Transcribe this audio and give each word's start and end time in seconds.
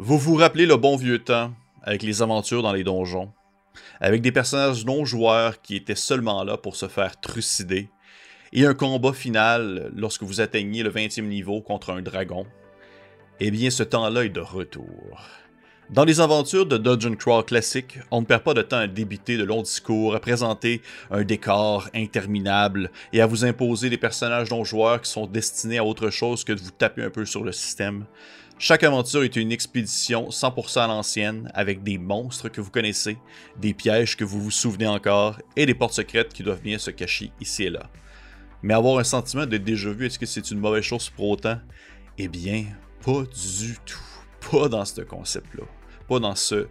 Vous 0.00 0.16
vous 0.16 0.36
rappelez 0.36 0.64
le 0.64 0.76
bon 0.76 0.94
vieux 0.94 1.18
temps, 1.18 1.52
avec 1.82 2.04
les 2.04 2.22
aventures 2.22 2.62
dans 2.62 2.72
les 2.72 2.84
donjons, 2.84 3.32
avec 4.00 4.22
des 4.22 4.30
personnages 4.30 4.84
non 4.84 5.04
joueurs 5.04 5.60
qui 5.60 5.74
étaient 5.74 5.96
seulement 5.96 6.44
là 6.44 6.56
pour 6.56 6.76
se 6.76 6.86
faire 6.86 7.20
trucider, 7.20 7.90
et 8.52 8.64
un 8.64 8.74
combat 8.74 9.12
final 9.12 9.90
lorsque 9.96 10.22
vous 10.22 10.40
atteignez 10.40 10.84
le 10.84 10.92
20e 10.92 11.26
niveau 11.26 11.60
contre 11.62 11.90
un 11.90 12.00
dragon? 12.00 12.46
Eh 13.40 13.50
bien, 13.50 13.70
ce 13.70 13.82
temps-là 13.82 14.24
est 14.24 14.28
de 14.28 14.38
retour. 14.38 14.86
Dans 15.90 16.04
les 16.04 16.20
aventures 16.20 16.66
de 16.66 16.76
Dungeon 16.78 17.16
Crawl 17.16 17.44
classique, 17.44 17.98
on 18.12 18.20
ne 18.20 18.26
perd 18.26 18.44
pas 18.44 18.54
de 18.54 18.62
temps 18.62 18.76
à 18.76 18.86
débiter 18.86 19.36
de 19.36 19.42
longs 19.42 19.62
discours, 19.62 20.14
à 20.14 20.20
présenter 20.20 20.80
un 21.10 21.24
décor 21.24 21.88
interminable 21.92 22.92
et 23.12 23.20
à 23.20 23.26
vous 23.26 23.44
imposer 23.44 23.90
des 23.90 23.98
personnages 23.98 24.50
non 24.50 24.62
joueurs 24.62 25.00
qui 25.00 25.10
sont 25.10 25.26
destinés 25.26 25.78
à 25.78 25.84
autre 25.84 26.10
chose 26.10 26.44
que 26.44 26.52
de 26.52 26.60
vous 26.60 26.70
taper 26.70 27.02
un 27.02 27.10
peu 27.10 27.24
sur 27.24 27.42
le 27.42 27.50
système. 27.50 28.04
Chaque 28.60 28.82
aventure 28.82 29.22
est 29.22 29.36
une 29.36 29.52
expédition 29.52 30.30
100% 30.30 30.80
à 30.80 30.86
l'ancienne, 30.88 31.48
avec 31.54 31.84
des 31.84 31.96
monstres 31.96 32.48
que 32.48 32.60
vous 32.60 32.72
connaissez, 32.72 33.16
des 33.56 33.72
pièges 33.72 34.16
que 34.16 34.24
vous 34.24 34.42
vous 34.42 34.50
souvenez 34.50 34.88
encore, 34.88 35.38
et 35.54 35.64
des 35.64 35.74
portes 35.74 35.92
secrètes 35.92 36.32
qui 36.32 36.42
doivent 36.42 36.60
bien 36.60 36.76
se 36.76 36.90
cacher 36.90 37.30
ici 37.40 37.64
et 37.64 37.70
là. 37.70 37.88
Mais 38.62 38.74
avoir 38.74 38.98
un 38.98 39.04
sentiment 39.04 39.46
de 39.46 39.58
déjà-vu, 39.58 40.06
est-ce 40.06 40.18
que 40.18 40.26
c'est 40.26 40.50
une 40.50 40.58
mauvaise 40.58 40.82
chose 40.82 41.08
pour 41.08 41.28
autant? 41.28 41.60
Eh 42.18 42.26
bien, 42.26 42.64
pas 43.04 43.22
du 43.22 43.76
tout. 43.86 44.50
Pas 44.50 44.68
dans 44.68 44.84
ce 44.84 45.02
concept-là. 45.02 45.64
Pas 46.08 46.18
dans 46.18 46.34
ce. 46.34 46.66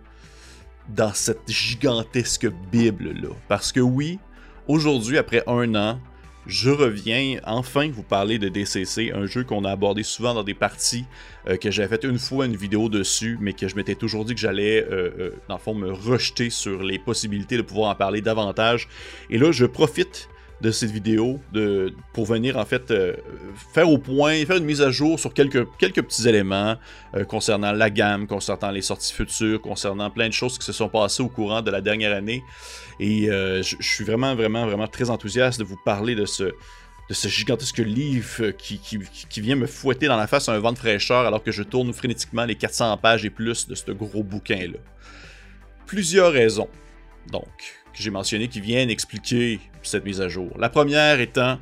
dans 0.90 1.14
cette 1.14 1.50
gigantesque 1.50 2.50
Bible-là. 2.70 3.30
Parce 3.48 3.72
que 3.72 3.80
oui, 3.80 4.20
aujourd'hui, 4.68 5.18
après 5.18 5.42
un 5.48 5.74
an, 5.76 6.02
je 6.48 6.70
reviens 6.70 7.40
enfin 7.46 7.90
vous 7.92 8.04
parler 8.04 8.40
de 8.40 8.48
DCC, 8.48 9.12
un 9.14 9.26
jeu 9.26 9.44
qu'on 9.44 9.66
a 9.66 9.72
abordé 9.72 10.04
souvent 10.04 10.34
dans 10.34 10.44
des 10.44 10.54
parties, 10.54 11.06
euh, 11.48 11.58
que 11.58 11.70
j'avais 11.72 11.90
fait 11.90 12.08
une 12.08 12.18
fois 12.18 12.46
une 12.46 12.56
vidéo 12.56 12.88
dessus, 12.90 13.38
mais 13.42 13.54
que 13.54 13.68
je 13.68 13.76
m'étais 13.76 13.96
toujours 13.96 14.24
dit 14.24 14.34
que 14.34 14.40
j'allais, 14.40 14.84
euh, 14.84 15.12
euh, 15.20 15.30
dans 15.50 15.56
le 15.56 15.62
fond, 15.62 15.74
me 15.74 15.92
rejeter 15.92 16.50
sur 16.50 16.82
les 16.84 17.00
possibilités 17.00 17.58
de 17.58 17.62
pouvoir 17.62 17.92
en 17.92 17.96
parler 17.96 18.22
davantage. 18.22 18.88
Et 19.30 19.38
là, 19.38 19.52
je 19.52 19.66
profite 19.66 20.30
de 20.62 20.72
cette 20.72 20.90
vidéo 20.90 21.40
pour 22.14 22.26
venir 22.26 22.58
en 22.58 22.66
fait 22.66 22.90
euh, 22.90 23.14
faire 23.74 23.90
au 23.90 23.98
point, 24.00 24.44
faire 24.46 24.58
une 24.58 24.66
mise 24.66 24.82
à 24.82 24.90
jour 24.90 25.20
sur 25.20 25.34
quelques, 25.34 25.66
petits 25.78 26.28
éléments 26.28 26.76
euh, 27.16 27.26
concernant 27.26 27.72
la 27.72 27.90
gamme, 27.90 28.26
concernant 28.26 28.72
les 28.72 28.82
sorties 28.82 29.14
futures, 29.14 29.62
concernant 29.62 30.10
plein 30.10 30.28
de 30.28 30.34
choses 30.34 30.58
qui 30.58 30.66
se 30.66 30.74
sont 30.74 30.90
passées 30.90 31.22
au 31.22 31.30
courant 31.30 31.62
de 31.62 31.70
la 31.70 31.82
dernière 31.82 32.16
année. 32.16 32.44
Et 33.00 33.30
euh, 33.30 33.62
je 33.62 33.76
suis 33.82 34.04
vraiment, 34.04 34.34
vraiment, 34.36 34.66
vraiment 34.66 34.88
très 34.88 35.10
enthousiaste 35.12 35.60
de 35.60 35.64
vous 35.64 35.78
parler 35.86 36.16
de 36.16 36.26
ce, 36.26 36.54
gigantesque 37.12 37.78
livre 37.78 38.50
qui, 38.50 38.80
qui, 38.80 39.42
vient 39.42 39.56
me 39.56 39.68
fouetter 39.68 40.08
dans 40.08 40.18
la 40.18 40.28
face 40.28 40.50
un 40.50 40.58
vent 40.58 40.74
de 40.74 40.78
fraîcheur 40.78 41.26
alors 41.26 41.44
que 41.44 41.52
je 41.52 41.64
tourne 41.64 41.94
frénétiquement 41.94 42.46
les 42.46 42.56
400 42.56 42.98
pages 42.98 43.24
et 43.24 43.30
plus 43.30 43.68
de 43.68 43.76
ce 43.76 43.92
gros 43.92 44.24
bouquin-là. 44.24 44.80
Plusieurs 45.86 46.34
raisons. 46.34 46.68
Donc, 47.32 47.46
que 47.98 48.04
j'ai 48.04 48.12
mentionné 48.12 48.48
qui 48.48 48.62
viennent 48.62 48.90
expliquer 48.90 49.60
cette 49.88 50.06
mise 50.06 50.22
à 50.22 50.28
jour. 50.28 50.50
La 50.58 50.70
première 50.70 51.20
étant, 51.20 51.58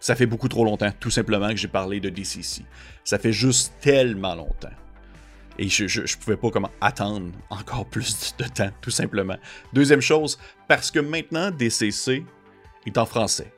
ça 0.00 0.14
fait 0.14 0.26
beaucoup 0.26 0.48
trop 0.48 0.64
longtemps, 0.64 0.90
tout 1.00 1.10
simplement, 1.10 1.48
que 1.48 1.56
j'ai 1.56 1.68
parlé 1.68 2.00
de 2.00 2.08
DCC. 2.08 2.62
Ça 3.04 3.18
fait 3.18 3.32
juste 3.32 3.74
tellement 3.80 4.34
longtemps. 4.34 4.74
Et 5.58 5.68
je, 5.68 5.88
je, 5.88 6.16
pouvais 6.16 6.36
pas 6.36 6.50
comment 6.50 6.70
attendre 6.80 7.32
encore 7.50 7.86
plus 7.90 8.34
de 8.38 8.44
temps, 8.44 8.70
tout 8.80 8.90
simplement. 8.90 9.36
Deuxième 9.72 10.00
chose, 10.00 10.38
parce 10.68 10.90
que 10.90 11.00
maintenant 11.00 11.50
DCC 11.50 12.24
est 12.86 12.98
en 12.98 13.06
français. 13.06 13.52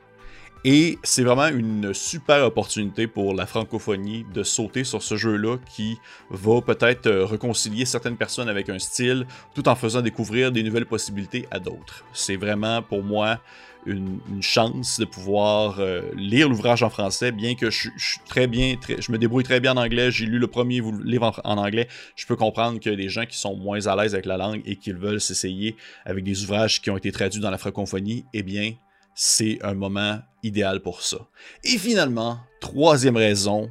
Et 0.65 0.99
c'est 1.03 1.23
vraiment 1.23 1.49
une 1.49 1.95
super 1.95 2.45
opportunité 2.45 3.07
pour 3.07 3.33
la 3.33 3.47
francophonie 3.47 4.27
de 4.35 4.43
sauter 4.43 4.85
sur 4.85 5.03
ce 5.03 5.17
jeu-là 5.17 5.57
qui 5.75 5.99
va 6.29 6.61
peut-être 6.61 7.07
euh, 7.07 7.25
réconcilier 7.25 7.87
certaines 7.87 8.19
personnes 8.19 8.49
avec 8.49 8.69
un 8.69 8.79
style 8.79 9.27
tout 9.55 9.67
en 9.71 9.75
faisant 9.75 10.03
découvrir 10.03 10.53
des 10.53 10.63
nouvelles 10.63 10.85
possibilités 10.85 11.49
à 11.51 11.61
d'autres. 11.61 12.05
C'est 12.13 12.37
vraiment 12.37 12.83
pour 12.83 13.03
moi 13.03 13.39
une, 13.87 14.21
chance 14.41 14.99
de 14.99 15.05
pouvoir 15.05 15.81
euh, 15.81 16.03
lire 16.15 16.49
l'ouvrage 16.49 16.83
en 16.83 16.91
français, 16.91 17.33
bien 17.33 17.55
que 17.55 17.71
je, 17.71 17.89
très 18.27 18.47
bien, 18.47 18.77
je 18.99 19.13
me 19.13 19.19
débrouille 19.19 19.45
très 19.45 19.61
bien 19.61 19.73
en 19.73 19.77
anglais. 19.77 20.11
J'ai 20.11 20.27
lu 20.27 20.39
le 20.39 20.47
premier 20.47 20.81
livre 21.05 21.41
en, 21.45 21.59
anglais. 21.59 21.89
Je 22.17 22.27
peux 22.27 22.37
comprendre 22.37 22.81
que 22.81 22.91
des 22.91 23.09
gens 23.09 23.27
qui 23.27 23.39
sont 23.39 23.57
moins 23.57 23.87
à 23.87 23.97
l'aise 23.97 24.15
avec 24.15 24.27
la 24.27 24.37
langue 24.37 24.63
et 24.65 24.77
qui 24.77 24.93
veulent 24.93 25.21
s'essayer 25.21 25.77
avec 26.05 26.25
des 26.25 26.45
ouvrages 26.45 26.81
qui 26.81 26.91
ont 26.91 26.97
été 26.97 27.13
traduits 27.13 27.41
dans 27.41 27.51
la 27.51 27.59
francophonie, 27.59 28.25
eh 28.33 28.43
bien, 28.43 28.75
c'est 29.15 29.59
un 29.63 29.75
moment 29.75 30.19
idéal 30.43 30.81
pour 30.81 31.03
ça. 31.03 31.19
Et 31.65 31.79
finalement, 31.79 32.39
troisième 32.61 33.17
raison, 33.17 33.71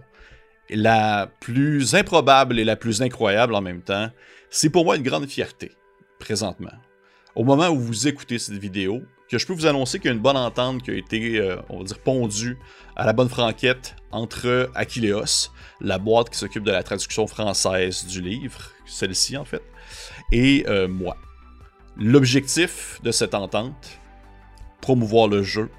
la 0.69 1.31
plus 1.39 1.95
improbable 1.95 2.59
et 2.59 2.63
la 2.63 2.75
plus 2.75 3.01
incroyable 3.01 3.55
en 3.55 3.61
même 3.61 3.81
temps, 3.81 4.09
c'est 4.49 4.69
pour 4.69 4.85
moi 4.85 4.95
une 4.95 5.03
grande 5.03 5.27
fierté, 5.27 5.71
présentement. 6.19 6.73
Au 7.35 7.43
moment 7.43 7.69
où 7.69 7.79
vous 7.79 8.07
écoutez 8.07 8.39
cette 8.39 8.57
vidéo, 8.57 9.01
que 9.29 9.37
je 9.37 9.45
peux 9.45 9.53
vous 9.53 9.67
annoncer 9.67 9.99
qu'il 9.99 10.09
y 10.09 10.11
a 10.11 10.15
une 10.15 10.21
bonne 10.21 10.37
entente 10.37 10.81
qui 10.81 10.91
a 10.91 10.95
été, 10.95 11.39
euh, 11.39 11.57
on 11.69 11.79
va 11.79 11.83
dire, 11.83 11.99
pondue 11.99 12.57
à 12.95 13.05
la 13.05 13.13
bonne 13.13 13.29
franquette 13.29 13.95
entre 14.11 14.71
Aquileos, 14.73 15.51
la 15.79 15.99
boîte 15.99 16.31
qui 16.31 16.37
s'occupe 16.37 16.63
de 16.63 16.71
la 16.71 16.81
traduction 16.81 17.27
française 17.27 18.05
du 18.07 18.21
livre, 18.21 18.71
celle-ci 18.85 19.37
en 19.37 19.45
fait, 19.45 19.61
et 20.31 20.65
euh, 20.67 20.87
moi. 20.87 21.15
L'objectif 21.95 22.99
de 23.03 23.11
cette 23.11 23.35
entente, 23.35 23.99
promouvoir 24.81 25.27
le 25.27 25.43
jeu, 25.43 25.69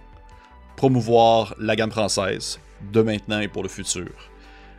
promouvoir 0.77 1.55
la 1.59 1.75
gamme 1.75 1.91
française, 1.91 2.61
de 2.93 3.03
maintenant 3.03 3.41
et 3.41 3.49
pour 3.49 3.63
le 3.63 3.69
futur. 3.69 4.11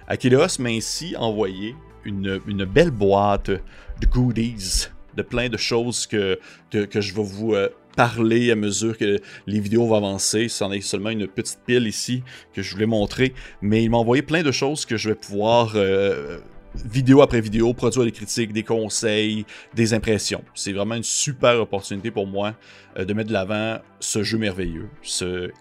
Aquileos 0.08 0.60
m'a 0.60 0.70
ainsi 0.70 1.16
envoyé 1.18 1.76
une, 2.06 2.40
belle 2.66 2.92
boîte 2.92 3.50
de 3.50 4.08
goodies, 4.08 4.88
de 5.16 5.24
plein 5.24 5.50
de 5.50 5.58
choses 5.58 6.08
que, 6.08 6.40
que, 6.70 7.02
je 7.02 7.14
vais 7.14 7.24
vous 7.24 7.54
euh, 7.54 7.70
parler 7.96 8.52
à 8.52 8.56
mesure 8.56 8.98
que 8.98 9.20
les 9.48 9.60
vidéos 9.60 9.88
vont 9.88 9.96
avancer. 9.96 10.48
C'en 10.50 10.72
est 10.72 10.82
seulement 10.82 11.10
une 11.10 11.28
petite 11.28 11.60
pile 11.66 11.88
ici 11.88 12.24
que 12.54 12.62
je 12.62 12.72
voulais 12.72 12.86
montrer, 12.86 13.34
mais 13.62 13.84
il 13.84 13.90
m'a 13.90 13.98
envoyé 13.98 14.22
plein 14.22 14.44
de 14.44 14.52
choses 14.52 14.86
que 14.86 14.98
je 14.98 15.10
vais 15.10 15.16
pouvoir 15.16 15.74
euh, 15.76 16.40
vidéo 16.86 17.22
après 17.22 17.42
vidéo, 17.42 17.74
produire 17.74 18.06
des 18.06 18.12
critiques, 18.12 18.54
des 18.54 18.64
conseils, 18.64 19.46
des 19.74 19.94
impressions. 19.94 20.44
C'est 20.54 20.74
vraiment 20.74 20.96
une 20.96 21.04
super 21.04 21.60
opportunité 21.60 22.12
pour 22.12 22.28
moi 22.28 22.56
euh, 22.98 23.06
de 23.06 23.14
mettre 23.14 23.30
de 23.30 23.34
l'avant 23.34 23.80
ce 24.00 24.24
jeu 24.24 24.38
merveilleux. 24.38 24.90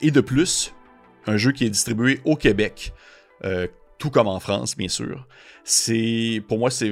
Et 0.00 0.10
de 0.10 0.20
plus, 0.20 0.72
un 1.26 1.36
jeu 1.36 1.52
qui 1.52 1.64
est 1.64 1.70
distribué 1.70 2.20
au 2.24 2.36
Québec, 2.36 2.92
euh, 3.44 3.66
tout 4.00 4.10
comme 4.10 4.26
en 4.28 4.40
France, 4.40 4.76
bien 4.76 4.88
sûr. 4.88 5.28
C'est 5.62 6.42
pour 6.48 6.58
moi 6.58 6.70
c'est 6.70 6.90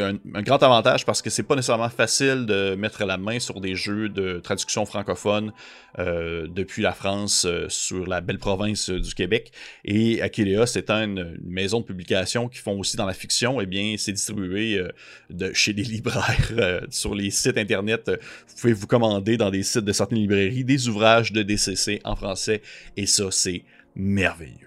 un, 0.00 0.14
un, 0.34 0.42
grand 0.42 0.62
avantage 0.62 1.04
parce 1.04 1.20
que 1.20 1.28
c'est 1.28 1.42
pas 1.42 1.54
nécessairement 1.54 1.90
facile 1.90 2.46
de 2.46 2.74
mettre 2.74 3.04
la 3.04 3.18
main 3.18 3.38
sur 3.38 3.60
des 3.60 3.74
jeux 3.74 4.08
de 4.08 4.40
traduction 4.40 4.86
francophone 4.86 5.52
euh, 5.98 6.46
depuis 6.48 6.82
la 6.82 6.92
France 6.92 7.44
euh, 7.44 7.66
sur 7.68 8.06
la 8.06 8.22
belle 8.22 8.38
province 8.38 8.88
du 8.88 9.14
Québec. 9.14 9.52
Et 9.84 10.22
Akileos 10.22 10.64
étant 10.76 11.02
une, 11.02 11.38
maison 11.44 11.80
de 11.80 11.84
publication 11.84 12.48
qui 12.48 12.58
font 12.58 12.78
aussi 12.78 12.96
dans 12.96 13.06
la 13.06 13.12
fiction, 13.12 13.60
eh 13.60 13.66
bien 13.66 13.94
c'est 13.98 14.12
distribué 14.12 14.78
euh, 14.78 14.88
de, 15.28 15.52
chez 15.52 15.74
des 15.74 15.84
libraires 15.84 16.52
sur 16.90 17.14
les 17.14 17.30
sites 17.30 17.58
internet. 17.58 18.10
Vous 18.48 18.60
pouvez 18.60 18.72
vous 18.72 18.86
commander 18.86 19.36
dans 19.36 19.50
des 19.50 19.62
sites 19.62 19.84
de 19.84 19.92
certaines 19.92 20.18
librairies 20.18 20.64
des 20.64 20.88
ouvrages 20.88 21.32
de 21.32 21.42
DCC 21.42 22.00
en 22.04 22.16
français 22.16 22.62
et 22.96 23.04
ça 23.04 23.30
c'est 23.30 23.62
merveilleux. 23.94 24.65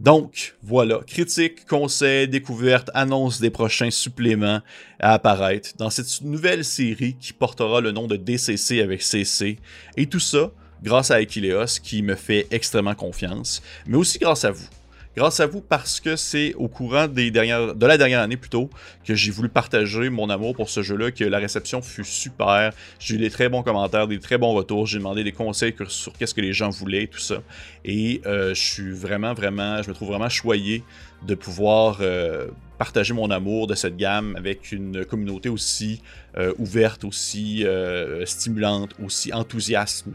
Donc, 0.00 0.54
voilà, 0.62 1.00
critique, 1.06 1.66
conseils, 1.66 2.26
découvertes, 2.26 2.90
annonce 2.94 3.38
des 3.38 3.50
prochains 3.50 3.90
suppléments 3.90 4.62
à 4.98 5.12
apparaître 5.12 5.70
dans 5.76 5.90
cette 5.90 6.22
nouvelle 6.22 6.64
série 6.64 7.16
qui 7.20 7.34
portera 7.34 7.82
le 7.82 7.92
nom 7.92 8.06
de 8.06 8.16
DCC 8.16 8.80
avec 8.80 9.02
CC. 9.02 9.58
Et 9.98 10.06
tout 10.06 10.18
ça 10.18 10.50
grâce 10.82 11.10
à 11.10 11.16
Aquileos 11.16 11.78
qui 11.82 12.00
me 12.02 12.14
fait 12.14 12.46
extrêmement 12.50 12.94
confiance, 12.94 13.62
mais 13.86 13.98
aussi 13.98 14.18
grâce 14.18 14.46
à 14.46 14.50
vous 14.50 14.66
grâce 15.16 15.40
à 15.40 15.46
vous 15.46 15.60
parce 15.60 16.00
que 16.00 16.16
c'est 16.16 16.54
au 16.54 16.68
courant 16.68 17.08
des 17.08 17.30
dernières, 17.30 17.74
de 17.74 17.86
la 17.86 17.98
dernière 17.98 18.20
année 18.20 18.36
plutôt 18.36 18.70
que 19.04 19.14
j'ai 19.14 19.30
voulu 19.30 19.48
partager 19.48 20.08
mon 20.08 20.30
amour 20.30 20.54
pour 20.54 20.70
ce 20.70 20.82
jeu-là, 20.82 21.10
que 21.10 21.24
la 21.24 21.38
réception 21.38 21.82
fut 21.82 22.04
super. 22.04 22.72
J'ai 22.98 23.16
eu 23.16 23.18
des 23.18 23.30
très 23.30 23.48
bons 23.48 23.62
commentaires, 23.62 24.06
des 24.06 24.18
très 24.18 24.38
bons 24.38 24.52
retours. 24.52 24.86
J'ai 24.86 24.98
demandé 24.98 25.24
des 25.24 25.32
conseils 25.32 25.74
sur 25.88 26.12
qu'est-ce 26.12 26.34
que 26.34 26.40
les 26.40 26.52
gens 26.52 26.70
voulaient, 26.70 27.06
tout 27.06 27.18
ça. 27.18 27.42
Et 27.84 28.20
euh, 28.26 28.54
je 28.54 28.60
suis 28.60 28.92
vraiment, 28.92 29.34
vraiment, 29.34 29.82
je 29.82 29.88
me 29.88 29.94
trouve 29.94 30.08
vraiment 30.08 30.28
choyé 30.28 30.84
de 31.26 31.34
pouvoir 31.34 31.98
euh, 32.00 32.48
partager 32.78 33.12
mon 33.12 33.30
amour 33.30 33.66
de 33.66 33.74
cette 33.74 33.96
gamme 33.96 34.34
avec 34.36 34.72
une 34.72 35.04
communauté 35.04 35.48
aussi 35.48 36.02
euh, 36.38 36.54
ouverte, 36.58 37.04
aussi 37.04 37.66
stimulante, 38.24 38.94
aussi 39.04 39.32
enthousiaste 39.32 40.06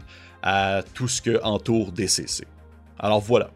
à 0.42 0.82
tout 0.94 1.08
ce 1.08 1.20
que 1.20 1.42
entoure 1.42 1.92
DCC. 1.92 2.44
Alors 2.98 3.20
voilà, 3.20 3.50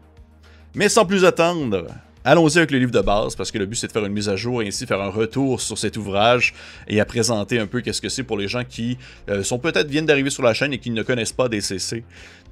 mais 0.73 0.89
sans 0.89 1.05
plus 1.05 1.25
attendre, 1.25 1.87
allons-y 2.23 2.57
avec 2.57 2.71
le 2.71 2.79
livre 2.79 2.91
de 2.91 3.01
base, 3.01 3.35
parce 3.35 3.51
que 3.51 3.57
le 3.57 3.65
but 3.65 3.75
c'est 3.75 3.87
de 3.87 3.91
faire 3.91 4.05
une 4.05 4.13
mise 4.13 4.29
à 4.29 4.35
jour 4.35 4.61
et 4.61 4.67
ainsi 4.67 4.85
faire 4.85 5.01
un 5.01 5.09
retour 5.09 5.61
sur 5.61 5.77
cet 5.77 5.97
ouvrage 5.97 6.53
et 6.87 6.99
à 6.99 7.05
présenter 7.05 7.59
un 7.59 7.67
peu 7.67 7.81
qu'est-ce 7.81 8.01
que 8.01 8.09
c'est 8.09 8.23
pour 8.23 8.37
les 8.37 8.47
gens 8.47 8.63
qui 8.63 8.97
euh, 9.29 9.43
sont 9.43 9.59
peut-être 9.59 9.87
viennent 9.87 10.05
d'arriver 10.05 10.29
sur 10.29 10.43
la 10.43 10.53
chaîne 10.53 10.73
et 10.73 10.77
qui 10.77 10.91
ne 10.91 11.03
connaissent 11.03 11.33
pas 11.33 11.49
DCC. 11.49 12.03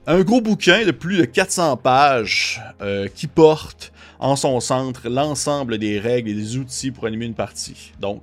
Un 0.07 0.21
gros 0.21 0.41
bouquin 0.41 0.85
de 0.85 0.91
plus 0.91 1.17
de 1.17 1.25
400 1.25 1.77
pages 1.77 2.61
euh, 2.81 3.07
qui 3.13 3.27
porte 3.27 3.91
en 4.19 4.35
son 4.35 4.59
centre 4.59 5.07
l'ensemble 5.07 5.77
des 5.77 5.99
règles 5.99 6.29
et 6.29 6.33
des 6.33 6.57
outils 6.57 6.91
pour 6.91 7.05
animer 7.05 7.25
une 7.25 7.35
partie. 7.35 7.93
Donc, 7.99 8.21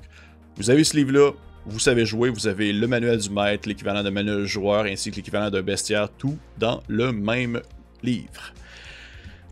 Vous 0.56 0.70
avez 0.70 0.84
ce 0.84 0.96
livre-là, 0.96 1.32
vous 1.64 1.78
savez 1.78 2.06
jouer, 2.06 2.31
vous 2.31 2.46
avez 2.46 2.72
le 2.72 2.87
manuel 2.87 3.19
du 3.19 3.31
maître, 3.31 3.69
l'équivalent 3.69 4.02
de 4.02 4.10
manuel 4.10 4.46
joueur, 4.46 4.84
ainsi 4.84 5.10
que 5.10 5.16
l'équivalent 5.16 5.50
d'un 5.50 5.62
bestiaire, 5.62 6.08
tout 6.16 6.38
dans 6.58 6.82
le 6.88 7.12
même 7.12 7.60
livre. 8.02 8.52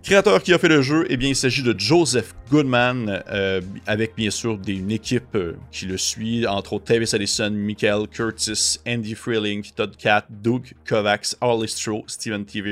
Créateur 0.04 0.42
qui 0.42 0.52
a 0.52 0.58
fait 0.58 0.68
le 0.68 0.82
jeu, 0.82 1.06
eh 1.08 1.16
bien, 1.16 1.30
il 1.30 1.34
s'agit 1.34 1.62
de 1.62 1.74
Joseph 1.78 2.34
Goodman, 2.50 3.22
euh, 3.30 3.62
avec 3.86 4.14
bien 4.14 4.28
sûr 4.28 4.58
une 4.66 4.90
équipe 4.90 5.34
euh, 5.34 5.56
qui 5.72 5.86
le 5.86 5.96
suit, 5.96 6.46
entre 6.46 6.74
autres 6.74 6.84
Tavis 6.84 7.14
Allison, 7.14 7.50
Michael 7.50 8.06
Curtis, 8.08 8.80
Andy 8.86 9.14
Freeling, 9.14 9.64
Todd 9.74 9.96
Cat, 9.96 10.26
Doug 10.28 10.74
Kovacs, 10.86 11.34
Harley 11.40 11.68
Stroh, 11.68 12.04
Steven 12.06 12.44
T. 12.44 12.62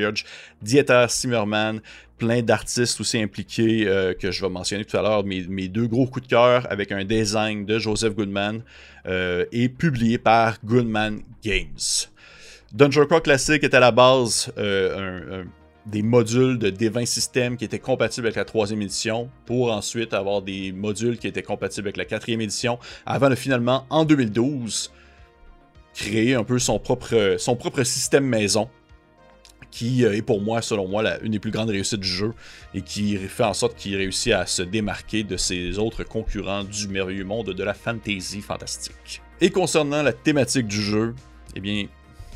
Dieter 0.61 1.07
Zimmerman, 1.09 1.81
plein 2.19 2.43
d'artistes 2.43 3.01
aussi 3.01 3.19
impliqués 3.19 3.89
euh, 3.89 4.13
que 4.13 4.31
je 4.31 4.43
vais 4.43 4.51
mentionner 4.51 4.85
tout 4.85 4.99
à 4.99 5.01
l'heure, 5.01 5.25
mes, 5.25 5.45
mes, 5.45 5.69
deux 5.69 5.87
gros 5.87 6.07
coups 6.07 6.27
de 6.27 6.31
cœur 6.33 6.71
avec 6.71 6.93
un 6.93 7.03
design 7.03 7.65
de 7.65 7.79
Joseph 7.79 8.15
Goodman 8.15 8.61
et 9.07 9.71
publié 9.71 10.19
par 10.19 10.59
Goodman 10.63 11.23
Games. 11.43 12.11
Dungeon 12.75 13.07
Crawl 13.07 13.23
Classic 13.23 13.65
est 13.65 13.73
à 13.73 13.81
la 13.81 13.91
base 13.91 14.53
un 14.59 15.45
des 15.87 16.03
modules 16.03 16.59
de 16.59 16.71
D20 16.71 17.07
système 17.07 17.57
qui 17.57 17.65
étaient 17.65 17.79
compatibles 17.79 18.27
avec 18.27 18.37
la 18.37 18.45
troisième 18.45 18.83
édition 18.83 19.29
pour 19.47 19.73
ensuite 19.73 20.15
avoir 20.15 20.43
des 20.43 20.73
modules 20.73 21.19
qui 21.19 21.27
étaient 21.27 21.43
compatibles 21.43 21.89
avec 21.89 21.97
la 21.97 22.05
quatrième 22.05 22.41
édition 22.41 22.79
avant 23.05 23.29
de 23.29 23.35
finalement 23.35 23.87
en 23.91 24.05
2012 24.05 24.93
créer 25.95 26.35
un 26.35 26.45
peu 26.45 26.59
son 26.59 26.79
propre, 26.79 27.37
son 27.39 27.57
propre 27.57 27.83
système 27.83 28.25
maison 28.25 28.69
qui 29.71 30.05
euh, 30.05 30.15
est 30.15 30.23
pour 30.23 30.41
moi, 30.41 30.63
selon 30.63 30.87
moi, 30.87 31.03
la, 31.03 31.19
une 31.21 31.33
des 31.33 31.39
plus 31.39 31.51
grandes 31.51 31.71
réussites 31.71 32.01
du 32.01 32.09
jeu 32.09 32.33
et 32.75 32.83
qui 32.83 33.17
fait 33.17 33.43
en 33.43 33.55
sorte 33.55 33.75
qu'il 33.75 33.97
réussit 33.97 34.33
à 34.33 34.47
se 34.47 34.63
démarquer 34.63 35.25
de 35.25 35.37
ses 35.37 35.79
autres 35.79 36.05
concurrents 36.05 36.63
du 36.63 36.89
merveilleux 36.89 37.25
monde 37.25 37.51
de 37.51 37.65
la 37.65 37.75
fantasy 37.75 38.43
fantastique. 38.43 39.23
Et 39.41 39.51
concernant 39.51 40.03
la 40.03 40.13
thématique 40.13 40.69
du 40.69 40.81
jeu, 40.81 41.15
eh 41.57 41.61
bien, 41.61 41.87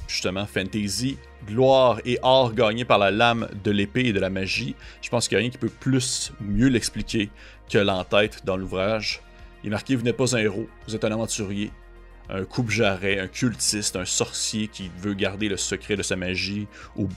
justement, 0.08 0.46
fantasy, 0.46 1.19
gloire 1.46 2.00
et 2.04 2.19
or 2.22 2.52
gagnés 2.54 2.84
par 2.84 2.98
la 2.98 3.10
lame 3.10 3.48
de 3.64 3.70
l'épée 3.70 4.06
et 4.06 4.12
de 4.12 4.20
la 4.20 4.31
magie. 4.31 4.75
Je 5.02 5.08
pense 5.08 5.28
qu'il 5.28 5.37
n'y 5.37 5.40
a 5.40 5.43
rien 5.43 5.50
qui 5.50 5.58
peut 5.58 5.69
plus 5.69 6.32
mieux 6.40 6.69
l'expliquer 6.69 7.31
que 7.70 7.78
l'entête 7.78 8.43
dans 8.44 8.56
l'ouvrage. 8.56 9.20
Il 9.62 9.69
est 9.69 9.70
marqué 9.70 9.96
Vous 9.96 10.02
n'êtes 10.02 10.16
pas 10.16 10.37
un 10.37 10.40
héros, 10.40 10.69
vous 10.87 10.94
êtes 10.94 11.04
un 11.04 11.12
aventurier, 11.12 11.70
un 12.28 12.44
coupe-jarret, 12.44 13.19
un 13.20 13.28
cultiste, 13.28 13.96
un 13.96 14.04
sorcier 14.04 14.69
qui 14.69 14.90
veut 15.00 15.14
garder 15.14 15.48
le 15.48 15.56
secret 15.56 15.96
de 15.96 16.02
sa 16.02 16.16
magie, 16.16 16.66
ou 16.96 17.08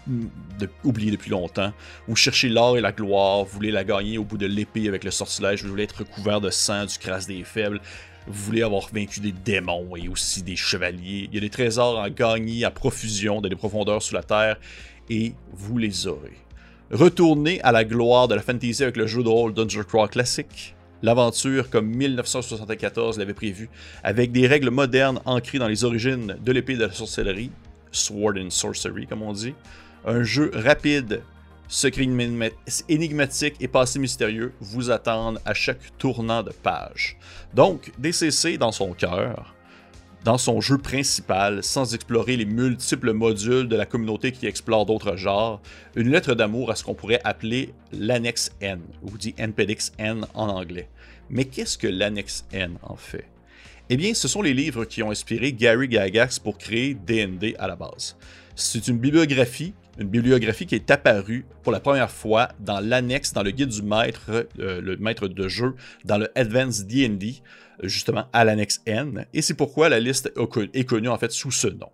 oublié 0.83 1.11
depuis 1.11 1.31
longtemps. 1.31 1.73
Vous 2.07 2.15
cherchez 2.15 2.49
l'or 2.49 2.77
et 2.77 2.81
la 2.81 2.91
gloire, 2.91 3.43
vous 3.43 3.51
voulez 3.51 3.71
la 3.71 3.83
gagner 3.83 4.17
au 4.17 4.23
bout 4.23 4.37
de 4.37 4.45
l'épée 4.45 4.87
avec 4.87 5.03
le 5.03 5.11
sortilège, 5.11 5.63
vous 5.63 5.69
voulez 5.69 5.83
être 5.83 5.99
recouvert 5.99 6.41
de 6.41 6.49
sang, 6.49 6.85
du 6.85 6.97
crasse 6.97 7.27
des 7.27 7.43
faibles 7.43 7.81
vous 8.29 8.45
voulez 8.45 8.61
avoir 8.61 8.87
vaincu 8.93 9.19
des 9.21 9.31
démons 9.31 9.95
et 9.95 10.07
aussi 10.07 10.43
des 10.43 10.55
chevaliers. 10.55 11.27
Il 11.31 11.33
y 11.33 11.37
a 11.37 11.41
des 11.41 11.49
trésors 11.49 11.99
à 11.99 12.11
gagner 12.11 12.63
à 12.63 12.69
profusion 12.69 13.41
dans 13.41 13.49
les 13.49 13.55
profondeurs 13.55 14.03
sous 14.03 14.13
la 14.13 14.21
terre 14.21 14.57
et 15.09 15.33
vous 15.51 15.79
les 15.79 16.05
aurez. 16.05 16.37
Retournez 16.91 17.59
à 17.61 17.71
la 17.71 17.83
gloire 17.83 18.27
de 18.27 18.35
la 18.35 18.41
fantasy 18.41 18.83
avec 18.83 18.97
le 18.97 19.07
jeu 19.07 19.23
de 19.23 19.29
rôle 19.29 19.53
Dungeon 19.53 19.83
Crawl 19.83 20.09
classique. 20.09 20.75
L'aventure 21.01 21.69
comme 21.69 21.87
1974 21.87 23.17
l'avait 23.17 23.33
prévu, 23.33 23.69
avec 24.03 24.31
des 24.31 24.45
règles 24.45 24.69
modernes 24.69 25.21
ancrées 25.25 25.57
dans 25.57 25.67
les 25.67 25.83
origines 25.83 26.37
de 26.43 26.51
l'épée 26.51 26.75
de 26.75 26.85
la 26.85 26.91
sorcellerie, 26.91 27.51
Sword 27.91 28.33
and 28.37 28.49
Sorcery 28.49 29.07
comme 29.07 29.23
on 29.23 29.33
dit. 29.33 29.55
Un 30.05 30.23
jeu 30.23 30.51
rapide, 30.53 31.21
secret 31.69 32.07
énigmatique 32.89 33.55
et 33.59 33.67
passé 33.67 33.99
mystérieux 33.99 34.53
vous 34.59 34.91
attendent 34.91 35.39
à 35.45 35.53
chaque 35.53 35.97
tournant 35.97 36.43
de 36.43 36.51
page. 36.51 37.17
Donc, 37.53 37.91
DCC 37.99 38.57
dans 38.57 38.71
son 38.71 38.93
cœur, 38.93 39.55
dans 40.25 40.37
son 40.37 40.59
jeu 40.59 40.77
principal, 40.77 41.63
sans 41.63 41.93
explorer 41.93 42.35
les 42.35 42.45
multiples 42.45 43.13
modules 43.13 43.69
de 43.69 43.75
la 43.75 43.85
communauté 43.85 44.31
qui 44.31 44.47
explore 44.47 44.85
d'autres 44.85 45.15
genres, 45.15 45.61
une 45.95 46.11
lettre 46.11 46.33
d'amour 46.33 46.71
à 46.71 46.75
ce 46.75 46.83
qu'on 46.83 46.95
pourrait 46.95 47.21
appeler 47.23 47.73
l'annexe 47.93 48.51
N, 48.59 48.81
ou 49.03 49.17
dit 49.17 49.33
NPDX 49.37 49.93
N 49.97 50.25
en 50.33 50.49
anglais. 50.49 50.89
Mais 51.29 51.45
qu'est-ce 51.45 51.77
que 51.77 51.87
l'annexe 51.87 52.45
N 52.51 52.77
en 52.81 52.95
fait? 52.95 53.27
Eh 53.91 53.97
bien, 53.97 54.13
ce 54.13 54.27
sont 54.27 54.41
les 54.41 54.53
livres 54.53 54.85
qui 54.85 55.01
ont 55.03 55.11
inspiré 55.11 55.53
Gary 55.53 55.89
Gygax 55.89 56.39
pour 56.39 56.57
créer 56.57 56.95
DND 56.95 57.55
à 57.57 57.67
la 57.67 57.75
base. 57.75 58.17
C'est 58.55 58.87
une 58.87 58.97
bibliographie 58.97 59.73
une 59.99 60.07
bibliographie 60.07 60.65
qui 60.65 60.75
est 60.75 60.89
apparue 60.91 61.45
pour 61.63 61.71
la 61.71 61.79
première 61.79 62.09
fois 62.09 62.49
dans 62.59 62.79
l'annexe, 62.79 63.33
dans 63.33 63.43
le 63.43 63.51
guide 63.51 63.69
du 63.69 63.81
maître, 63.81 64.47
euh, 64.59 64.81
le 64.81 64.97
maître 64.97 65.27
de 65.27 65.47
jeu, 65.47 65.75
dans 66.05 66.17
le 66.17 66.29
Advanced 66.37 66.87
D&D, 66.87 67.35
justement 67.83 68.25
à 68.33 68.45
l'annexe 68.45 68.81
N, 68.85 69.25
et 69.33 69.41
c'est 69.41 69.53
pourquoi 69.53 69.89
la 69.89 69.99
liste 69.99 70.31
est 70.73 70.83
connue 70.83 71.09
en 71.09 71.17
fait 71.17 71.31
sous 71.31 71.51
ce 71.51 71.67
nom. 71.67 71.89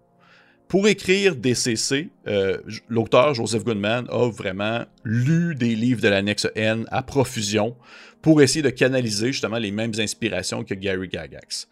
Pour 0.68 0.88
écrire 0.88 1.36
DCC, 1.36 2.10
euh, 2.28 2.58
l'auteur 2.90 3.36
Joseph 3.36 3.64
Goodman 3.64 4.08
a 4.10 4.30
vraiment 4.32 4.86
lu 5.04 5.54
des 5.54 5.76
livres 5.76 6.02
de 6.02 6.08
l'annexe 6.08 6.48
N 6.56 6.86
à 6.92 7.04
profusion 7.04 7.76
pour 8.24 8.42
essayer 8.42 8.64
de 8.64 8.72
canaliser 8.72 9.28
justement 9.28 9.60
les 9.60 9.70
mêmes 9.70 9.94
inspirations 10.00 10.64
que 10.64 10.74
Gary 10.74 11.08
Gygax. 11.12 11.68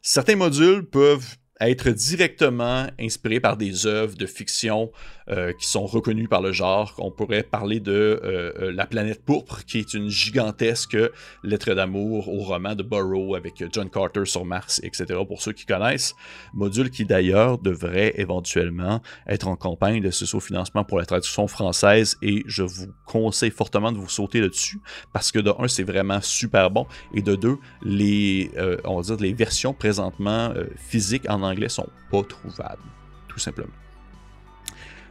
Certains 0.00 0.36
modules 0.36 0.86
peuvent 0.86 1.36
être 1.60 1.90
directement 1.90 2.86
inspiré 3.00 3.40
par 3.40 3.56
des 3.56 3.86
œuvres 3.86 4.16
de 4.16 4.26
fiction 4.26 4.90
euh, 5.30 5.52
qui 5.52 5.66
sont 5.66 5.84
reconnues 5.84 6.28
par 6.28 6.40
le 6.40 6.52
genre. 6.52 6.94
On 6.98 7.10
pourrait 7.10 7.42
parler 7.42 7.80
de 7.80 7.92
euh, 7.92 8.52
euh, 8.60 8.72
La 8.72 8.86
planète 8.86 9.22
pourpre, 9.24 9.64
qui 9.66 9.78
est 9.78 9.92
une 9.92 10.08
gigantesque 10.08 10.96
lettre 11.42 11.74
d'amour 11.74 12.28
au 12.28 12.38
roman 12.38 12.74
de 12.74 12.82
Burroughs 12.82 13.34
avec 13.34 13.62
John 13.72 13.90
Carter 13.90 14.24
sur 14.24 14.44
Mars, 14.44 14.80
etc. 14.82 15.20
Pour 15.26 15.42
ceux 15.42 15.52
qui 15.52 15.66
connaissent. 15.66 16.14
Module 16.54 16.90
qui 16.90 17.04
d'ailleurs 17.04 17.58
devrait 17.58 18.14
éventuellement 18.16 19.02
être 19.26 19.48
en 19.48 19.56
campagne 19.56 20.00
de 20.00 20.10
ce 20.10 20.24
sous-financement 20.24 20.84
pour 20.84 20.98
la 20.98 21.04
traduction 21.04 21.46
française 21.46 22.16
et 22.22 22.42
je 22.46 22.62
vous 22.62 22.86
conseille 23.04 23.50
fortement 23.50 23.92
de 23.92 23.98
vous 23.98 24.08
sauter 24.08 24.40
là-dessus 24.40 24.80
parce 25.12 25.32
que 25.32 25.38
de 25.40 25.52
un, 25.58 25.68
c'est 25.68 25.82
vraiment 25.82 26.20
super 26.22 26.70
bon 26.70 26.86
et 27.12 27.22
de 27.22 27.34
deux, 27.34 27.58
les, 27.82 28.50
on 28.84 28.96
va 28.96 29.02
dire, 29.02 29.16
les 29.16 29.32
versions 29.32 29.74
présentement 29.74 30.52
physiques 30.76 31.28
en 31.28 31.42
anglais 31.48 31.68
sont 31.68 31.88
pas 32.10 32.22
trouvables, 32.22 32.82
tout 33.28 33.38
simplement. 33.38 33.72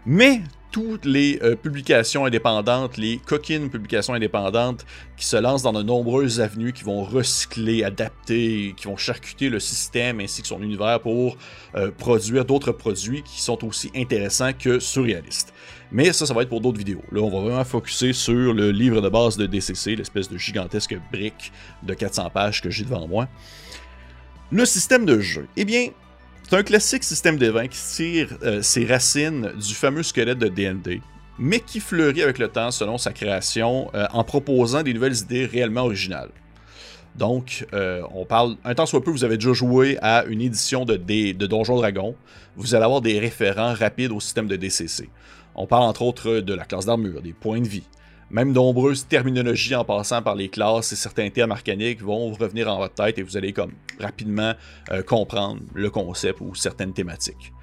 Mais 0.05 0.41
toutes 0.71 1.05
les 1.05 1.39
euh, 1.41 1.55
publications 1.55 2.25
indépendantes, 2.25 2.97
les 2.97 3.17
coquines 3.17 3.69
publications 3.69 4.13
indépendantes 4.13 4.85
qui 5.15 5.25
se 5.25 5.35
lancent 5.37 5.63
dans 5.63 5.73
de 5.73 5.81
nombreuses 5.81 6.39
avenues, 6.39 6.71
qui 6.71 6.83
vont 6.83 7.03
recycler, 7.03 7.83
adapter, 7.83 8.73
qui 8.77 8.85
vont 8.85 8.97
charcuter 8.97 9.49
le 9.49 9.59
système 9.59 10.19
ainsi 10.19 10.41
que 10.41 10.47
son 10.47 10.61
univers 10.61 11.01
pour 11.01 11.37
euh, 11.75 11.91
produire 11.91 12.45
d'autres 12.45 12.71
produits 12.71 13.23
qui 13.23 13.41
sont 13.41 13.65
aussi 13.65 13.91
intéressants 13.95 14.53
que 14.53 14.79
surréalistes. 14.79 15.53
Mais 15.91 16.11
ça, 16.13 16.25
ça 16.25 16.33
va 16.33 16.41
être 16.41 16.49
pour 16.49 16.61
d'autres 16.61 16.77
vidéos. 16.77 17.03
Là, 17.11 17.21
on 17.21 17.29
va 17.29 17.39
vraiment 17.39 17.65
focuser 17.65 18.13
sur 18.13 18.53
le 18.53 18.71
livre 18.71 19.01
de 19.01 19.09
base 19.09 19.37
de 19.37 19.45
DCC, 19.45 19.95
l'espèce 19.95 20.29
de 20.29 20.37
gigantesque 20.37 20.97
brique 21.11 21.51
de 21.83 21.93
400 21.93 22.29
pages 22.29 22.61
que 22.61 22.69
j'ai 22.69 22.83
devant 22.83 23.07
moi. 23.07 23.27
Le 24.51 24.65
système 24.65 25.05
de 25.05 25.19
jeu. 25.19 25.47
Eh 25.55 25.65
bien, 25.65 25.89
c'est 26.49 26.55
un 26.55 26.63
classique 26.63 27.03
système 27.03 27.37
de 27.37 27.51
qui 27.67 27.77
tire 27.77 28.29
euh, 28.43 28.61
ses 28.61 28.85
racines 28.85 29.51
du 29.57 29.73
fameux 29.73 30.01
squelette 30.01 30.39
de 30.39 30.47
D&D, 30.47 31.01
mais 31.37 31.59
qui 31.59 31.81
fleurit 31.81 32.23
avec 32.23 32.37
le 32.37 32.47
temps 32.47 32.71
selon 32.71 32.97
sa 32.97 33.11
création 33.11 33.91
euh, 33.93 34.07
en 34.13 34.23
proposant 34.23 34.81
des 34.81 34.93
nouvelles 34.93 35.17
idées 35.17 35.45
réellement 35.45 35.81
originales. 35.81 36.29
Donc, 37.15 37.67
euh, 37.73 38.01
on 38.13 38.23
parle, 38.23 38.55
un 38.63 38.75
temps 38.75 38.85
soit 38.85 39.03
peu, 39.03 39.11
vous 39.11 39.25
avez 39.25 39.35
déjà 39.35 39.51
joué 39.51 39.97
à 40.01 40.23
une 40.23 40.39
édition 40.39 40.85
de, 40.85 40.95
D, 40.95 41.33
de 41.33 41.47
Donjon 41.47 41.75
Dragon, 41.75 42.15
vous 42.55 42.75
allez 42.75 42.85
avoir 42.85 43.01
des 43.01 43.19
référents 43.19 43.73
rapides 43.73 44.13
au 44.13 44.21
système 44.21 44.47
de 44.47 44.55
DCC. 44.55 45.09
On 45.53 45.67
parle 45.67 45.83
entre 45.83 46.03
autres 46.03 46.39
de 46.39 46.53
la 46.53 46.63
classe 46.63 46.85
d'armure, 46.85 47.21
des 47.21 47.33
points 47.33 47.59
de 47.59 47.67
vie, 47.67 47.83
même 48.29 48.51
nombreuses 48.51 49.07
terminologies 49.07 49.75
en 49.75 49.85
passant 49.85 50.21
par 50.21 50.35
les 50.35 50.49
classes 50.49 50.91
et 50.91 50.95
certains 50.95 51.29
termes 51.29 51.51
arcaniques 51.51 52.01
vont 52.01 52.33
revenir 52.33 52.71
en 52.71 52.77
votre 52.77 52.95
tête 52.95 53.17
et 53.17 53.23
vous 53.23 53.37
allez 53.37 53.53
comme 53.53 53.71
rapidement 53.99 54.53
euh, 54.91 55.01
comprendre 55.01 55.61
le 55.73 55.89
concept 55.89 56.41
ou 56.41 56.53
certaines 56.53 56.93
thématiques. 56.93 57.53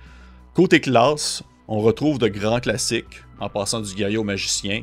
Côté 0.55 0.81
classe, 0.81 1.43
on 1.69 1.81
retrouve 1.81 2.19
de 2.19 2.29
grands 2.29 2.61
classiques 2.61 3.23
en 3.41 3.49
passant 3.49 3.81
du 3.81 3.95
guerrier 3.95 4.19
au 4.19 4.25
magicien. 4.25 4.83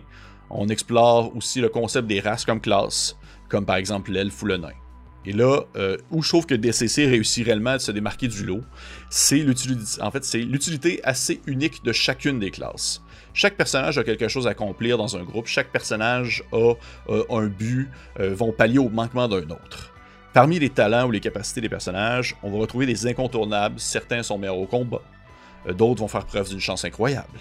On 0.50 0.68
explore 0.68 1.36
aussi 1.36 1.62
le 1.62 1.70
concept 1.70 2.08
des 2.08 2.20
races 2.20 2.46
comme 2.46 2.62
classe, 2.62 3.16
comme 3.50 3.66
par 3.66 3.78
exemple 3.78 4.12
l'elfe 4.12 4.42
ou 4.44 4.48
le. 4.48 4.81
Et 5.26 5.34
là, 5.34 5.62
euh, 5.76 5.98
où 6.10 6.24
je 6.24 6.30
trouve 6.30 6.46
que 6.46 6.56
DCC 6.56 7.06
réussit 7.06 7.46
réellement 7.46 7.72
à 7.72 7.80
se 7.80 7.92
démarquer 7.92 8.28
du 8.28 8.44
lot, 8.44 8.62
c'est 9.10 9.38
l'utilité, 9.38 10.02
en 10.02 10.10
fait, 10.10 10.24
assez 11.04 11.42
unique 11.46 11.84
de 11.84 11.92
chacune 11.92 12.40
des 12.40 12.50
classes. 12.50 13.04
Chaque 13.34 13.56
personnage 13.56 13.98
a 13.98 14.04
quelque 14.04 14.28
chose 14.28 14.48
à 14.48 14.52
accomplir 14.52 14.98
dans 14.98 15.16
un 15.16 15.24
groupe, 15.24 15.46
chaque 15.46 15.72
personnage 15.72 16.44
a 16.52 16.74
un 17.30 17.48
but, 17.48 17.90
euh, 18.20 18.34
vont 18.34 18.52
pallier 18.52 18.80
au 18.80 18.90
manquement 18.90 19.28
d'un 19.28 19.50
autre. 19.50 19.94
Parmi 20.34 20.60
les 20.60 20.70
talents 20.70 21.08
ou 21.08 21.12
les 21.12 21.20
capacités 21.20 21.62
des 21.62 21.70
personnages, 21.70 22.36
on 22.42 22.52
va 22.52 22.58
retrouver 22.58 22.86
des 22.86 23.06
incontournables, 23.06 23.80
certains 23.80 24.24
sont 24.24 24.38
meilleurs 24.38 24.58
au 24.58 24.66
combat, 24.66 25.02
euh, 25.68 25.74
d'autres 25.74 26.00
vont 26.00 26.08
faire 26.08 26.26
preuve 26.26 26.50
d'une 26.50 26.60
chance 26.60 26.84
incroyable. 26.84 27.40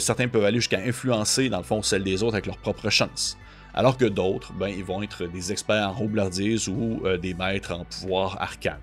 certains 0.00 0.28
peuvent 0.28 0.44
aller 0.44 0.58
jusqu'à 0.58 0.80
influencer, 0.80 1.48
dans 1.48 1.58
le 1.58 1.64
fond, 1.64 1.80
celle 1.80 2.02
des 2.02 2.22
autres 2.22 2.34
avec 2.34 2.46
leur 2.46 2.58
propre 2.58 2.90
chance. 2.90 3.38
Alors 3.76 3.98
que 3.98 4.06
d'autres, 4.06 4.54
ben, 4.54 4.68
ils 4.68 4.84
vont 4.84 5.02
être 5.02 5.26
des 5.26 5.52
experts 5.52 5.88
en 5.88 5.92
roublardise 5.92 6.66
ou 6.68 7.02
euh, 7.04 7.18
des 7.18 7.34
maîtres 7.34 7.72
en 7.72 7.84
pouvoir 7.84 8.40
arcane. 8.40 8.80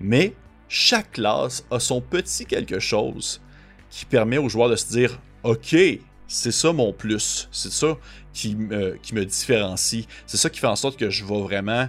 Mais 0.00 0.34
chaque 0.68 1.12
classe 1.12 1.66
a 1.70 1.80
son 1.80 2.00
petit 2.00 2.46
quelque 2.46 2.78
chose 2.78 3.42
qui 3.90 4.04
permet 4.04 4.38
aux 4.38 4.48
joueurs 4.48 4.70
de 4.70 4.76
se 4.76 4.88
dire 4.88 5.20
Ok, 5.42 5.76
c'est 6.26 6.52
ça 6.52 6.72
mon 6.72 6.92
plus, 6.92 7.48
c'est 7.52 7.72
ça 7.72 7.98
me, 8.44 8.96
qui 8.96 9.14
me 9.14 9.24
différencie, 9.24 10.06
c'est 10.26 10.36
ça 10.36 10.48
qui 10.48 10.60
fait 10.60 10.66
en 10.66 10.76
sorte 10.76 10.96
que 10.96 11.10
je 11.10 11.24
vais 11.24 11.40
vraiment 11.40 11.88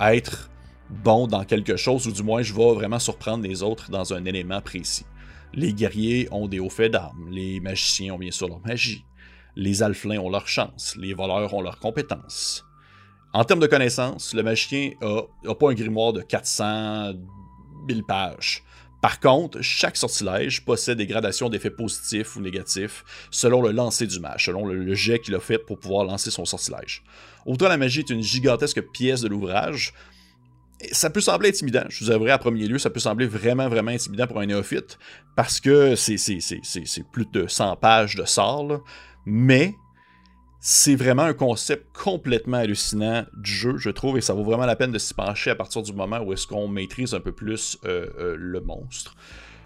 être 0.00 0.50
bon 0.88 1.26
dans 1.26 1.44
quelque 1.44 1.76
chose, 1.76 2.06
ou 2.06 2.12
du 2.12 2.22
moins 2.22 2.42
je 2.42 2.54
vais 2.54 2.74
vraiment 2.74 2.98
surprendre 2.98 3.44
les 3.44 3.62
autres 3.62 3.90
dans 3.90 4.14
un 4.14 4.24
élément 4.24 4.60
précis. 4.60 5.04
Les 5.52 5.72
guerriers 5.72 6.28
ont 6.30 6.48
des 6.48 6.58
hauts 6.58 6.70
faits 6.70 6.92
d'armes, 6.92 7.28
les 7.30 7.60
magiciens 7.60 8.14
ont 8.14 8.18
bien 8.18 8.30
sûr 8.30 8.48
leur 8.48 8.60
magie, 8.60 9.04
les 9.56 9.82
alflins 9.82 10.18
ont 10.18 10.30
leur 10.30 10.46
chance, 10.46 10.94
les 10.96 11.14
voleurs 11.14 11.52
ont 11.54 11.62
leurs 11.62 11.78
compétences. 11.78 12.64
En 13.32 13.44
termes 13.44 13.60
de 13.60 13.66
connaissances, 13.66 14.34
le 14.34 14.42
magicien 14.42 14.92
n'a 15.02 15.54
pas 15.54 15.70
un 15.70 15.74
grimoire 15.74 16.12
de 16.12 16.22
400 16.22 17.12
000 17.88 18.02
pages. 18.06 18.62
Par 19.02 19.20
contre, 19.20 19.60
chaque 19.60 19.96
sortilège 19.96 20.64
possède 20.64 20.98
des 20.98 21.06
gradations 21.06 21.48
d'effets 21.48 21.70
positifs 21.70 22.34
ou 22.36 22.40
négatifs 22.40 23.04
selon 23.30 23.62
le 23.62 23.70
lancer 23.70 24.06
du 24.06 24.18
mage, 24.20 24.46
selon 24.46 24.66
le, 24.66 24.94
jet 24.94 25.18
qu'il 25.18 25.34
a 25.34 25.40
fait 25.40 25.58
pour 25.58 25.78
pouvoir 25.78 26.04
lancer 26.04 26.30
son 26.30 26.44
sortilège. 26.44 27.04
Autant 27.44 27.68
la 27.68 27.76
magie 27.76 28.00
est 28.00 28.10
une 28.10 28.22
gigantesque 28.22 28.80
pièce 28.92 29.20
de 29.20 29.28
l'ouvrage, 29.28 29.92
ça 30.92 31.08
peut 31.10 31.20
sembler 31.20 31.48
intimidant, 31.50 31.84
je 31.88 32.04
vous 32.04 32.10
avouerai 32.10 32.32
à 32.32 32.38
premier 32.38 32.66
lieu, 32.66 32.78
ça 32.78 32.90
peut 32.90 33.00
sembler 33.00 33.26
vraiment, 33.26 33.68
vraiment 33.68 33.92
intimidant 33.92 34.26
pour 34.26 34.40
un 34.40 34.46
néophyte, 34.46 34.98
parce 35.34 35.60
que 35.60 35.94
c'est 35.94 36.16
plus 37.12 37.26
de 37.32 37.46
100 37.46 37.76
pages 37.76 38.14
de 38.14 38.24
sorts, 38.24 38.82
mais 39.26 39.74
c'est 40.60 40.94
vraiment 40.96 41.22
un 41.22 41.34
concept 41.34 41.86
complètement 41.96 42.56
hallucinant 42.56 43.24
du 43.36 43.50
jeu, 43.50 43.76
je 43.76 43.90
trouve, 43.90 44.16
et 44.18 44.20
ça 44.20 44.32
vaut 44.32 44.44
vraiment 44.44 44.66
la 44.66 44.76
peine 44.76 44.92
de 44.92 44.98
s'y 44.98 45.14
pencher 45.14 45.50
à 45.50 45.54
partir 45.54 45.82
du 45.82 45.92
moment 45.92 46.20
où 46.20 46.32
est-ce 46.32 46.46
qu'on 46.46 46.68
maîtrise 46.68 47.14
un 47.14 47.20
peu 47.20 47.32
plus 47.32 47.78
euh, 47.84 48.06
euh, 48.18 48.36
le 48.38 48.60
monstre. 48.60 49.14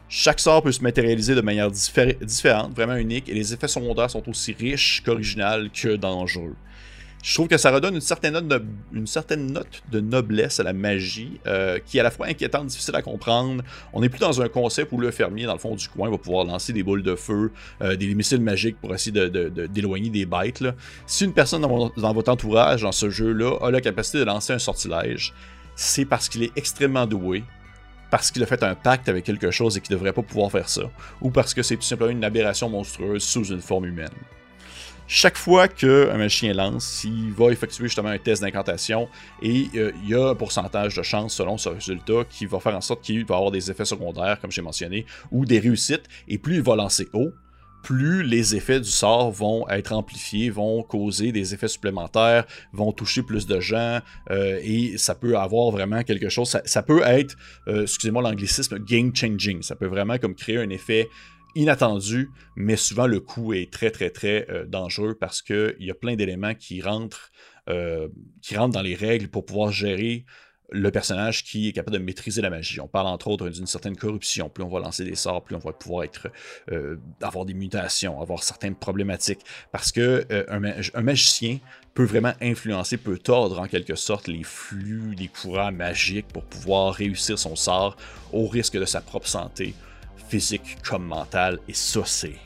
Chaque 0.08 0.40
sort 0.40 0.62
peut 0.62 0.72
se 0.72 0.82
matérialiser 0.82 1.36
de 1.36 1.40
manière 1.40 1.70
différente, 1.70 2.74
vraiment 2.74 2.96
unique, 2.96 3.28
et 3.28 3.34
les 3.34 3.54
effets 3.54 3.68
secondaires 3.68 4.10
sont 4.10 4.28
aussi 4.28 4.52
riches 4.52 5.02
qu'originales 5.04 5.70
que 5.70 5.94
dangereux 5.94 6.56
je 7.22 7.34
trouve 7.34 7.48
que 7.48 7.58
ça 7.58 7.70
redonne 7.70 7.94
une 7.94 8.00
certaine 8.00 9.52
note 9.52 9.82
de, 9.92 10.00
noblesse 10.00 10.58
à 10.58 10.62
la 10.62 10.72
magie, 10.72 11.38
euh, 11.46 11.78
qui 11.84 11.98
est 11.98 12.00
à 12.00 12.04
la 12.04 12.10
fois 12.10 12.26
inquiétante, 12.26 12.66
difficile 12.66 12.96
à 12.96 13.02
comprendre. 13.02 13.62
On 13.92 14.00
n'est 14.00 14.08
plus 14.08 14.20
dans 14.20 14.40
un 14.40 14.48
concept 14.48 14.92
où 14.92 14.98
le 14.98 15.10
fermier, 15.10 15.44
dans 15.44 15.52
le 15.52 15.58
fond 15.58 15.74
du 15.74 15.88
coin, 15.88 16.10
va 16.10 16.16
pouvoir 16.16 16.44
lancer 16.44 16.72
des 16.72 16.82
boules 16.82 17.02
de 17.02 17.14
feu, 17.14 17.52
euh, 17.82 17.96
des 17.96 18.14
missiles 18.14 18.40
magiques 18.40 18.80
pour 18.80 18.94
essayer 18.94 19.12
d'éloigner 19.12 20.08
de, 20.08 20.14
des 20.14 20.26
bêtes. 20.26 20.64
Si 21.06 21.24
une 21.24 21.34
personne 21.34 21.62
dans, 21.62 21.90
dans, 21.94 22.12
votre 22.12 22.30
entourage, 22.32 22.82
dans 22.82 22.92
ce 22.92 23.10
jeu-là, 23.10 23.58
a 23.60 23.70
la 23.70 23.80
capacité 23.80 24.18
de 24.18 24.24
lancer 24.24 24.54
un 24.54 24.58
sortilège, 24.58 25.34
c'est 25.76 26.06
parce 26.06 26.28
qu'il 26.28 26.42
est 26.42 26.52
extrêmement 26.56 27.06
doué, 27.06 27.44
parce 28.10 28.30
qu'il 28.30 28.42
a 28.42 28.46
fait 28.46 28.62
un 28.62 28.74
pacte 28.74 29.08
avec 29.08 29.24
quelque 29.24 29.50
chose 29.50 29.76
et 29.76 29.80
qu'il 29.80 29.92
ne 29.92 29.98
devrait 29.98 30.12
pas 30.12 30.22
pouvoir 30.22 30.50
faire 30.50 30.68
ça, 30.68 30.90
ou 31.20 31.30
parce 31.30 31.52
que 31.52 31.62
c'est 31.62 31.76
tout 31.76 31.82
simplement 31.82 32.10
une 32.10 32.24
aberration 32.24 32.68
monstrueuse 32.70 33.22
sous 33.22 33.44
une 33.44 33.60
forme 33.60 33.84
humaine. 33.84 34.08
Chaque 35.12 35.36
fois 35.36 35.66
qu'un 35.66 36.16
magicien 36.16 36.52
lance, 36.52 37.02
il 37.02 37.32
va 37.32 37.50
effectuer 37.50 37.86
justement 37.86 38.10
un 38.10 38.18
test 38.18 38.42
d'incantation 38.42 39.08
et 39.42 39.66
euh, 39.74 39.90
il 40.04 40.10
y 40.10 40.14
a 40.14 40.28
un 40.28 40.34
pourcentage 40.36 40.94
de 40.94 41.02
chance 41.02 41.34
selon 41.34 41.58
ce 41.58 41.68
résultat 41.68 42.22
qui 42.30 42.46
va 42.46 42.60
faire 42.60 42.76
en 42.76 42.80
sorte 42.80 43.02
qu'il 43.02 43.26
va 43.26 43.34
avoir 43.34 43.50
des 43.50 43.72
effets 43.72 43.84
secondaires, 43.84 44.40
comme 44.40 44.52
j'ai 44.52 44.62
mentionné, 44.62 45.06
ou 45.32 45.44
des 45.44 45.58
réussites. 45.58 46.04
Et 46.28 46.38
plus 46.38 46.58
il 46.58 46.62
va 46.62 46.76
lancer 46.76 47.08
haut, 47.12 47.32
plus 47.82 48.22
les 48.22 48.54
effets 48.54 48.78
du 48.78 48.88
sort 48.88 49.32
vont 49.32 49.68
être 49.68 49.92
amplifiés, 49.92 50.48
vont 50.48 50.84
causer 50.84 51.32
des 51.32 51.54
effets 51.54 51.66
supplémentaires, 51.66 52.46
vont 52.72 52.92
toucher 52.92 53.24
plus 53.24 53.48
de 53.48 53.58
gens, 53.58 53.98
euh, 54.30 54.60
et 54.62 54.96
ça 54.96 55.16
peut 55.16 55.36
avoir 55.36 55.72
vraiment 55.72 56.04
quelque 56.04 56.28
chose, 56.28 56.56
ça, 56.64 56.82
peut 56.84 57.02
être, 57.04 57.34
euh, 57.66 57.82
excusez-moi 57.82 58.22
l'anglicisme, 58.22 58.78
game 58.78 59.10
changing, 59.12 59.60
ça 59.62 59.74
peut 59.74 59.88
vraiment 59.88 60.18
comme 60.18 60.36
créer 60.36 60.58
un 60.58 60.70
effet 60.70 61.08
inattendu, 61.54 62.30
mais 62.56 62.76
souvent 62.76 63.06
le 63.06 63.20
coup 63.20 63.52
est 63.52 63.72
très 63.72 63.90
très 63.90 64.10
très 64.10 64.46
euh, 64.50 64.64
dangereux 64.66 65.14
parce 65.18 65.42
qu'il 65.42 65.76
y 65.80 65.90
a 65.90 65.94
plein 65.94 66.16
d'éléments 66.16 66.54
qui 66.54 66.80
rentrent, 66.80 67.30
euh, 67.68 68.08
qui 68.42 68.56
rentrent 68.56 68.74
dans 68.74 68.82
les 68.82 68.94
règles 68.94 69.28
pour 69.28 69.44
pouvoir 69.44 69.72
gérer 69.72 70.24
le 70.72 70.92
personnage 70.92 71.42
qui 71.42 71.68
est 71.68 71.72
capable 71.72 71.98
de 71.98 72.02
maîtriser 72.02 72.40
la 72.40 72.50
magie. 72.50 72.80
On 72.80 72.86
parle 72.86 73.08
entre 73.08 73.26
autres 73.26 73.48
d'une 73.48 73.66
certaine 73.66 73.96
corruption. 73.96 74.48
Plus 74.48 74.62
on 74.62 74.68
va 74.68 74.78
lancer 74.78 75.04
des 75.04 75.16
sorts, 75.16 75.42
plus 75.42 75.56
on 75.56 75.58
va 75.58 75.72
pouvoir 75.72 76.04
être, 76.04 76.28
euh, 76.70 76.96
avoir 77.20 77.44
des 77.44 77.54
mutations, 77.54 78.20
avoir 78.20 78.44
certaines 78.44 78.76
problématiques. 78.76 79.40
Parce 79.72 79.90
que 79.90 80.24
un, 80.48 81.02
magicien 81.02 81.58
peut 81.92 82.04
vraiment 82.04 82.34
influencer, 82.40 82.98
peut 82.98 83.18
tordre 83.18 83.58
en 83.58 83.66
quelque 83.66 83.96
sorte 83.96 84.28
les 84.28 84.44
flux, 84.44 85.16
les 85.18 85.26
courants 85.26 85.72
magiques 85.72 86.28
pour 86.28 86.44
pouvoir 86.44 86.94
réussir 86.94 87.36
son 87.36 87.56
sort 87.56 87.96
au 88.32 88.46
risque 88.46 88.78
de 88.78 88.84
sa 88.84 89.00
propre 89.00 89.26
santé 89.26 89.74
physique 90.28 90.78
comme 90.82 91.06
mental, 91.06 91.58
et 91.68 91.74
ça, 91.74 92.00
c'est 92.04 92.36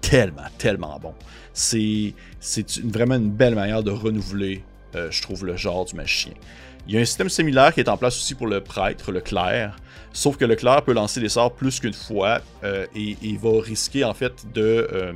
tellement, 0.00 0.48
tellement 0.58 0.98
bon. 0.98 1.14
C'est 1.52 2.14
vraiment 2.84 3.16
une 3.16 3.30
belle 3.30 3.54
manière 3.54 3.82
de 3.82 3.90
renouveler, 3.90 4.62
euh, 4.94 5.10
je 5.10 5.22
trouve, 5.22 5.44
le 5.44 5.56
genre 5.56 5.84
du 5.84 5.94
magicien. 5.94 6.32
Il 6.86 6.94
y 6.94 6.98
a 6.98 7.00
un 7.00 7.04
système 7.04 7.28
similaire 7.28 7.74
qui 7.74 7.80
est 7.80 7.88
en 7.88 7.96
place 7.96 8.16
aussi 8.16 8.34
pour 8.34 8.46
le 8.46 8.60
prêtre, 8.62 9.12
le 9.12 9.20
clerc, 9.20 9.76
sauf 10.12 10.36
que 10.36 10.44
le 10.44 10.56
clerc 10.56 10.82
peut 10.82 10.94
lancer 10.94 11.20
des 11.20 11.28
sorts 11.28 11.52
plus 11.52 11.80
qu'une 11.80 11.92
fois 11.92 12.40
euh, 12.64 12.86
et, 12.94 13.16
il 13.20 13.38
va 13.38 13.60
risquer 13.60 14.04
en 14.04 14.14
fait 14.14 14.52
de... 14.52 14.88
Euh, 14.92 15.12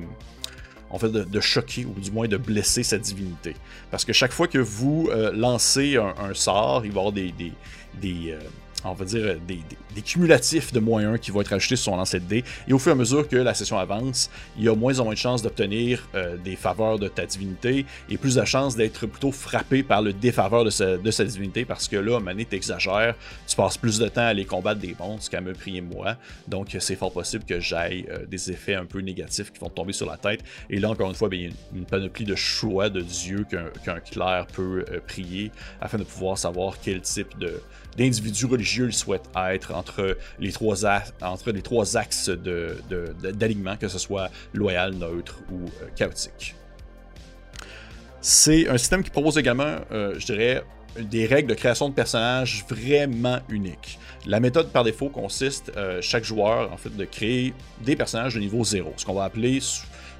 de, 1.00 1.40
choquer 1.40 1.86
ou 1.86 1.98
du 1.98 2.10
moins 2.10 2.28
de 2.28 2.36
blesser 2.36 2.82
sa 2.82 2.98
divinité. 2.98 3.56
Parce 3.90 4.04
que 4.04 4.12
chaque 4.12 4.30
fois 4.30 4.46
que 4.46 4.58
vous 4.58 5.08
lancez 5.32 5.96
un, 5.96 6.34
sort, 6.34 6.84
il 6.84 6.92
va 6.92 6.96
y 6.96 6.98
avoir 6.98 7.12
des, 7.12 8.34
on 8.84 8.94
va 8.94 9.04
dire, 9.04 9.36
des, 9.46 10.02
cumulatifs 10.02 10.72
de 10.72 10.80
moins 10.80 11.14
1 11.14 11.18
qui 11.18 11.30
vont 11.30 11.40
être 11.40 11.52
ajoutés 11.52 11.76
sur 11.76 11.92
son 11.92 11.96
lancer 11.96 12.20
dés. 12.20 12.44
Et 12.66 12.72
au 12.72 12.78
fur 12.78 12.90
et 12.90 12.94
à 12.94 12.96
mesure 12.96 13.28
que 13.28 13.36
la 13.36 13.54
session 13.54 13.78
avance, 13.78 14.30
il 14.58 14.64
y 14.64 14.68
a 14.68 14.74
moins 14.74 14.98
en 14.98 15.04
moins 15.04 15.14
de 15.14 15.18
chances 15.18 15.42
d'obtenir 15.42 16.08
euh, 16.14 16.36
des 16.36 16.56
faveurs 16.56 16.98
de 16.98 17.08
ta 17.08 17.26
divinité 17.26 17.86
et 18.08 18.16
plus 18.16 18.34
de 18.34 18.44
chances 18.44 18.76
d'être 18.76 19.06
plutôt 19.06 19.32
frappé 19.32 19.82
par 19.82 20.02
le 20.02 20.12
défaveur 20.12 20.64
de 20.64 20.70
sa, 20.70 21.24
divinité 21.24 21.64
parce 21.64 21.88
que 21.88 21.96
là, 21.96 22.20
Mané, 22.20 22.44
t'exagères, 22.44 23.14
tu 23.46 23.56
passes 23.56 23.78
plus 23.78 23.98
de 23.98 24.08
temps 24.08 24.22
à 24.22 24.26
aller 24.26 24.44
combattre 24.44 24.80
des 24.80 24.96
monstres 24.98 25.30
qu'à 25.30 25.40
me 25.40 25.52
prier 25.52 25.80
moi. 25.80 26.16
Donc, 26.48 26.76
c'est 26.78 26.96
fort 26.96 27.12
possible 27.12 27.44
que 27.44 27.60
j'aille 27.60 28.06
euh, 28.10 28.26
des 28.26 28.50
effets 28.50 28.74
un 28.74 28.84
peu 28.84 29.00
négatifs 29.00 29.52
qui 29.52 29.60
vont 29.60 29.70
tomber 29.70 29.92
sur 29.92 30.06
la 30.06 30.16
tête. 30.16 30.42
Et 30.70 30.78
là, 30.78 30.90
encore 30.90 31.08
une 31.08 31.14
fois, 31.14 31.28
il 31.32 31.40
y 31.40 31.46
a 31.46 31.50
une, 31.74 31.84
panoplie 31.84 32.24
de 32.24 32.34
choix 32.34 32.88
de 32.88 33.00
dieux 33.00 33.46
qu'un 33.84 34.00
clerc 34.00 34.46
peut 34.52 34.84
euh, 34.90 35.00
prier 35.06 35.50
afin 35.80 35.98
de 35.98 36.04
pouvoir 36.04 36.38
savoir 36.38 36.76
quel 36.82 37.00
type 37.02 37.38
de 37.38 37.60
d'individus 37.96 38.46
religieux 38.46 38.86
il 38.86 38.94
souhaite 38.94 39.28
être 39.36 39.74
entre 39.74 40.16
les 40.38 40.52
trois, 40.52 40.76
entre 41.20 41.50
les 41.50 41.62
trois 41.62 41.96
axes 41.96 42.30
d'alignement, 42.30 43.76
que 43.76 43.88
ce 43.88 43.98
soit 43.98 44.30
loyal, 44.52 44.94
neutre 44.94 45.38
ou 45.50 45.66
euh, 45.66 45.88
chaotique. 45.96 46.54
C'est 48.20 48.68
un 48.68 48.78
système 48.78 49.02
qui 49.02 49.10
propose 49.10 49.36
également, 49.36 49.78
euh, 49.90 50.14
je 50.18 50.26
dirais, 50.26 50.62
des 50.98 51.26
règles 51.26 51.48
de 51.48 51.54
création 51.54 51.88
de 51.88 51.94
personnages 51.94 52.64
vraiment 52.68 53.40
uniques. 53.48 53.98
La 54.26 54.38
méthode 54.38 54.70
par 54.70 54.84
défaut 54.84 55.08
consiste, 55.08 55.72
euh, 55.76 56.00
chaque 56.00 56.22
joueur, 56.22 56.72
en 56.72 56.76
fait, 56.76 56.96
de 56.96 57.04
créer 57.04 57.54
des 57.84 57.96
personnages 57.96 58.34
de 58.34 58.40
niveau 58.40 58.62
0, 58.62 58.92
ce 58.96 59.04
qu'on 59.04 59.14
va 59.14 59.24
appeler 59.24 59.58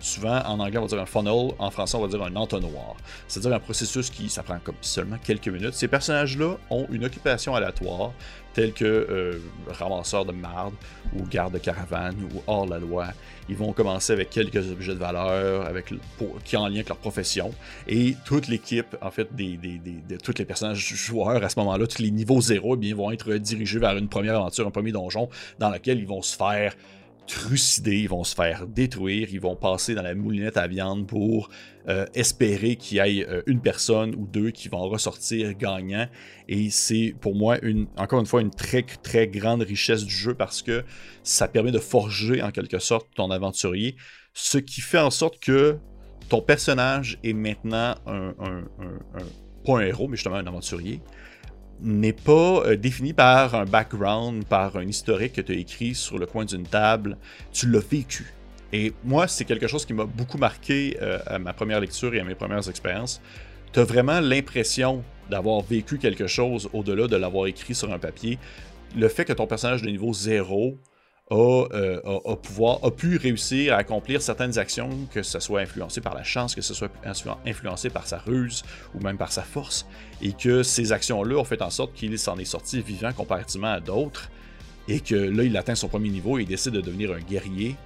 Souvent, 0.03 0.43
en 0.47 0.59
anglais, 0.59 0.79
on 0.79 0.83
va 0.83 0.89
dire 0.89 1.01
un 1.01 1.07
funnel, 1.07 1.53
en 1.61 1.71
français, 1.71 1.97
on 1.97 2.01
va 2.01 2.09
dire 2.09 2.21
un 2.25 2.35
entonnoir. 2.35 2.97
C'est-à-dire 3.29 3.55
un 3.55 3.61
processus 3.61 4.11
qui, 4.11 4.29
ça 4.29 4.43
prend 4.43 4.59
seulement 4.81 5.17
quelques 5.17 5.47
minutes. 5.47 5.75
Ces 5.75 5.87
personnages-là 5.87 6.57
ont 6.71 6.89
une 6.91 7.05
occupation 7.05 7.55
aléatoire, 7.55 8.11
telle 8.53 8.73
que 8.73 8.85
euh, 8.85 9.39
ramasseur 9.69 10.25
de 10.25 10.33
marde, 10.33 10.75
ou 11.17 11.23
garde 11.27 11.55
de 11.55 11.59
caravane, 11.59 12.17
ou 12.21 12.43
hors 12.49 12.67
la 12.67 12.81
loi. 12.81 13.11
Ils 13.49 13.55
vont 13.55 13.73
commencer 13.73 14.13
avec 14.13 14.31
quelques 14.31 14.73
objets 14.73 14.95
de 14.95 14.99
valeur, 14.99 15.67
avec, 15.67 15.95
qui 16.45 16.57
ont 16.57 16.63
en 16.63 16.67
lien 16.67 16.75
avec 16.75 16.89
leur 16.89 16.99
profession. 16.99 17.53
Et 17.87 18.17
toute 18.25 18.49
l'équipe, 18.49 18.97
en 19.03 19.13
fait, 19.13 19.29
de 19.37 20.17
tous 20.17 20.35
les 20.37 20.45
personnages 20.45 20.81
joueurs 20.81 21.45
à 21.45 21.49
ce 21.49 21.61
moment-là, 21.61 21.87
tous 21.87 22.03
les 22.03 22.11
niveaux 22.11 22.41
zéro, 22.41 22.75
eh 22.75 22.79
bien, 22.79 22.97
vont 22.97 23.13
être 23.13 23.33
dirigés 23.35 23.79
vers 23.79 23.97
une 23.97 24.09
première 24.09 24.35
aventure, 24.35 24.67
un 24.67 24.73
premier 24.73 24.91
donjon, 24.91 25.29
dans 25.61 25.71
lequel 25.71 26.01
ils 26.01 26.09
vont 26.09 26.23
se 26.23 26.37
faire 26.37 26.75
trucidés, 27.27 28.01
ils 28.01 28.09
vont 28.09 28.25
se 28.25 28.35
faire 28.35 28.67
détruire, 28.67 29.29
ils 29.31 29.41
vont 29.41 29.57
passer 29.57 29.95
dans 29.95 30.03
la 30.03 30.15
moulinette 30.15 30.57
à 30.57 30.67
viande 30.67 31.07
pour 31.07 31.51
euh, 31.89 32.07
espérer 32.15 32.77
qu'il 32.77 32.99
y 32.99 33.01
ait 33.21 33.29
euh, 33.29 33.43
une 33.47 33.61
personne 33.61 34.15
ou 34.15 34.27
deux 34.27 34.51
qui 34.51 34.69
vont 34.69 34.89
ressortir 34.89 35.55
gagnants. 35.55 36.09
Et 36.49 36.71
c'est 36.71 37.15
pour 37.21 37.35
moi, 37.35 37.59
encore 37.97 38.21
une 38.21 38.27
fois, 38.27 38.41
une 38.41 38.51
très 38.51 38.83
très 38.83 39.29
grande 39.29 39.63
richesse 39.63 40.05
du 40.05 40.15
jeu 40.15 40.35
parce 40.35 40.63
que 40.63 40.85
ça 41.23 41.49
permet 41.49 41.73
de 41.73 41.79
forger 41.79 42.43
en 42.43 42.51
quelque 42.51 42.79
sorte 42.79 43.09
ton 43.15 43.31
aventurier, 43.31 43.97
ce 44.35 44.59
qui 44.59 44.81
fait 44.81 44.99
en 44.99 45.11
sorte 45.11 45.39
que 45.41 45.79
ton 46.29 46.41
personnage 46.41 47.19
est 47.23 47.35
maintenant 47.35 47.95
un, 48.07 48.35
pas 49.65 49.79
un 49.79 49.81
héros, 49.81 50.09
mais 50.09 50.17
justement 50.17 50.37
un 50.37 50.47
aventurier 50.47 51.01
n'est 51.81 52.13
pas 52.13 52.63
euh, 52.67 52.77
défini 52.77 53.13
par 53.13 53.55
un 53.55 53.65
background, 53.65 54.45
par 54.45 54.77
un 54.77 54.87
historique 54.87 55.35
que 55.35 55.41
tu 55.41 55.53
as 55.53 55.57
écrit 55.57 55.95
sur 55.95 56.19
le 56.19 56.27
coin 56.27 56.45
d'une 56.45 56.67
table. 56.67 57.17
Tu 57.53 57.69
l'as 57.69 57.81
vécu. 57.81 58.33
Et 58.73 58.93
moi, 59.05 59.29
c'est 59.29 59.45
quelque 59.45 59.67
chose 59.67 59.85
qui 59.85 59.93
m'a 59.93 60.05
beaucoup 60.05 60.39
marqué 60.39 60.97
euh, 61.03 61.19
à 61.27 61.39
ma 61.39 61.53
première 61.53 61.81
lecture 61.81 62.15
et 62.15 62.21
à 62.21 62.25
mes 62.25 62.35
premières 62.35 62.69
expériences. 62.69 63.21
tu 63.73 63.81
as 63.81 63.85
vraiment 63.85 64.21
l'impression 64.21 65.03
d'avoir 65.31 65.63
vécu 65.63 65.99
quelque 65.99 66.27
chose 66.27 66.69
au-delà 66.73 67.07
de 67.07 67.17
l'avoir 67.17 67.47
écrit 67.47 67.75
sur 67.75 67.93
un 67.93 67.99
papier. 67.99 68.39
Le 68.97 69.09
fait 69.09 69.25
que 69.25 69.33
ton 69.33 69.47
personnage 69.47 69.83
de 69.83 69.89
niveau 69.89 70.13
0 70.13 70.77
euh, 71.35 72.01
a, 72.05 72.91
pu 72.91 73.17
réussir 73.17 73.75
à 73.75 73.79
accomplir 73.79 74.21
certaines 74.21 74.59
actions, 74.59 74.91
que 75.13 75.23
ce 75.23 75.41
soit 75.41 75.61
influencé 75.61 76.01
par 76.01 76.15
la 76.15 76.25
chance, 76.25 76.55
que 76.55 76.61
ce 76.61 76.75
soit 76.75 76.91
influencé 77.47 77.91
par 77.91 78.07
sa 78.07 78.19
ruse 78.19 78.63
ou 78.95 79.03
même 79.03 79.17
par 79.17 79.33
sa 79.33 79.43
force, 79.43 79.87
et 80.21 80.33
que 80.33 80.63
ces 80.63 80.93
actions-là 80.93 81.37
ont 81.37 81.45
fait 81.45 81.63
en 81.63 81.71
sorte 81.71 81.95
qu'il 81.95 82.19
s'en 82.19 82.39
est 82.39 82.45
sorti 82.45 82.83
vivant 82.83 83.13
comparativement 83.13 83.73
à 83.73 83.81
d'autres, 83.81 84.31
et 84.89 85.01
que 85.01 85.15
là, 85.15 85.45
il 85.45 85.57
atteint 85.57 85.75
son 85.75 85.89
premier 85.89 86.11
niveau 86.11 86.39
et 86.39 86.43
il 86.43 86.49
décide 86.49 86.73
de 86.73 86.81
devenir 86.81 87.13
un 87.13 87.21
guerrier. 87.21 87.77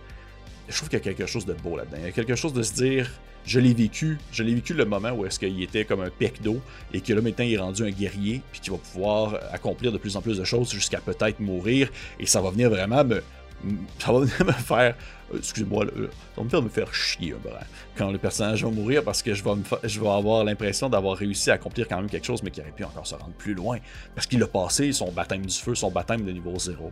Je 0.68 0.76
trouve 0.76 0.88
qu'il 0.88 0.98
y 0.98 1.02
a 1.02 1.04
quelque 1.04 1.26
chose 1.26 1.46
de 1.46 1.52
beau 1.52 1.76
là-dedans. 1.76 1.98
Il 2.00 2.06
y 2.06 2.08
a 2.08 2.12
quelque 2.12 2.34
chose 2.34 2.52
de 2.52 2.62
se 2.62 2.72
dire, 2.72 3.10
je 3.44 3.60
l'ai 3.60 3.74
vécu, 3.74 4.18
je 4.32 4.42
l'ai 4.42 4.54
vécu 4.54 4.74
le 4.74 4.84
moment 4.84 5.10
où 5.10 5.24
est-ce 5.24 5.38
qu'il 5.38 5.62
était 5.62 5.84
comme 5.84 6.00
un 6.00 6.10
pec 6.10 6.42
d'eau 6.42 6.60
et 6.92 7.00
que 7.00 7.12
là 7.12 7.20
maintenant 7.20 7.44
il 7.44 7.54
est 7.54 7.58
rendu 7.58 7.84
un 7.84 7.90
guerrier 7.90 8.42
puis 8.50 8.60
qu'il 8.60 8.72
va 8.72 8.78
pouvoir 8.78 9.38
accomplir 9.52 9.92
de 9.92 9.98
plus 9.98 10.16
en 10.16 10.22
plus 10.22 10.38
de 10.38 10.44
choses 10.44 10.72
jusqu'à 10.72 11.00
peut-être 11.00 11.38
mourir 11.38 11.88
et 12.18 12.26
ça 12.26 12.40
va 12.40 12.50
venir 12.50 12.70
vraiment 12.70 13.04
me, 13.04 13.22
ça 13.98 14.12
va 14.12 14.18
venir 14.20 14.44
me 14.44 14.52
faire. 14.52 14.94
Euh, 15.32 15.38
excusez-moi, 15.38 15.86
ça 16.34 16.42
me 16.42 16.48
faire 16.48 16.62
me 16.62 16.68
faire 16.68 16.94
chier 16.94 17.34
quand 17.96 18.10
le 18.10 18.18
personnage 18.18 18.64
va 18.64 18.70
mourir 18.70 19.02
parce 19.02 19.22
que 19.22 19.34
je 19.34 19.42
vais, 19.42 20.08
avoir 20.08 20.44
l'impression 20.44 20.88
d'avoir 20.88 21.16
réussi 21.16 21.50
à 21.50 21.54
accomplir 21.54 21.88
quand 21.88 21.96
même 21.96 22.10
quelque 22.10 22.26
chose, 22.26 22.42
mais 22.42 22.50
qui 22.50 22.60
aurait 22.60 22.72
pu 22.72 22.84
encore 22.84 23.06
se 23.06 23.14
rendre 23.14 23.32
plus 23.38 23.54
loin. 23.54 23.78
Parce 24.14 24.26
qu'il 24.26 24.42
a 24.42 24.46
passé 24.46 24.92
son 24.92 25.10
baptême 25.10 25.44
du 25.44 25.54
feu, 25.54 25.74
son 25.74 25.90
baptême 25.90 26.24
de 26.24 26.32
niveau 26.32 26.58
0. 26.58 26.90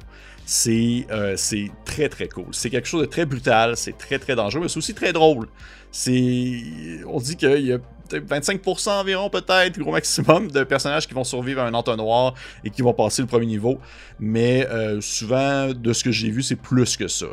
Euh, 0.66 1.34
c'est 1.36 1.70
très 1.84 2.08
très 2.08 2.28
cool. 2.28 2.46
C'est 2.52 2.70
quelque 2.70 2.88
chose 2.88 3.02
de 3.02 3.06
très 3.06 3.26
brutal, 3.26 3.76
c'est 3.76 3.96
très 3.96 4.18
très 4.18 4.34
dangereux, 4.34 4.62
mais 4.62 4.68
c'est 4.68 4.78
aussi 4.78 4.94
très 4.94 5.12
drôle. 5.12 5.48
C'est. 5.90 6.62
On 7.06 7.18
dit 7.18 7.36
qu'il 7.36 7.66
y 7.66 7.72
a 7.72 7.78
25% 8.10 8.90
environ 8.90 9.30
peut-être, 9.30 9.78
gros 9.78 9.92
maximum, 9.92 10.50
de 10.50 10.64
personnages 10.64 11.06
qui 11.06 11.14
vont 11.14 11.24
survivre 11.24 11.62
à 11.62 11.66
un 11.66 11.74
entonnoir 11.74 12.34
et 12.64 12.70
qui 12.70 12.82
vont 12.82 12.92
passer 12.92 13.22
le 13.22 13.28
premier 13.28 13.46
niveau. 13.46 13.78
Mais 14.18 14.66
euh, 14.68 15.00
souvent, 15.00 15.72
de 15.72 15.92
ce 15.92 16.04
que 16.04 16.12
j'ai 16.12 16.30
vu, 16.30 16.42
c'est 16.42 16.56
plus 16.56 16.96
que 16.96 17.08
ça. 17.08 17.26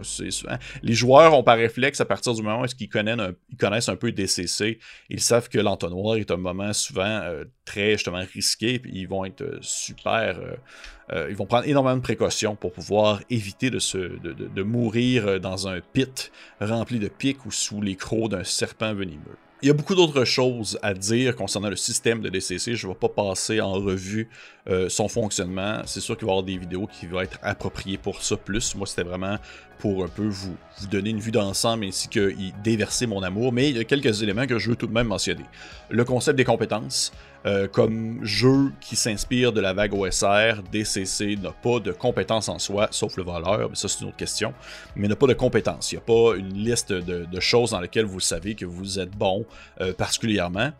Les 0.81 0.90
joueurs 0.93 1.33
ont 1.33 1.43
par 1.43 1.57
réflexe, 1.57 2.01
à 2.01 2.05
partir 2.05 2.33
du 2.33 2.41
moment 2.41 2.61
où 2.61 2.65
ils 2.79 2.89
connaissent, 2.89 3.89
un, 3.89 3.95
peu 3.95 4.11
DCC, 4.11 4.79
ils 5.09 5.21
savent 5.21 5.49
que 5.49 5.59
l'entonnoir 5.59 6.17
est 6.17 6.31
un 6.31 6.37
moment 6.37 6.73
souvent 6.73 7.03
euh, 7.05 7.45
très 7.65 7.93
justement 7.93 8.23
risqué, 8.33 8.79
puis 8.79 8.91
ils 8.93 9.07
vont 9.07 9.25
être 9.25 9.59
super... 9.61 10.39
Euh, 10.39 11.27
ils 11.29 11.35
vont 11.35 11.45
prendre 11.45 11.67
énormément 11.67 11.97
de 11.97 12.01
précautions 12.01 12.55
pour 12.55 12.71
pouvoir 12.71 13.19
éviter 13.29 13.69
de 13.69 14.63
mourir 14.63 15.41
dans 15.41 15.67
un 15.67 15.81
pit 15.81 16.31
rempli 16.61 16.99
de 16.99 17.09
pics 17.09 17.45
ou 17.45 17.51
sous 17.51 17.81
les 17.81 17.97
crocs 17.97 18.29
d'un 18.29 18.45
serpent 18.45 18.93
venimeux. 18.93 19.37
Il 19.63 19.67
y 19.67 19.69
a 19.69 19.73
beaucoup 19.73 19.93
d'autres 19.93 20.25
choses 20.25 20.79
à 20.81 20.95
dire 20.95 21.35
concernant 21.35 21.69
le 21.69 21.75
système 21.75 22.19
de 22.19 22.29
DCC. 22.29 22.73
Je 22.75 22.87
ne 22.87 22.93
vais 22.93 22.97
pas 22.97 23.09
passer 23.09 23.61
en 23.61 23.73
revue 23.73 24.27
euh, 24.69 24.89
son 24.89 25.07
fonctionnement. 25.07 25.81
C'est 25.85 26.01
sûr 26.01 26.17
qu'il 26.17 26.25
va 26.25 26.31
y 26.31 26.33
avoir 26.33 26.43
des 26.43 26.57
vidéos 26.57 26.87
qui 26.87 27.07
vont 27.07 27.21
être 27.21 27.39
appropriées 27.41 27.97
pour 27.97 28.21
ça 28.23 28.37
plus. 28.37 28.75
Moi, 28.75 28.85
c'était 28.85 29.03
vraiment 29.03 29.37
pour 29.79 30.03
un 30.03 30.07
peu 30.07 30.27
vous, 30.27 30.55
donner 30.91 31.09
une 31.09 31.19
vue 31.19 31.31
d'ensemble 31.31 31.85
ainsi 31.85 32.07
que 32.07 32.33
déverser 32.63 33.07
mon 33.07 33.23
amour. 33.23 33.51
Mais 33.51 33.69
il 33.69 33.77
y 33.77 33.79
a 33.79 33.83
quelques 33.83 34.21
éléments 34.21 34.45
que 34.45 34.59
je 34.59 34.69
veux 34.69 34.75
tout 34.75 34.87
de 34.87 34.93
même 34.93 35.07
mentionner. 35.07 35.45
Le 35.89 36.03
concept 36.05 36.37
des 36.37 36.45
compétences. 36.45 37.11
Euh, 37.47 37.67
comme 37.67 38.23
jeu 38.23 38.71
qui 38.79 38.95
s'inspire 38.95 39.51
de 39.51 39.61
la 39.61 39.73
vague 39.73 39.95
OSR, 39.95 40.61
DCC 40.71 41.37
n'a 41.37 41.51
pas 41.51 41.79
de 41.79 41.91
compétences 41.91 42.49
en 42.49 42.59
soi, 42.59 42.87
sauf 42.91 43.17
le 43.17 43.23
voleur, 43.23 43.67
mais 43.67 43.75
ça 43.75 43.87
c'est 43.87 44.01
une 44.01 44.09
autre 44.09 44.17
question, 44.17 44.53
mais 44.95 45.07
n'a 45.07 45.15
pas 45.15 45.25
de 45.25 45.33
compétences. 45.33 45.91
Il 45.91 45.95
n'y 45.95 46.01
a 46.01 46.05
pas 46.05 46.37
une 46.37 46.53
liste 46.53 46.93
de, 46.93 47.39
choses 47.39 47.71
dans 47.71 47.79
lesquelles 47.79 48.05
vous 48.05 48.19
savez 48.19 48.53
que 48.53 48.65
vous 48.65 48.99
êtes 48.99 49.09
bon 49.09 49.47
euh, 49.79 49.91
particulièrement. 49.91 50.71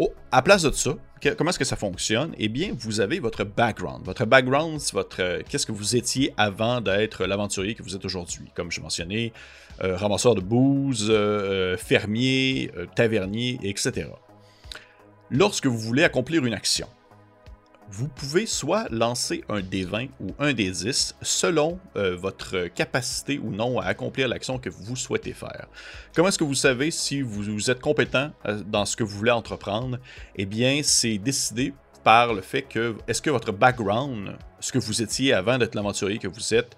Oh, 0.00 0.12
à 0.30 0.42
place 0.42 0.62
de 0.62 0.70
ça, 0.70 0.94
comment 1.36 1.50
est-ce 1.50 1.58
que 1.58 1.64
ça 1.64 1.74
fonctionne? 1.74 2.32
Eh 2.38 2.48
bien, 2.48 2.70
vous 2.78 3.00
avez 3.00 3.18
votre 3.18 3.42
background. 3.42 4.04
Votre 4.04 4.26
background, 4.26 4.78
c'est 4.78 4.92
votre 4.92 5.20
euh, 5.20 5.42
qu'est-ce 5.48 5.66
que 5.66 5.72
vous 5.72 5.96
étiez 5.96 6.32
avant 6.36 6.80
d'être 6.80 7.26
l'aventurier 7.26 7.74
que 7.74 7.82
vous 7.82 7.96
êtes 7.96 8.04
aujourd'hui? 8.04 8.52
Comme 8.54 8.70
je 8.70 8.80
mentionnais, 8.80 9.32
euh, 9.82 9.96
ramasseur 9.96 10.36
de 10.36 10.40
bouse, 10.40 11.08
euh, 11.10 11.76
fermier, 11.76 12.70
tavernier, 12.94 13.58
etc. 13.64 14.10
Lorsque 15.30 15.66
vous 15.66 15.78
voulez 15.78 16.04
accomplir 16.04 16.44
une 16.44 16.54
action, 16.54 16.86
vous 17.90 18.08
pouvez 18.08 18.46
soit 18.46 18.86
lancer 18.90 19.44
un 19.48 19.60
D20 19.60 20.10
ou 20.20 20.28
un 20.38 20.52
D10 20.52 21.14
selon 21.22 21.78
euh, 21.96 22.16
votre 22.16 22.68
capacité 22.68 23.38
ou 23.38 23.50
non 23.50 23.80
à 23.80 23.86
accomplir 23.86 24.28
l'action 24.28 24.58
que 24.58 24.68
vous 24.68 24.96
souhaitez 24.96 25.32
faire. 25.32 25.66
Comment 26.14 26.28
est-ce 26.28 26.38
que 26.38 26.44
vous 26.44 26.54
savez 26.54 26.90
si 26.90 27.22
vous, 27.22 27.70
êtes 27.70 27.80
compétent 27.80 28.30
euh, 28.46 28.62
dans 28.66 28.84
ce 28.84 28.96
que 28.96 29.04
vous 29.04 29.16
voulez 29.16 29.30
entreprendre? 29.30 29.98
Eh 30.36 30.44
bien, 30.44 30.80
c'est 30.82 31.18
décidé 31.18 31.72
par 32.04 32.34
le 32.34 32.42
fait 32.42 32.62
que 32.62 32.96
est-ce 33.06 33.22
que 33.22 33.30
votre 33.30 33.52
background, 33.52 34.36
ce 34.60 34.72
que 34.72 34.78
vous 34.78 35.02
étiez 35.02 35.32
avant 35.32 35.58
d'être 35.58 35.74
l'aventurier 35.74 36.18
que 36.18 36.28
vous 36.28 36.54
êtes, 36.54 36.76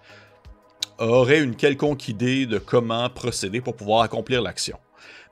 aurait 0.98 1.40
une 1.40 1.56
quelconque 1.56 2.08
idée 2.08 2.46
de 2.46 2.58
comment 2.58 3.08
procéder 3.10 3.60
pour 3.60 3.74
pouvoir 3.74 4.02
accomplir 4.02 4.42
l'action? 4.42 4.78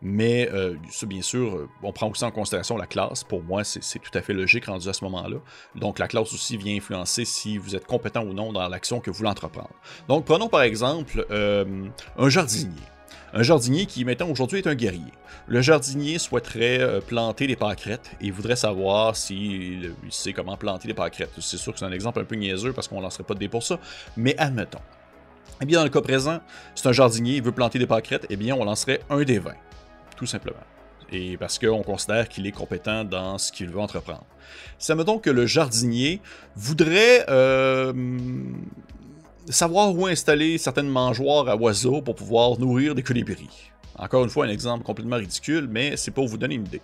Mais 0.00 0.48
euh, 0.52 0.76
ça, 0.90 1.06
bien 1.06 1.22
sûr, 1.22 1.56
euh, 1.56 1.68
on 1.82 1.92
prend 1.92 2.08
aussi 2.08 2.24
en 2.24 2.30
considération 2.30 2.76
la 2.76 2.86
classe. 2.86 3.24
Pour 3.24 3.42
moi, 3.42 3.64
c'est 3.64 3.98
tout 3.98 4.16
à 4.16 4.22
fait 4.22 4.32
logique 4.32 4.66
rendu 4.66 4.88
à 4.88 4.92
ce 4.92 5.04
moment-là. 5.04 5.38
Donc, 5.74 5.98
la 5.98 6.06
classe 6.06 6.32
aussi 6.32 6.56
vient 6.56 6.76
influencer 6.76 7.24
si 7.24 7.58
vous 7.58 7.74
êtes 7.74 7.86
compétent 7.86 8.22
ou 8.22 8.32
non 8.32 8.52
dans 8.52 8.66
l'action 8.68 9.00
que 9.00 9.10
vous 9.10 9.16
voulez 9.16 9.30
entreprendre. 9.30 9.70
Donc, 10.06 10.24
prenons 10.24 10.48
par 10.48 10.62
exemple 10.62 11.26
euh, 11.30 11.86
un 12.16 12.28
jardinier. 12.28 12.82
Un 13.34 13.42
jardinier 13.42 13.86
qui, 13.86 14.04
maintenant, 14.04 14.30
aujourd'hui, 14.30 14.58
est 14.58 14.68
un 14.68 14.74
guerrier. 14.74 15.12
Le 15.48 15.60
jardinier 15.60 16.18
souhaiterait 16.18 17.00
planter 17.06 17.46
des 17.46 17.56
pâquerettes 17.56 18.12
et 18.20 18.30
voudrait 18.30 18.56
savoir 18.56 19.16
s'il 19.16 19.94
sait 20.10 20.32
comment 20.32 20.56
planter 20.56 20.88
des 20.88 20.94
pâquerettes. 20.94 21.32
C'est 21.38 21.58
sûr 21.58 21.72
que 21.72 21.78
c'est 21.78 21.84
un 21.84 21.92
exemple 21.92 22.20
un 22.20 22.24
peu 22.24 22.36
niaiseux 22.36 22.72
parce 22.72 22.88
qu'on 22.88 22.98
ne 22.98 23.02
lancerait 23.02 23.24
pas 23.24 23.34
de 23.34 23.40
dé 23.40 23.48
pour 23.48 23.62
ça, 23.62 23.78
mais 24.16 24.34
admettons. 24.38 24.80
Eh 25.60 25.66
bien, 25.66 25.78
dans 25.78 25.84
le 25.84 25.90
cas 25.90 26.00
présent, 26.00 26.40
c'est 26.74 26.88
un 26.88 26.92
jardinier, 26.92 27.36
il 27.36 27.42
veut 27.42 27.52
planter 27.52 27.78
des 27.78 27.86
pâquerettes, 27.86 28.26
eh 28.30 28.36
bien, 28.36 28.54
on 28.54 28.64
lancerait 28.64 29.00
un 29.10 29.22
des 29.22 29.38
20 29.38 29.52
tout 30.18 30.26
simplement. 30.26 30.66
Et 31.12 31.36
parce 31.36 31.58
qu'on 31.58 31.82
considère 31.82 32.28
qu'il 32.28 32.46
est 32.46 32.52
compétent 32.52 33.04
dans 33.04 33.38
ce 33.38 33.52
qu'il 33.52 33.70
veut 33.70 33.78
entreprendre. 33.78 34.26
Ça 34.78 34.94
me 34.94 35.04
donc 35.04 35.22
que 35.22 35.30
le 35.30 35.46
jardinier 35.46 36.20
voudrait 36.56 37.24
euh, 37.30 37.92
savoir 39.48 39.94
où 39.94 40.06
installer 40.06 40.58
certaines 40.58 40.88
mangeoires 40.88 41.48
à 41.48 41.56
oiseaux 41.56 42.02
pour 42.02 42.16
pouvoir 42.16 42.58
nourrir 42.58 42.94
des 42.94 43.02
colibris. 43.02 43.70
Encore 43.96 44.24
une 44.24 44.30
fois, 44.30 44.46
un 44.46 44.50
exemple 44.50 44.84
complètement 44.84 45.16
ridicule, 45.16 45.68
mais 45.70 45.96
c'est 45.96 46.10
pour 46.10 46.26
vous 46.26 46.36
donner 46.36 46.56
une 46.56 46.66
idée. 46.66 46.82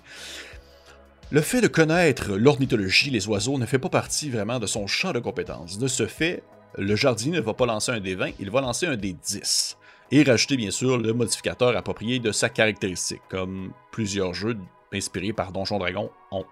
Le 1.31 1.40
fait 1.40 1.61
de 1.61 1.68
connaître 1.68 2.37
l'ornithologie, 2.37 3.11
les 3.11 3.27
oiseaux, 3.27 3.59
ne 3.59 3.66
fait 3.66 3.79
pas 3.79 3.88
partie 3.88 4.31
vraiment 4.31 4.61
de 4.61 4.66
son 4.66 4.87
champ 4.87 5.12
de 5.12 5.18
compétences. 5.18 5.79
De 5.79 5.88
ce 5.88 6.07
fait, 6.07 6.44
le 6.79 6.94
jardinier 6.94 7.37
ne 7.37 7.40
va 7.40 7.55
pas 7.55 7.66
lancer 7.66 7.90
un 7.90 8.01
des 8.01 8.14
20, 8.14 8.31
il 8.38 8.51
va 8.51 8.61
lancer 8.61 8.87
un 8.87 8.97
des 8.97 9.12
10 9.12 9.77
et 10.11 10.23
rajouter 10.23 10.57
bien 10.57 10.71
sûr 10.71 10.99
le 10.99 11.12
modificateur 11.12 11.77
approprié 11.77 12.19
de 12.19 12.33
sa 12.33 12.49
caractéristique, 12.49 13.23
comme 13.29 13.73
plusieurs 13.90 14.35
jeux 14.35 14.57
inspirés 14.93 15.33
par 15.33 15.53
Donjon 15.53 15.79
Dragon 15.79 16.11
ont. 16.31 16.45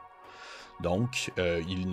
Donc, 0.83 1.31
euh, 1.38 1.62
il, 1.69 1.88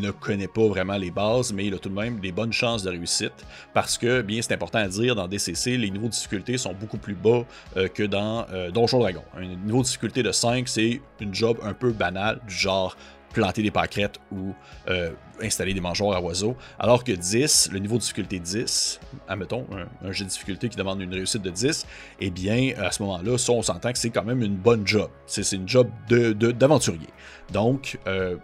ne, 0.00 0.10
connaît 0.10 0.48
pas 0.48 0.66
vraiment 0.66 0.98
les 0.98 1.10
bases, 1.10 1.52
mais 1.52 1.66
il 1.66 1.74
a 1.74 1.78
tout 1.78 1.88
de 1.88 1.94
même 1.94 2.20
des 2.20 2.32
bonnes 2.32 2.52
chances 2.52 2.82
de 2.82 2.90
réussite 2.90 3.32
parce 3.72 3.96
que, 3.96 4.20
bien, 4.20 4.42
c'est 4.42 4.52
important 4.52 4.78
à 4.78 4.88
dire, 4.88 5.14
dans 5.14 5.26
DCC, 5.26 5.78
les 5.78 5.90
niveaux 5.90 6.06
de 6.06 6.12
difficulté 6.12 6.58
sont 6.58 6.74
beaucoup 6.74 6.98
plus 6.98 7.14
bas 7.14 7.44
euh, 7.76 7.88
que 7.88 8.02
dans 8.02 8.46
euh, 8.52 8.70
Donjon 8.70 8.98
Dragon. 8.98 9.22
Un 9.34 9.46
niveau 9.46 9.78
de 9.78 9.84
difficulté 9.84 10.22
de 10.22 10.32
5, 10.32 10.68
c'est 10.68 11.00
une 11.20 11.34
job 11.34 11.58
un 11.62 11.72
peu 11.72 11.92
banale, 11.92 12.40
du 12.46 12.54
genre 12.54 12.96
planter 13.36 13.62
des 13.62 13.70
pâquerettes 13.70 14.18
ou 14.32 14.54
euh, 14.88 15.10
installer 15.42 15.74
des 15.74 15.80
mangeoires 15.80 16.16
à 16.16 16.22
oiseaux. 16.22 16.56
Alors 16.78 17.04
que 17.04 17.12
10, 17.12 17.68
le 17.70 17.78
niveau 17.80 17.96
de 17.96 18.00
difficulté 18.00 18.38
10, 18.38 18.98
admettons, 19.28 19.66
un, 20.02 20.10
jeu 20.10 20.24
de 20.24 20.30
difficulté 20.30 20.70
qui 20.70 20.76
demande 20.76 21.02
une 21.02 21.12
réussite 21.12 21.42
de 21.42 21.50
10, 21.50 21.86
eh 22.20 22.30
bien, 22.30 22.72
à 22.78 22.90
ce 22.90 23.02
moment-là, 23.02 23.36
ça, 23.36 23.52
on 23.52 23.60
s'entend 23.60 23.92
que 23.92 23.98
c'est 23.98 24.08
quand 24.08 24.24
même 24.24 24.42
une 24.42 24.56
bonne 24.56 24.86
job. 24.86 25.10
C'est 25.26 25.52
une 25.52 25.68
job 25.68 25.90
d'aventurier. 26.08 27.08
Donc, 27.52 27.98
euh, 28.06 28.36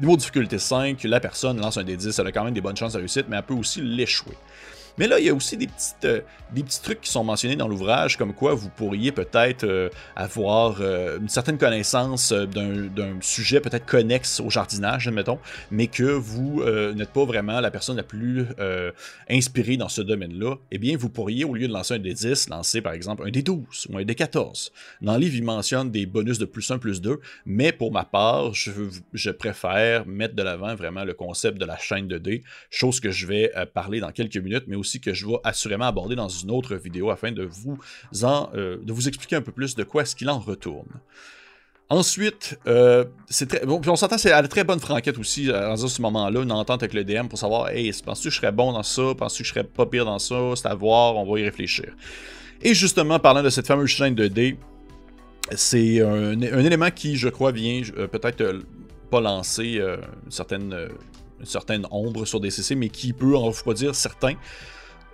niveau 0.00 0.14
de 0.14 0.18
difficulté 0.18 0.58
5, 0.58 1.00
la 1.04 1.20
personne 1.20 1.60
lance 1.60 1.76
un 1.76 1.84
des 1.84 1.96
10, 1.96 2.18
elle 2.18 2.26
a 2.26 2.32
quand 2.32 2.44
même 2.44 2.54
des 2.54 2.60
bonnes 2.60 2.76
chances 2.76 2.94
de 2.94 2.98
réussite, 2.98 3.26
mais 3.28 3.36
elle 3.36 3.44
peut 3.44 3.54
aussi 3.54 3.80
l'échouer. 3.80 4.36
Mais 5.00 5.08
là, 5.08 5.18
il 5.18 5.24
y 5.24 5.30
a 5.30 5.34
aussi 5.34 5.56
euh, 6.04 6.20
des 6.52 6.62
petits 6.62 6.82
trucs 6.82 7.00
qui 7.00 7.10
sont 7.10 7.24
mentionnés 7.24 7.56
dans 7.56 7.68
l'ouvrage, 7.68 8.18
comme 8.18 8.34
quoi 8.34 8.52
vous 8.52 8.68
pourriez 8.68 9.12
peut-être 9.12 9.64
euh, 9.64 9.88
avoir 10.14 10.82
euh, 10.82 11.18
une 11.18 11.30
certaine 11.30 11.56
connaissance 11.56 12.34
d'un 12.34 13.18
sujet 13.22 13.62
peut-être 13.62 13.86
connexe 13.86 14.40
au 14.40 14.50
jardinage, 14.50 15.08
admettons, 15.08 15.38
mais 15.70 15.86
que 15.86 16.02
vous 16.02 16.62
n'êtes 16.94 17.14
pas 17.14 17.24
vraiment 17.24 17.60
la 17.60 17.70
personne 17.70 17.96
la 17.96 18.02
plus 18.02 18.44
inspirée 19.30 19.78
dans 19.78 19.88
ce 19.88 20.02
domaine-là. 20.02 20.56
Eh 20.70 20.76
bien, 20.76 20.98
vous 20.98 21.08
pourriez, 21.08 21.44
au 21.44 21.54
lieu 21.54 21.66
de 21.66 21.72
lancer 21.72 21.94
un 21.94 21.98
des 21.98 22.12
10, 22.12 22.50
lancer 22.50 22.82
par 22.82 22.92
exemple 22.92 23.26
un 23.26 23.30
des 23.30 23.42
12 23.42 23.86
ou 23.88 23.96
un 23.96 24.04
des 24.04 24.14
14. 24.14 24.70
Dans 25.00 25.14
le 25.14 25.20
livre, 25.20 25.36
il 25.36 25.44
mentionne 25.44 25.90
des 25.90 26.04
bonus 26.04 26.38
de 26.38 26.44
plus 26.44 26.70
1, 26.70 26.78
plus 26.78 27.00
2, 27.00 27.20
mais 27.46 27.72
pour 27.72 27.90
ma 27.90 28.04
part, 28.04 28.52
je, 28.52 28.70
je 29.14 29.30
préfère 29.30 30.06
mettre 30.06 30.34
de 30.34 30.42
l'avant 30.42 30.74
vraiment 30.74 31.04
le 31.04 31.14
concept 31.14 31.56
de 31.56 31.64
la 31.64 31.78
chaîne 31.78 32.06
de 32.06 32.18
dés, 32.18 32.42
chose 32.68 33.00
que 33.00 33.10
je 33.10 33.26
vais 33.26 33.50
parler 33.72 34.00
dans 34.00 34.12
quelques 34.12 34.36
minutes, 34.36 34.64
mais 34.66 34.76
aussi 34.76 34.89
que 34.98 35.14
je 35.14 35.26
vais 35.26 35.36
assurément 35.44 35.84
aborder 35.84 36.16
dans 36.16 36.28
une 36.28 36.50
autre 36.50 36.74
vidéo 36.74 37.10
afin 37.10 37.30
de 37.30 37.44
vous, 37.44 37.78
en, 38.22 38.50
euh, 38.54 38.78
de 38.82 38.92
vous 38.92 39.06
expliquer 39.06 39.36
un 39.36 39.42
peu 39.42 39.52
plus 39.52 39.76
de 39.76 39.84
quoi 39.84 40.02
est-ce 40.02 40.16
qu'il 40.16 40.30
en 40.30 40.40
retourne. 40.40 40.88
Ensuite, 41.90 42.56
euh, 42.68 43.04
c'est 43.28 43.48
très, 43.48 43.66
bon, 43.66 43.80
on 43.84 43.96
s'entend, 43.96 44.16
c'est 44.16 44.30
à 44.30 44.40
la 44.40 44.46
très 44.46 44.62
bonne 44.62 44.78
franquette 44.78 45.18
aussi, 45.18 45.50
à 45.50 45.76
ce 45.76 46.02
moment-là, 46.02 46.42
une 46.42 46.52
entente 46.52 46.84
avec 46.84 46.94
le 46.94 47.02
DM 47.02 47.26
pour 47.26 47.36
savoir, 47.36 47.68
hey, 47.70 47.92
penses-tu 48.04 48.28
que 48.28 48.34
je 48.34 48.36
serais 48.36 48.52
bon 48.52 48.72
dans 48.72 48.84
ça, 48.84 49.02
penses-tu 49.18 49.42
que 49.42 49.48
je 49.48 49.52
serais 49.52 49.64
pas 49.64 49.86
pire 49.86 50.04
dans 50.04 50.20
ça, 50.20 50.36
c'est 50.54 50.68
à 50.68 50.74
voir, 50.74 51.16
on 51.16 51.30
va 51.30 51.40
y 51.40 51.42
réfléchir. 51.42 51.92
Et 52.62 52.74
justement, 52.74 53.18
parlant 53.18 53.42
de 53.42 53.50
cette 53.50 53.66
fameuse 53.66 53.88
chaîne 53.88 54.14
de 54.14 54.28
dés, 54.28 54.56
c'est 55.56 56.00
un, 56.00 56.40
élément 56.40 56.92
qui, 56.92 57.16
je 57.16 57.28
crois, 57.28 57.50
vient 57.50 57.82
euh, 57.96 58.06
peut-être 58.06 58.40
euh, 58.40 58.60
pas 59.10 59.20
lancer 59.20 59.80
une, 59.80 60.88
certaine, 61.48 61.86
ombre 61.90 62.24
sur 62.24 62.38
DCC, 62.38 62.76
mais 62.76 62.88
qui 62.88 63.12
peut 63.12 63.36
en 63.36 63.46
refroidir 63.46 63.96
certains. 63.96 64.34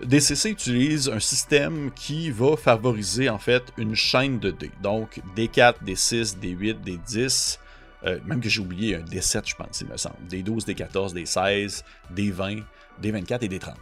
DCC 0.05 0.51
utilise 0.51 1.09
un 1.09 1.21
système 1.21 1.91
qui 1.93 2.31
va 2.31 2.57
favoriser 2.57 3.29
en 3.31 3.39
fait 3.39 3.63
une 3.77 3.95
chaîne 3.95 4.39
de 4.39 4.51
dés. 4.51 4.71
Donc 4.83 5.21
D4, 5.37 5.77
D6, 5.85 6.39
D8, 6.39 6.77
D10, 6.85 7.59
même 8.27 8.41
que 8.41 8.49
j'ai 8.49 8.61
oublié 8.61 8.97
un 8.97 9.01
D7 9.01 9.49
je 9.49 9.55
pense, 9.55 9.81
il 9.81 9.89
me 9.89 9.97
semble. 9.97 10.17
D12, 10.31 10.67
D14, 10.67 11.15
D16, 11.15 11.83
D20, 12.15 12.63
D24 13.03 13.45
et 13.45 13.49
D30. 13.49 13.75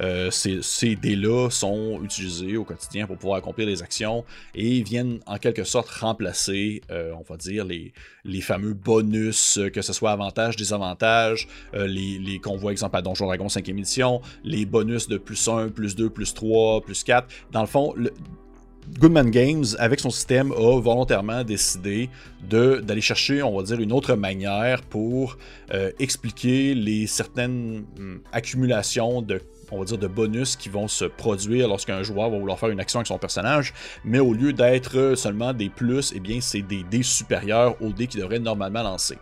Euh, 0.00 0.30
ces, 0.30 0.96
dés-là 0.96 1.50
sont 1.50 2.00
utilisés 2.02 2.56
au 2.56 2.64
quotidien 2.64 3.06
pour 3.06 3.16
pouvoir 3.16 3.38
accomplir 3.38 3.66
des 3.66 3.82
actions 3.82 4.24
et 4.54 4.82
viennent 4.82 5.20
en 5.26 5.36
quelque 5.36 5.64
sorte 5.64 5.88
remplacer, 5.88 6.80
euh, 6.90 7.12
on 7.18 7.22
va 7.22 7.36
dire, 7.36 7.64
les, 7.64 7.92
les 8.24 8.40
fameux 8.40 8.72
bonus, 8.72 9.58
euh, 9.58 9.68
que 9.68 9.82
ce 9.82 9.92
soit 9.92 10.12
avantages, 10.12 10.56
désavantages, 10.56 11.48
les, 11.74 12.18
les 12.18 12.38
qu'on 12.38 12.70
exemple 12.70 12.96
à 12.96 13.02
Donjon 13.02 13.26
Dragon 13.26 13.46
5e 13.46 13.70
édition, 13.70 14.20
les 14.44 14.64
bonus 14.64 15.08
de 15.08 15.18
plus 15.18 15.48
1, 15.48 15.68
plus 15.68 15.94
2, 15.96 16.10
plus 16.10 16.34
3, 16.34 16.80
plus 16.80 17.04
4. 17.04 17.28
Dans 17.52 17.60
le 17.60 17.66
fond, 17.66 17.94
Goodman 18.98 19.30
Games, 19.30 19.64
avec 19.78 20.00
son 20.00 20.10
système, 20.10 20.52
a 20.52 20.80
volontairement 20.80 21.44
décidé 21.44 22.08
d'aller 22.48 23.00
chercher, 23.00 23.42
on 23.42 23.56
va 23.56 23.62
dire, 23.62 23.80
une 23.80 23.92
autre 23.92 24.14
manière 24.14 24.82
pour 24.82 25.36
expliquer 25.98 26.74
les 26.74 27.06
certaines 27.06 27.84
hum, 27.98 28.20
accumulations 28.32 29.22
de 29.22 29.40
on 29.70 29.78
va 29.78 29.84
dire, 29.84 29.98
de 29.98 30.06
bonus 30.06 30.56
qui 30.56 30.68
vont 30.68 30.88
se 30.88 31.04
produire 31.04 31.68
lorsqu'un 31.68 32.02
joueur 32.02 32.30
va 32.30 32.38
vouloir 32.38 32.58
faire 32.58 32.70
une 32.70 32.80
action 32.80 33.00
avec 33.00 33.06
son 33.06 33.18
personnage, 33.18 33.74
mais 34.04 34.18
au 34.18 34.32
lieu 34.32 34.52
d'être 34.52 35.14
seulement 35.16 35.52
des 35.52 35.68
plus, 35.68 36.12
eh 36.14 36.20
bien, 36.20 36.40
c'est 36.40 36.62
des 36.62 36.82
dés 36.82 37.02
supérieurs 37.02 37.80
aux 37.82 37.92
dés 37.92 38.06
qu'il 38.06 38.20
devrait 38.20 38.38
normalement 38.38 38.82
lancer. 38.82 39.18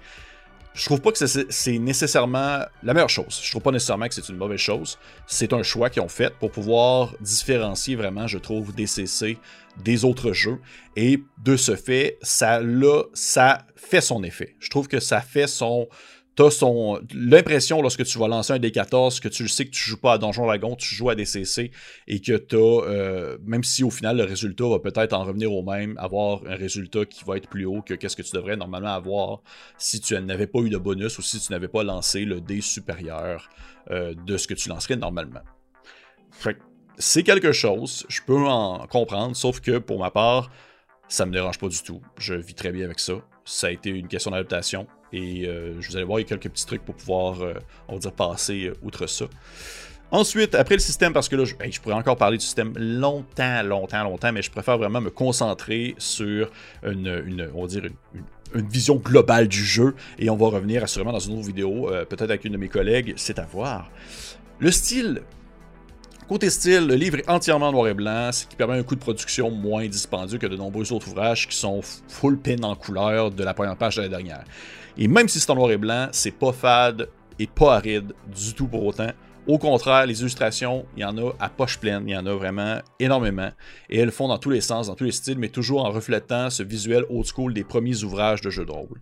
Je 0.79 0.85
trouve 0.85 1.01
pas 1.01 1.11
que 1.11 1.27
c'est 1.27 1.79
nécessairement 1.79 2.61
la 2.85 2.95
meilleure 2.95 3.11
chose. 3.11 3.41
Je 3.43 3.51
trouve 3.51 3.63
pas 3.63 3.73
nécessairement 3.73 4.07
que 4.07 4.15
c'est 4.15 4.29
une 4.29 4.37
mauvaise 4.37 4.61
chose. 4.61 4.97
C'est 5.27 5.53
un 5.53 5.65
choix 5.65 5.91
qu'ils 5.91 6.03
ont 6.03 6.09
fait 6.09 6.33
pour 6.39 6.53
pouvoir 6.53 7.15
différencier 7.21 7.97
vraiment, 7.97 8.29
je 8.29 8.39
trouve, 8.39 8.73
DCC 8.73 9.39
des 9.83 10.05
autres 10.05 10.33
jeux. 10.33 10.59
Et 10.95 11.25
de 11.43 11.57
ce 11.57 11.75
fait, 11.75 12.17
ça, 12.23 12.61
là, 12.61 13.03
ça 13.13 13.67
fait 13.75 14.01
son 14.01 14.23
effet. 14.23 14.55
Je 14.61 14.71
trouve 14.71 14.87
que 14.87 15.01
ça 15.01 15.21
fait 15.21 15.49
son, 15.49 15.89
t'as 16.38 16.51
son 16.53 17.01
l'impression 17.12 17.83
lorsque 17.83 18.05
tu 18.05 18.16
vas 18.16 18.29
lancer 18.29 18.53
un 18.53 18.61
D14 18.61 19.18
que 19.18 19.27
tu 19.27 19.48
sais 19.48 19.64
que 19.64 19.70
tu 19.70 19.90
joues 19.90 19.96
pas 19.96 20.12
à 20.12 20.18
Donjon 20.18 20.46
Dragon, 20.46 20.77
tu 20.77 20.94
joues 20.94 21.11
à 21.11 21.16
DCC 21.16 21.72
et 22.07 22.20
que 22.20 22.37
tu 22.37 22.55
euh, 22.55 23.38
même 23.44 23.64
si 23.64 23.83
au 23.83 23.90
final 23.90 24.18
le 24.18 24.22
résultat 24.22 24.68
va 24.68 24.79
peut-être 24.79 25.14
en 25.14 25.24
revenir 25.24 25.53
au 25.53 25.64
même, 25.64 25.98
avoir 25.98 26.42
un 26.46 26.55
résultat 26.55 27.07
qui 27.07 27.24
va 27.24 27.38
être 27.38 27.48
plus 27.48 27.64
haut 27.64 27.83
que 27.83 27.94
qu'est-ce 27.94 28.14
que 28.14 28.22
tu 28.22 28.37
devrais 28.37 28.57
normalement 28.57 28.94
avoir 28.94 29.40
si 29.79 30.01
tu 30.01 30.14
n'avais 30.20 30.46
pas 30.46 30.61
eu 30.61 30.70
de 30.70 30.79
bonus 30.79 31.18
ou 31.18 31.22
si 31.22 31.40
tu 31.40 31.51
n'avais 31.51 31.66
pas 31.66 31.83
lancé 31.83 32.24
le 32.24 32.40
dé 32.40 32.61
supérieur 32.61 33.51
euh, 33.90 34.14
de 34.14 34.37
ce 34.37 34.46
que 34.46 34.55
tu 34.55 34.68
lancerais 34.68 34.94
normalement. 34.94 35.42
c'est 36.98 37.24
quelque 37.24 37.51
chose, 37.51 38.07
je 38.09 38.20
peux 38.24 38.46
en 38.46 38.87
comprendre, 38.87 39.35
sauf 39.35 39.59
que 39.59 39.79
pour 39.79 39.98
ma 39.98 40.12
part, 40.12 40.53
ça 41.09 41.27
me 41.27 41.33
dérange 41.33 41.59
pas 41.59 41.68
du 41.68 41.83
tout. 41.83 42.01
Je 42.16 42.35
vis 42.35 42.55
très 42.55 42.70
bien 42.70 42.85
avec 42.85 43.01
ça. 43.01 43.14
Ça 43.44 43.68
a 43.68 43.70
été 43.70 43.90
une 43.90 44.07
question 44.07 44.31
d'adaptation. 44.31 44.87
Et 45.12 45.47
euh, 45.47 45.81
je 45.81 45.88
vous 45.88 45.97
allez 45.97 46.05
voir, 46.05 46.21
il 46.21 46.23
y 46.23 46.27
a 46.27 46.29
quelques 46.29 46.51
petits 46.51 46.66
trucs 46.66 46.85
pour 46.85 46.94
pouvoir, 46.94 47.42
euh, 47.42 47.55
on 47.88 47.94
va 47.94 47.99
dire, 47.99 48.12
passer 48.12 48.66
euh, 48.66 48.75
outre 48.83 49.07
ça. 49.07 49.27
Ensuite, 50.11 50.55
après 50.55 50.75
le 50.75 50.81
système, 50.81 51.12
parce 51.12 51.29
que 51.29 51.37
là, 51.37 51.44
je, 51.44 51.81
pourrais 51.81 51.94
encore 51.94 52.16
parler 52.16 52.38
du 52.38 52.44
système 52.44 52.73
longtemps, 52.77 53.62
longtemps, 53.62 54.05
longtemps, 54.05 54.33
mais 54.33 54.40
je 54.40 54.51
préfère 54.51 54.79
vraiment 54.79 55.03
me 55.03 55.11
concentrer 55.11 55.94
sur 55.99 56.51
une, 56.83 57.51
on 57.55 57.62
va 57.62 57.68
dire, 57.68 57.85
une, 58.55 58.68
vision 58.68 58.97
globale 58.97 59.49
du 59.49 59.62
jeu. 59.62 59.94
Et 60.18 60.31
on 60.31 60.37
va 60.37 60.47
revenir 60.47 60.83
assurément 60.83 61.12
dans 61.12 61.18
une 61.18 61.35
autre 61.35 61.47
vidéo, 61.47 61.90
peut-être 62.09 62.23
avec 62.23 62.47
une 62.47 62.55
de 62.55 62.57
mes 62.57 62.68
collègues, 62.68 63.12
c'est 63.16 63.38
à 63.38 63.44
voir. 63.44 63.90
Le 64.59 64.71
style, 64.71 65.21
Côté 66.29 66.51
style, 66.51 66.87
le 66.87 66.95
livre 66.95 67.17
est 67.17 67.31
entièrement 67.31 67.73
noir 67.73 67.88
et 67.88 67.95
blanc, 67.95 68.31
ce 68.33 68.45
qui 68.45 68.55
permet 68.55 68.75
un 68.75 68.83
coût 68.83 68.95
de 68.95 69.01
production 69.01 69.51
moins 69.51 69.87
dispendieux 69.87 70.37
que 70.37 70.47
de 70.47 70.57
nombreux 70.57 70.93
autres 70.93 71.09
ouvrages 71.09 71.49
qui 71.49 71.57
sont 71.57 71.81
full 72.07 72.38
pin 72.38 72.62
en 72.64 72.77
couleur 72.77 73.31
de 73.31 73.43
la 73.43 73.55
première 73.55 73.77
page 73.77 73.99
à 73.99 74.03
la 74.03 74.09
dernière. 74.11 74.45
Et 74.99 75.09
même 75.09 75.27
si 75.27 75.41
c'est 75.41 75.49
en 75.49 75.55
noir 75.55 75.71
et 75.71 75.79
blanc, 75.79 76.09
c'est 76.12 76.33
pas 76.33 76.53
fade 76.53 77.09
et 77.38 77.47
pas 77.47 77.77
aride 77.77 78.12
du 78.27 78.53
tout 78.53 78.67
pour 78.67 78.85
autant. 78.85 79.11
Au 79.47 79.57
contraire, 79.57 80.05
les 80.05 80.21
illustrations, 80.21 80.85
il 80.99 81.01
y 81.01 81.05
en 81.07 81.17
a 81.17 81.33
à 81.41 81.49
poche 81.49 81.79
pleine, 81.79 82.05
il 82.07 82.12
y 82.12 82.17
en 82.17 82.27
a 82.27 82.35
vraiment 82.35 82.83
énormément. 83.01 83.51
Et 83.88 83.99
elles 83.99 84.12
font 84.12 84.29
dans 84.29 84.37
tous 84.37 84.51
les 84.51 84.61
sens, 84.61 84.88
dans 84.88 84.95
tous 84.97 85.05
les 85.05 85.12
styles, 85.12 85.38
mais 85.38 85.49
toujours 85.49 85.87
en 85.87 85.91
reflétant 85.91 86.51
ce 86.51 86.62
visuel 86.62 87.05
old 87.09 87.25
school 87.25 87.55
des 87.55 87.64
premiers 87.64 88.05
ouvrages 88.05 88.43
de 88.43 88.51
jeux 88.51 88.67
de 88.67 88.73
rôle. 88.73 89.01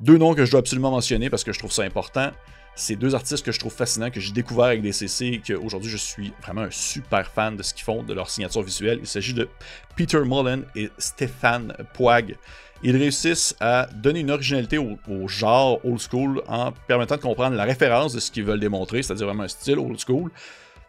Deux 0.00 0.18
noms 0.18 0.34
que 0.34 0.44
je 0.44 0.50
dois 0.50 0.58
absolument 0.58 0.90
mentionner 0.90 1.30
parce 1.30 1.44
que 1.44 1.52
je 1.52 1.60
trouve 1.60 1.70
ça 1.70 1.84
important. 1.84 2.32
C'est 2.78 2.94
deux 2.94 3.16
artistes 3.16 3.44
que 3.44 3.50
je 3.50 3.58
trouve 3.58 3.72
fascinants, 3.72 4.08
que 4.08 4.20
j'ai 4.20 4.30
découvert 4.30 4.66
avec 4.66 4.82
DCC 4.82 5.24
et 5.26 5.40
qu'aujourd'hui 5.40 5.90
je 5.90 5.96
suis 5.96 6.32
vraiment 6.40 6.60
un 6.60 6.70
super 6.70 7.28
fan 7.28 7.56
de 7.56 7.62
ce 7.64 7.74
qu'ils 7.74 7.82
font, 7.82 8.04
de 8.04 8.14
leur 8.14 8.30
signature 8.30 8.62
visuelle. 8.62 9.00
Il 9.00 9.08
s'agit 9.08 9.34
de 9.34 9.48
Peter 9.96 10.20
Mullen 10.24 10.64
et 10.76 10.88
Stéphane 10.96 11.74
Poig. 11.92 12.36
Ils 12.84 12.96
réussissent 12.96 13.56
à 13.58 13.88
donner 13.92 14.20
une 14.20 14.30
originalité 14.30 14.78
au, 14.78 15.26
genre 15.26 15.84
old 15.84 15.98
school 15.98 16.40
en 16.46 16.70
permettant 16.86 17.16
de 17.16 17.20
comprendre 17.20 17.56
la 17.56 17.64
référence 17.64 18.12
de 18.12 18.20
ce 18.20 18.30
qu'ils 18.30 18.44
veulent 18.44 18.60
démontrer, 18.60 19.02
c'est-à-dire 19.02 19.26
vraiment 19.26 19.42
un 19.42 19.48
style 19.48 19.80
old 19.80 19.98
school, 19.98 20.30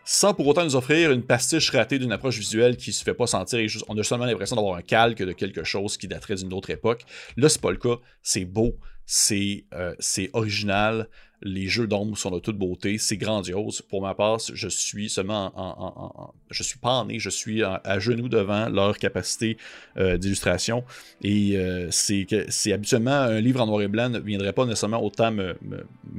sans 0.05 0.35
pour 0.35 0.45
autant 0.45 0.63
nous 0.63 0.75
offrir 0.75 1.11
une 1.11 1.23
pastiche 1.23 1.71
ratée 1.71 1.97
d'une 1.97 2.11
approche 2.11 2.37
visuelle 2.37 2.77
qui 2.77 2.93
se 2.93 3.03
fait 3.03 3.15
pas 3.15 3.25
sentir. 3.25 3.67
on 3.87 3.97
a 3.97 4.03
seulement 4.03 4.25
l'impression 4.25 4.55
d'avoir 4.55 4.75
un 4.75 4.83
calque 4.83 5.23
de 5.23 5.31
quelque 5.31 5.63
chose 5.63 5.97
qui 5.97 6.07
daterait 6.07 6.35
d'une 6.35 6.53
autre 6.53 6.69
époque. 6.69 7.03
Là, 7.35 7.49
c'est 7.49 7.61
pas 7.61 7.71
le 7.71 7.77
cas. 7.77 7.95
C'est 8.21 8.45
beau, 8.45 8.77
c'est 9.11 9.63
euh, 9.73 9.95
original, 10.33 11.09
les 11.41 11.67
jeux 11.67 11.87
d'ombre 11.87 12.15
sont 12.15 12.29
de 12.29 12.37
toute 12.37 12.59
beauté, 12.59 12.99
c'est 12.99 13.17
grandiose. 13.17 13.81
Pour 13.81 14.03
ma 14.03 14.13
part, 14.13 14.37
je 14.37 14.67
suis 14.67 15.09
seulement 15.09 15.51
en, 15.55 16.31
je 16.51 16.61
suis 16.61 16.77
pas 16.77 17.07
je 17.09 17.29
suis 17.31 17.63
à, 17.63 17.97
genoux 17.97 18.29
devant 18.29 18.69
leur 18.69 18.99
capacité 18.99 19.57
euh, 19.97 20.17
d'illustration. 20.17 20.83
Et 21.23 21.57
euh, 21.57 21.87
c'est 21.89 22.27
c'est 22.49 22.71
habituellement 22.71 23.09
un 23.09 23.41
livre 23.41 23.61
en 23.61 23.65
noir 23.65 23.81
et 23.81 23.87
blanc 23.87 24.09
ne 24.09 24.19
viendrait 24.19 24.53
pas 24.53 24.65
nécessairement 24.65 25.03
autant 25.03 25.31
me, 25.31 25.55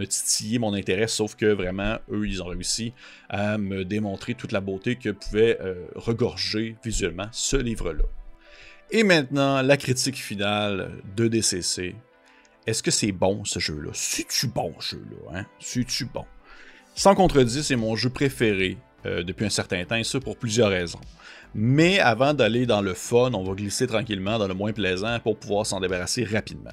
titiller 0.07 0.59
mon 0.59 0.75
intérêt, 0.75 1.07
sauf 1.07 1.37
que 1.37 1.47
vraiment 1.47 1.99
eux 2.11 2.27
ils 2.27 2.43
ont 2.43 2.47
réussi 2.47 2.93
à 3.29 3.57
me 3.57 3.85
démontrer 3.85 4.35
toute 4.35 4.51
la 4.51 4.61
beauté 4.61 4.97
que 4.97 5.11
pouvait 5.11 5.57
regorger 5.95 6.77
visuellement 6.83 7.29
ce 7.31 7.57
livre-là. 7.57 8.03
Et 8.91 9.05
maintenant, 9.05 9.63
la 9.63 9.77
critique 9.77 10.17
finale 10.17 10.91
de 11.15 11.29
DCC 11.29 11.95
est-ce 12.71 12.83
que 12.83 12.91
c'est 12.91 13.13
bon 13.13 13.45
ce 13.45 13.59
jeu-là? 13.59 13.91
C'est-tu 13.93 14.47
bon 14.47 14.73
ce 14.79 14.97
jeu-là? 14.97 15.41
Hein? 15.41 15.47
C'est-tu 15.59 16.05
bon? 16.05 16.25
Sans 16.95 17.15
contredit, 17.15 17.63
c'est 17.65 17.77
mon 17.77 17.97
jeu 17.97 18.11
préféré 18.11 18.79
euh, 19.07 19.23
depuis 19.23 19.45
un 19.45 19.51
certain 19.51 19.85
temps, 19.85 19.97
et 19.97 20.05
ça 20.05 20.21
pour 20.21 20.37
plusieurs 20.37 20.71
raisons. 20.71 21.01
Mais 21.55 21.99
avant 21.99 22.33
d'aller 22.33 22.67
dans 22.67 22.81
le 22.81 22.95
fun, 22.95 23.33
on 23.35 23.43
va 23.43 23.55
glisser 23.55 23.87
tranquillement 23.87 24.39
dans 24.39 24.47
le 24.47 24.55
moins 24.55 24.73
plaisant 24.73 25.19
pour 25.21 25.37
pouvoir 25.37 25.67
s'en 25.67 25.81
débarrasser 25.81 26.25
rapidement. 26.25 26.73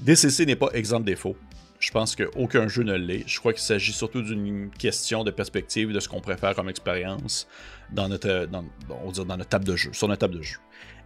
DCC 0.00 0.44
n'est 0.44 0.56
pas 0.56 0.68
exempt 0.74 1.00
de 1.00 1.06
défaut. 1.06 1.36
Je 1.80 1.90
pense 1.90 2.16
qu'aucun 2.16 2.68
jeu 2.68 2.82
ne 2.82 2.94
l'est. 2.94 3.24
Je 3.26 3.38
crois 3.38 3.52
qu'il 3.52 3.62
s'agit 3.62 3.92
surtout 3.92 4.20
d'une 4.20 4.70
question 4.70 5.24
de 5.24 5.30
perspective 5.30 5.92
de 5.92 6.00
ce 6.00 6.08
qu'on 6.08 6.20
préfère 6.20 6.54
comme 6.54 6.68
expérience 6.68 7.46
dans, 7.92 8.08
dans 8.08 8.64
notre 8.98 9.48
table 9.48 9.64
de 9.64 9.76
jeu, 9.76 9.92
sur 9.92 10.08
notre 10.08 10.20
table 10.20 10.36
de 10.36 10.42
jeu. 10.42 10.58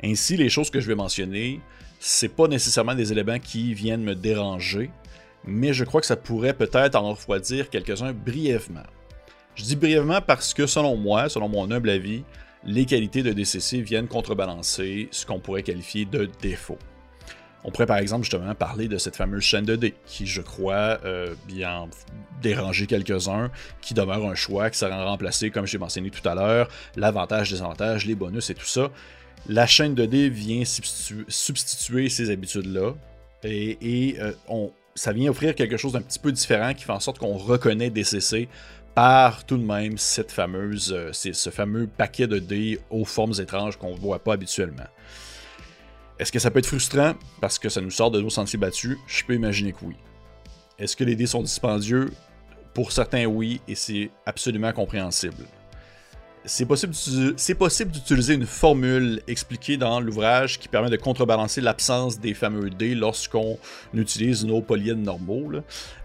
Ainsi, 0.03 0.37
les 0.37 0.49
choses 0.49 0.71
que 0.71 0.81
je 0.81 0.89
vais 0.89 0.95
mentionner 0.95 1.61
c'est 2.05 2.29
pas 2.29 2.49
nécessairement 2.49 2.97
des 2.97 3.13
éléments 3.13 3.39
qui 3.39 3.75
viennent 3.75 4.03
me 4.03 4.17
déranger, 4.17 4.91
mais 5.45 5.73
je 5.73 5.85
crois 5.85 6.01
que 6.01 6.07
ça 6.09 6.17
pourrait 6.17 6.53
peut-être 6.53 6.97
en 6.97 7.11
refroidir 7.11 7.71
quelques-uns 7.71 8.13
brièvement. 8.13 8.83
Je 9.55 9.63
dis 9.63 9.77
brièvement 9.77 10.21
parce 10.21 10.53
que 10.53 10.67
selon 10.67 10.97
moi, 10.97 11.29
selon 11.29 11.49
mon 11.49 11.71
humble 11.71 11.91
avis, 11.91 12.25
les 12.65 12.87
qualités 12.87 13.23
de 13.23 13.33
DCC 13.33 13.83
viennent 13.83 14.09
contrebalancer 14.09 15.09
ce 15.13 15.25
qu'on 15.25 15.39
pourrait 15.39 15.63
qualifier 15.63 16.05
de 16.05 16.29
défaut. 16.41 16.79
On 17.63 17.71
pourrait 17.71 17.87
par 17.87 17.99
exemple 17.99 18.25
justement 18.25 18.53
parler 18.57 18.89
de 18.89 18.99
cette 18.99 19.15
fameuse 19.15 19.45
chaîne 19.45 19.65
de 19.65 19.77
dés, 19.77 19.95
qui 20.05 20.27
je 20.27 20.43
crois 20.43 20.99
euh, 21.05 21.37
bien 21.47 21.89
déranger 22.41 22.89
quelques-uns, 22.89 23.53
qui 23.81 23.95
demeure 23.95 24.27
un 24.27 24.35
choix 24.35 24.71
qui 24.71 24.79
sera 24.79 25.05
remplacé, 25.05 25.51
comme 25.53 25.69
j'ai 25.69 25.79
mentionné 25.79 26.11
tout 26.11 26.29
à 26.29 26.35
l'heure, 26.35 26.69
l'avantage, 26.97 27.53
les 27.53 27.63
avantages, 27.63 28.07
les 28.07 28.17
bonus 28.17 28.51
et 28.51 28.57
tout 28.57 28.67
ça 28.67 28.91
la 29.49 29.67
chaîne 29.67 29.95
de 29.95 30.07
dés 30.07 30.29
vient 30.29 30.65
substituer, 30.65 32.09
ces 32.09 32.31
habitudes-là. 32.31 32.95
Et, 33.45 34.17
euh, 34.21 34.33
ça 34.95 35.13
vient 35.13 35.31
offrir 35.31 35.55
quelque 35.55 35.77
chose 35.77 35.93
d'un 35.93 36.03
petit 36.03 36.19
peu 36.19 36.31
différent 36.33 36.75
qui 36.75 36.85
fait 36.85 36.93
en 36.93 37.01
sorte 37.01 37.19
qu'on 37.19 37.37
reconnaît 37.37 37.91
DCC 37.91 38.49
par 38.95 39.47
tout 39.47 39.57
de 39.57 39.65
même 39.65 39.97
cette 39.97 40.31
fameuse, 40.31 40.93
euh, 40.93 41.13
ce 41.13 41.51
fameux 41.51 41.87
paquet 41.87 42.27
de 42.27 42.39
dés 42.39 42.79
aux 42.91 43.07
formes 43.07 43.33
étranges 43.41 43.79
qu'on 43.79 43.95
ne 43.95 43.99
voit 43.99 44.23
pas 44.23 44.35
habituellement. 44.35 44.87
Est-ce 46.19 46.31
que 46.31 46.39
ça 46.39 46.51
peut 46.51 46.59
être 46.59 46.67
frustrant? 46.67 47.15
Parce 47.41 47.59
que 47.59 47.69
ça 47.69 47.81
nous 47.81 47.91
sort 47.91 48.11
de 48.11 48.21
nos 48.21 48.31
sentiers 48.31 48.59
battus 48.59 48.99
Je 49.07 49.25
peux 49.25 49.35
imaginer 49.35 49.73
que 49.73 49.85
oui. 49.85 49.97
Est-ce 50.79 50.95
que 50.95 51.05
les 51.05 51.17
dés 51.17 51.27
sont 51.27 51.43
dispendieux? 51.43 52.13
Pour 52.75 52.93
certains, 52.93 53.25
oui, 53.27 53.61
et 53.67 53.75
c'est 53.75 54.11
absolument 54.27 54.73
compréhensible. 54.73 55.47
C'est 56.45 56.67
possible 56.67 57.93
d'utiliser 57.93 58.35
une 58.35 58.47
formule 58.47 59.23
expliquée 59.29 59.77
dans 59.77 60.01
l'ouvrage 60.01 60.59
qui 60.59 60.67
permet 60.67 60.91
de 60.91 60.97
contrebalancer 60.97 61.61
l'absence 61.61 62.19
des 62.19 62.35
fameux 62.35 62.69
dés 62.69 62.97
lorsqu'on 62.97 63.59
utilise 63.95 64.45
nos 64.45 64.61
polyèdres 64.61 65.03
normaux. 65.03 65.53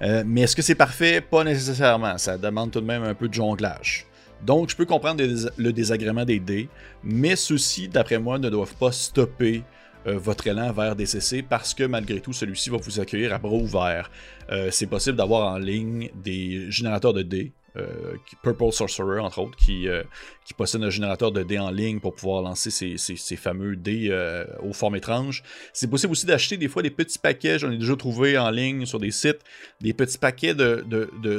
Euh, 0.02 0.24
mais 0.26 0.42
est-ce 0.42 0.56
que 0.56 0.62
c'est 0.62 0.76
parfait? 0.76 1.22
Pas 1.22 1.44
nécessairement. 1.44 2.18
Ça 2.20 2.38
demande 2.38 2.72
tout 2.72 2.82
de 2.82 2.86
même 2.86 3.04
un 3.04 3.16
peu 3.16 3.28
de 3.28 3.34
jonglage. 3.34 4.06
Donc, 4.46 4.70
je 4.70 4.76
peux 4.76 4.86
comprendre 4.86 5.24
le 5.58 5.74
désagrément 5.74 6.24
des 6.24 6.40
dés, 6.40 6.70
mais 7.04 7.36
ceux-ci, 7.36 7.88
d'après 7.88 8.20
moi, 8.20 8.38
ne 8.38 8.50
doivent 8.50 8.76
pas 8.76 8.92
stopper 8.92 9.64
euh, 10.06 10.20
votre 10.20 10.46
élan 10.46 10.72
vers 10.72 10.96
DCC 10.96 11.42
parce 11.42 11.74
que 11.74 11.84
malgré 11.84 12.22
tout, 12.22 12.34
celui-ci 12.34 12.70
va 12.70 12.78
vous 12.78 13.00
accueillir 13.00 13.34
à 13.34 13.40
bras 13.40 13.54
ouverts. 13.54 14.12
Euh, 14.52 14.70
c'est 14.72 14.86
possible 14.86 15.18
d'avoir 15.18 15.54
en 15.54 15.58
ligne 15.58 16.12
des 16.14 16.70
générateurs 16.70 17.14
de 17.14 17.24
dés 17.24 17.54
Purple 18.44 18.72
Sorcerer, 18.72 19.20
entre 19.20 19.40
autres, 19.40 19.56
qui, 19.58 19.88
euh, 19.88 20.04
qui, 20.46 20.54
possède 20.54 20.84
un 20.84 20.90
générateur 20.90 21.32
de 21.32 21.44
dés 21.44 21.60
en 21.60 21.70
ligne 21.70 22.00
pour 22.00 22.16
pouvoir 22.16 22.42
lancer 22.42 22.70
ces, 22.70 23.36
fameux 23.36 23.76
dés 23.76 24.08
euh, 24.10 24.46
aux 24.62 24.74
formes 24.74 24.96
étranges. 24.96 25.44
C'est 25.74 25.90
possible 25.90 26.12
aussi 26.12 26.26
d'acheter 26.26 26.58
des 26.58 26.68
fois 26.68 26.82
des 26.82 26.90
petits 26.90 27.20
paquets, 27.20 27.60
j'en 27.60 27.72
ai 27.72 27.78
déjà 27.78 27.96
trouvé 27.96 28.38
en 28.38 28.50
ligne 28.50 28.86
sur 28.86 29.00
des 29.00 29.12
sites, 29.12 29.40
des 29.82 29.94
petits 29.94 30.18
paquets 30.18 30.56
de, 30.56 30.86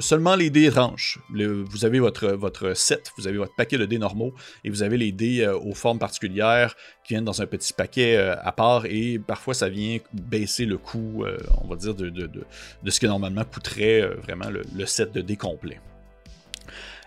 seulement 0.00 0.36
les 0.36 0.50
dés 0.50 0.66
étranges. 0.66 1.18
vous 1.30 1.84
avez 1.84 1.98
votre, 1.98 2.74
set, 2.74 3.12
vous 3.16 3.26
avez 3.26 3.38
votre 3.38 3.54
paquet 3.54 3.78
de 3.78 3.86
dés 3.86 3.98
normaux 3.98 4.34
et 4.64 4.70
vous 4.70 4.82
avez 4.82 4.96
les 4.96 5.12
dés 5.12 5.46
aux 5.46 5.74
formes 5.74 5.98
particulières 5.98 6.76
qui 7.04 7.14
viennent 7.14 7.24
dans 7.24 7.42
un 7.42 7.46
petit 7.46 7.72
paquet 7.72 8.16
à 8.16 8.52
part 8.52 8.86
et 8.86 9.18
parfois 9.18 9.54
ça 9.54 9.68
vient 9.68 9.98
baisser 10.12 10.66
le 10.66 10.78
coût, 10.78 11.24
on 11.62 11.66
va 11.66 11.76
dire, 11.76 11.94
de, 11.94 12.10
de, 12.10 12.90
ce 12.90 13.00
que 13.00 13.06
normalement 13.06 13.44
coûterait 13.44 14.02
vraiment 14.22 14.50
le, 14.50 14.62
le 14.74 14.86
set 14.86 15.12
de 15.12 15.20
dés 15.20 15.36
complet. 15.36 15.80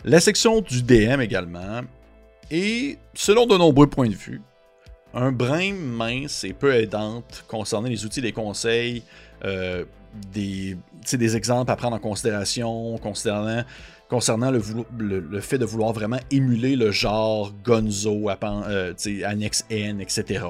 La 0.03 0.19
section 0.19 0.61
du 0.61 0.81
DM 0.81 1.21
également 1.21 1.81
est, 2.49 2.97
selon 3.13 3.45
de 3.45 3.55
nombreux 3.55 3.87
points 3.87 4.09
de 4.09 4.15
vue, 4.15 4.41
un 5.13 5.31
brin 5.31 5.73
mince 5.73 6.43
et 6.43 6.53
peu 6.53 6.73
aidante 6.73 7.45
concernant 7.47 7.87
les 7.87 8.03
outils 8.03 8.21
des 8.21 8.31
conseils, 8.31 9.03
euh, 9.45 9.85
des, 10.31 10.75
des 11.13 11.35
exemples 11.37 11.71
à 11.71 11.75
prendre 11.75 11.95
en 11.95 11.99
considération 11.99 12.97
concernant, 12.97 13.63
concernant 14.09 14.49
le, 14.49 14.61
le, 14.97 15.39
fait 15.39 15.59
de 15.59 15.65
vouloir 15.65 15.93
vraiment 15.93 16.19
émuler 16.31 16.75
le 16.75 16.89
genre 16.91 17.53
Gonzo, 17.63 18.27
euh, 18.27 18.93
Annex 19.23 19.65
N, 19.69 20.01
etc. 20.01 20.45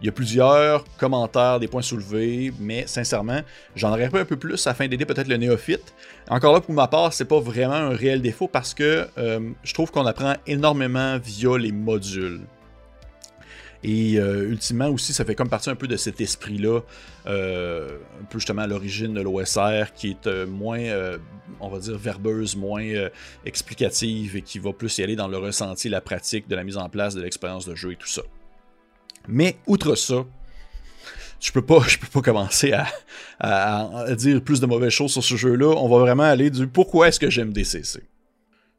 Il 0.00 0.06
y 0.06 0.08
a 0.08 0.12
plusieurs 0.12 0.84
commentaires, 0.96 1.58
des 1.58 1.66
points 1.66 1.82
soulevés, 1.82 2.52
mais 2.60 2.86
sincèrement, 2.86 3.40
j'en 3.74 3.90
aurais 3.90 4.04
un 4.04 4.24
peu 4.24 4.36
plus 4.36 4.64
afin 4.68 4.86
d'aider 4.86 5.04
peut-être 5.04 5.26
le 5.26 5.36
néophyte. 5.36 5.92
Encore 6.28 6.52
là, 6.54 6.60
pour 6.60 6.72
ma 6.72 6.86
part, 6.86 7.12
c'est 7.12 7.24
pas 7.24 7.40
vraiment 7.40 7.74
un 7.74 7.96
réel 7.96 8.22
défaut 8.22 8.46
parce 8.46 8.74
que 8.74 9.08
euh, 9.18 9.50
je 9.64 9.74
trouve 9.74 9.90
qu'on 9.90 10.06
apprend 10.06 10.34
énormément 10.46 11.18
via 11.18 11.58
les 11.58 11.72
modules. 11.72 12.42
Et 13.82 14.18
euh, 14.18 14.48
ultimement 14.48 14.88
aussi, 14.88 15.12
ça 15.12 15.24
fait 15.24 15.34
comme 15.34 15.48
partie 15.48 15.70
un 15.70 15.76
peu 15.76 15.88
de 15.88 15.96
cet 15.96 16.20
esprit-là, 16.20 16.80
euh, 17.26 17.98
un 18.20 18.24
peu 18.24 18.38
justement 18.38 18.62
à 18.62 18.66
l'origine 18.68 19.14
de 19.14 19.20
l'OSR, 19.20 19.92
qui 19.94 20.10
est 20.10 20.46
moins, 20.46 20.80
on 21.60 21.68
va 21.68 21.78
dire, 21.80 21.98
verbeuse, 21.98 22.54
moins 22.54 22.86
explicative 23.44 24.36
et 24.36 24.42
qui 24.42 24.60
va 24.60 24.72
plus 24.72 24.96
y 24.98 25.02
aller 25.02 25.16
dans 25.16 25.28
le 25.28 25.38
ressenti, 25.38 25.88
la 25.88 26.00
pratique 26.00 26.48
de 26.48 26.54
la 26.54 26.62
mise 26.62 26.76
en 26.76 26.88
place 26.88 27.14
de 27.16 27.22
l'expérience 27.22 27.66
de 27.66 27.74
jeu 27.74 27.92
et 27.92 27.96
tout 27.96 28.08
ça. 28.08 28.22
Mais 29.28 29.56
outre 29.66 29.94
ça, 29.94 30.26
je 31.40 31.52
peux 31.52 31.62
pas, 31.62 31.80
je 31.86 31.98
peux 31.98 32.06
pas 32.06 32.22
commencer 32.22 32.72
à, 33.38 34.14
dire 34.14 34.42
plus 34.42 34.60
de 34.60 34.66
mauvaises 34.66 34.92
choses 34.92 35.12
sur 35.12 35.22
ce 35.22 35.36
jeu-là. 35.36 35.74
On 35.76 35.88
va 35.88 35.98
vraiment 35.98 36.24
aller 36.24 36.50
du 36.50 36.66
pourquoi 36.66 37.08
est-ce 37.08 37.20
que 37.20 37.30
j'aime 37.30 37.52
DCC. 37.52 38.02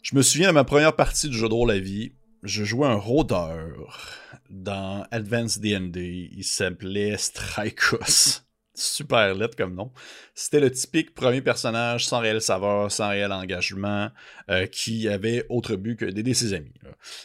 Je 0.01 0.15
me 0.15 0.21
souviens 0.21 0.49
de 0.49 0.53
ma 0.53 0.63
première 0.63 0.95
partie 0.95 1.29
du 1.29 1.37
jeu 1.37 1.47
de 1.47 1.53
rôle 1.53 1.71
à 1.71 1.79
vie. 1.79 2.13
Je 2.43 2.63
jouais 2.63 2.87
un 2.87 2.95
rôdeur 2.95 4.17
dans 4.49 5.05
Advanced 5.11 5.61
D&D. 5.61 6.29
Il 6.35 6.43
s'appelait 6.43 7.17
Strikos 7.17 8.48
super 8.79 9.35
lettre 9.35 9.55
comme 9.55 9.75
nom. 9.75 9.91
C'était 10.33 10.59
le 10.59 10.71
typique 10.71 11.13
premier 11.13 11.41
personnage 11.41 12.05
sans 12.05 12.19
réel 12.19 12.41
saveur, 12.41 12.91
sans 12.91 13.09
réel 13.09 13.31
engagement, 13.31 14.09
euh, 14.49 14.65
qui 14.65 15.07
avait 15.07 15.45
autre 15.49 15.75
but 15.75 15.95
que 15.95 16.05
d'aider 16.05 16.33
ses 16.33 16.53
amis. 16.53 16.73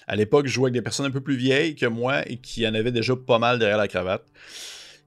À 0.07 0.17
l'époque, 0.17 0.47
je 0.47 0.53
jouais 0.53 0.67
avec 0.67 0.75
des 0.75 0.83
personnes 0.83 1.07
un 1.07 1.11
peu 1.11 1.21
plus 1.21 1.37
vieilles 1.37 1.75
que 1.75 1.87
moi 1.87 2.29
et 2.29 2.37
qui 2.37 2.67
en 2.67 2.75
avaient 2.75 2.93
déjà 2.93 3.14
pas 3.17 3.38
mal 3.38 3.59
derrière 3.59 3.79
la 3.79 3.88
cravate. 3.88 4.25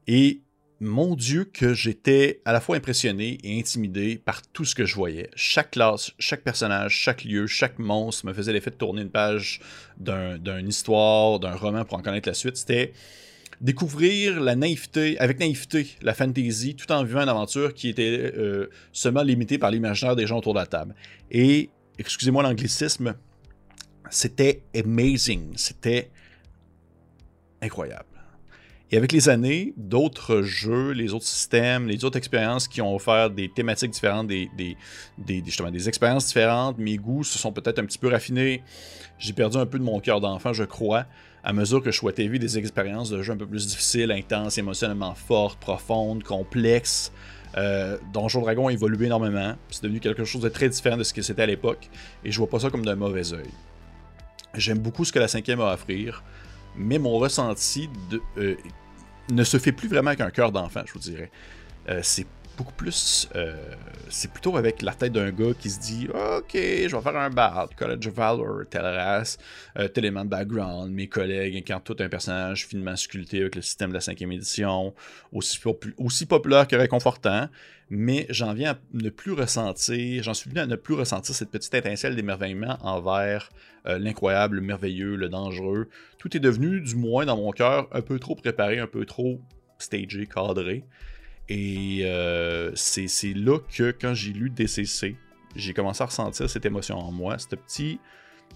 Et 0.08 0.42
mon 0.80 1.16
Dieu, 1.16 1.44
que 1.44 1.74
j'étais 1.74 2.42
à 2.46 2.54
la 2.54 2.62
fois 2.62 2.78
impressionné 2.78 3.40
et 3.44 3.60
intimidé 3.60 4.18
par 4.18 4.42
tout 4.44 4.64
ce 4.64 4.76
que 4.76 4.86
je 4.86 4.96
voyais. 4.96 5.30
Chaque 5.36 5.72
classe, 5.72 6.12
chaque 6.20 6.44
personnage, 6.44 6.94
chaque 6.94 7.24
lieu, 7.24 7.48
chaque 7.48 7.80
monstre 7.80 8.26
me 8.28 8.34
faisait 8.34 8.54
l'effet 8.54 8.70
de 8.70 8.76
tourner 8.76 9.02
une 9.02 9.10
page 9.10 9.60
d'une 9.98 10.68
histoire, 10.68 11.40
d'un 11.40 11.56
roman 11.56 11.84
pour 11.84 11.98
en 11.98 12.02
connaître 12.02 12.30
la 12.30 12.36
suite. 12.36 12.58
C'était 12.58 12.94
découvrir 13.62 14.40
la 14.40 14.56
naïveté, 14.56 15.18
avec 15.20 15.40
naïveté, 15.40 15.96
la 16.02 16.14
fantasy, 16.14 16.76
tout 16.76 16.92
en 16.92 17.04
vivant 17.04 17.22
une 17.22 17.30
aventure 17.30 17.74
qui 17.74 17.90
était 17.90 18.32
euh, 18.36 18.70
seulement 18.92 19.24
limitée 19.24 19.58
par 19.58 19.72
l'imaginaire 19.72 20.16
des 20.16 20.28
gens 20.28 20.38
autour 20.38 20.54
de 20.54 20.60
la 20.60 20.66
table. 20.66 20.94
Et, 21.32 21.70
excusez-moi 21.98 22.44
l'anglicisme, 22.44 23.16
c'était 24.10 24.64
amazing, 24.76 25.54
c'était 25.56 26.12
incroyable. 27.62 28.06
Et 28.90 28.96
avec 28.96 29.12
les 29.12 29.28
années, 29.28 29.74
d'autres 29.76 30.44
jeux, 30.44 30.92
les 30.92 31.14
autres 31.14 31.26
systèmes, 31.26 31.90
les 31.90 32.06
autres 32.06 32.18
expériences 32.18 32.70
qui 32.70 32.82
ont 32.82 32.96
offert 32.96 33.30
des 33.30 33.50
thématiques 33.50 33.92
différentes, 33.92 34.28
des, 34.28 34.50
des, 34.56 34.78
des, 35.18 35.44
justement, 35.44 35.72
des 35.72 35.90
expériences 35.90 36.28
différentes, 36.28 36.78
mes 36.78 36.96
goûts 36.96 37.26
se 37.26 37.38
sont 37.38 37.52
peut-être 37.52 37.80
un 37.80 37.86
petit 37.86 37.98
peu 37.98 38.08
raffinés. 38.08 38.64
J'ai 39.20 39.34
perdu 39.34 39.58
un 39.58 39.66
peu 39.66 39.78
de 39.78 39.84
mon 39.84 40.00
cœur 40.00 40.22
d'enfant, 40.22 40.54
je 40.54 40.64
crois 40.64 41.06
à 41.48 41.54
mesure 41.54 41.82
que 41.82 41.92
je 41.92 41.98
souhaitais 41.98 42.28
vivre 42.28 42.40
des 42.40 42.58
expériences 42.58 43.10
de 43.10 43.22
jeu 43.22 43.32
un 43.32 43.38
peu 43.38 43.48
plus 43.48 43.68
difficiles, 43.68 44.12
intenses, 44.12 44.58
émotionnellement 44.58 45.16
fortes, 45.16 45.58
profondes, 45.62 46.22
complexes. 46.22 47.14
Euh, 47.56 47.98
Donjon 48.12 48.42
Dragon 48.42 48.68
a 48.68 48.74
évolué 48.74 49.06
énormément. 49.06 49.56
C'est 49.70 49.82
devenu 49.82 50.02
quelque 50.02 50.26
chose 50.26 50.42
de 50.42 50.50
très 50.50 50.68
différent 50.68 50.98
de 50.98 51.04
ce 51.04 51.14
que 51.14 51.22
c'était 51.22 51.44
à 51.44 51.46
l'époque. 51.46 51.90
Et 52.26 52.34
je 52.34 52.38
vois 52.38 52.50
pas 52.50 52.60
ça 52.60 52.70
comme 52.70 52.84
d'un 52.84 52.98
mauvais 52.98 53.32
oeil. 53.32 53.48
J'aime 54.56 54.80
beaucoup 54.80 55.06
ce 55.06 55.14
que 55.14 55.20
la 55.20 55.30
cinquième 55.30 55.62
a 55.62 55.70
à 55.70 55.74
offrir. 55.76 56.22
Mais 56.76 57.00
mon 57.00 57.18
ressenti 57.18 57.90
euh, 58.38 58.56
ne 59.32 59.44
se 59.46 59.58
fait 59.58 59.72
plus 59.72 59.88
vraiment 59.88 60.16
qu'un 60.16 60.32
cœur 60.32 60.52
d'enfant, 60.52 60.82
je 60.86 60.92
vous 60.92 61.00
dirais. 61.00 61.32
Euh, 61.88 62.02
c'est 62.04 62.28
beaucoup 62.58 62.74
plus. 62.74 63.30
Euh, 63.36 63.56
c'est 64.10 64.32
plutôt 64.32 64.58
avec 64.58 64.82
la 64.82 64.94
tête 64.94 65.14
d'un 65.14 65.32
gars 65.32 65.54
qui 65.58 65.70
se 65.70 65.80
dit 65.80 66.08
Ok, 66.10 66.54
je 66.54 66.96
vais 66.96 67.02
faire 67.02 67.16
un 67.16 67.30
bard, 67.30 67.70
College 67.78 68.08
of 68.08 68.14
Valor, 68.14 68.64
telle 68.70 68.86
race, 68.86 69.38
euh, 69.78 69.88
tel 69.88 70.06
élément 70.06 70.26
de 70.26 70.30
background, 70.30 70.92
mes 70.92 71.08
collègues 71.08 71.56
incarnent 71.56 71.84
tout 71.84 71.96
un 72.00 72.10
personnage 72.10 72.66
finement 72.66 72.96
sculpté 72.96 73.42
avec 73.42 73.56
le 73.56 73.62
système 73.62 73.90
de 73.90 73.96
la 73.96 74.02
cinquième 74.02 74.32
édition, 74.32 74.94
aussi, 75.32 76.26
populaire 76.26 76.68
que 76.68 76.76
réconfortant, 76.76 77.48
mais 77.90 78.26
j'en 78.30 78.54
viens 78.54 78.72
à 78.72 78.78
ne 78.94 79.10
plus 79.10 79.34
ressentir, 79.34 80.24
j'en 80.24 80.34
suis 80.34 80.50
venu 80.50 80.62
à 80.62 80.66
ne 80.66 80.76
plus 80.76 80.96
ressentir 80.96 81.36
cette 81.36 81.52
petite 81.52 81.74
étincelle 81.74 82.16
d'émerveillement 82.16 82.78
envers 82.82 83.50
euh, 83.86 84.00
l'incroyable, 84.00 84.58
le 84.58 84.62
merveilleux, 84.62 85.16
le 85.16 85.30
dangereux. 85.30 85.88
Tout 86.18 86.36
est 86.36 86.40
devenu, 86.40 86.82
du 86.82 86.96
moins 86.96 87.26
dans 87.26 87.38
mon 87.38 87.52
cœur, 87.52 87.88
un 87.92 88.02
peu 88.02 88.20
trop 88.20 88.36
préparé, 88.36 88.80
un 88.80 88.88
peu 88.88 89.06
trop 89.06 89.40
stagé, 89.80 90.28
cadré. 90.28 90.84
Et 91.50 92.02
euh, 92.04 92.72
c'est 92.76 93.34
là 93.34 93.60
que, 93.60 93.92
quand 93.92 94.14
j'ai 94.14 94.34
lu 94.34 94.50
DCC, 94.50 95.16
j'ai 95.56 95.74
commencé 95.74 96.04
à 96.04 96.08
ressentir 96.08 96.50
cette 96.50 96.66
émotion 96.66 96.98
en 96.98 97.12
moi, 97.12 97.38
ce 97.38 97.56
petit, 97.56 98.00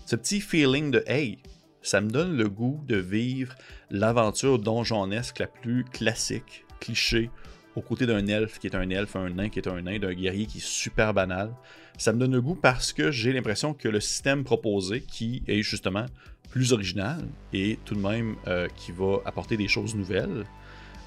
ce 0.06 0.16
petit 0.16 0.42
feeling 0.42 0.92
de 0.92 1.04
Hey, 1.08 1.40
ça 1.82 2.02
me 2.02 2.10
donne 2.10 2.38
le 2.38 2.50
goût 2.50 2.84
de 2.88 2.98
vivre 2.98 3.56
l'aventure 3.90 4.60
donjonesque 4.60 5.40
la 5.40 5.48
plus 5.48 5.84
classique, 5.86 6.66
cliché, 6.80 7.30
aux 7.76 7.82
côtés 7.82 8.06
d'un 8.06 8.28
elfe 8.28 8.60
qui 8.60 8.68
est 8.68 8.76
un 8.76 8.90
elfe, 8.90 9.16
un 9.16 9.30
nain 9.30 9.50
qui 9.50 9.60
est 9.60 9.68
un 9.68 9.82
nain, 9.82 9.98
d'un 9.98 10.14
guerrier 10.14 10.46
qui 10.46 10.58
est 10.58 10.66
super 10.66 11.14
banal. 11.14 11.54
Ça 11.98 12.12
me 12.14 12.20
donne 12.20 12.34
le 12.34 12.42
goût 12.42 12.56
parce 12.56 12.94
que 12.94 13.12
j'ai 13.12 13.32
l'impression 13.32 13.74
que 13.74 13.88
le 13.88 14.00
système 14.00 14.44
proposé, 14.44 15.02
qui 15.02 15.44
est 15.48 15.62
justement 15.62 16.06
plus 16.50 16.74
original 16.74 17.26
et 17.54 17.80
tout 17.86 17.96
de 17.96 18.02
même 18.02 18.36
euh, 18.48 18.68
qui 18.76 18.92
va 18.92 19.20
apporter 19.26 19.56
des 19.56 19.68
choses 19.68 19.96
nouvelles, 19.96 20.46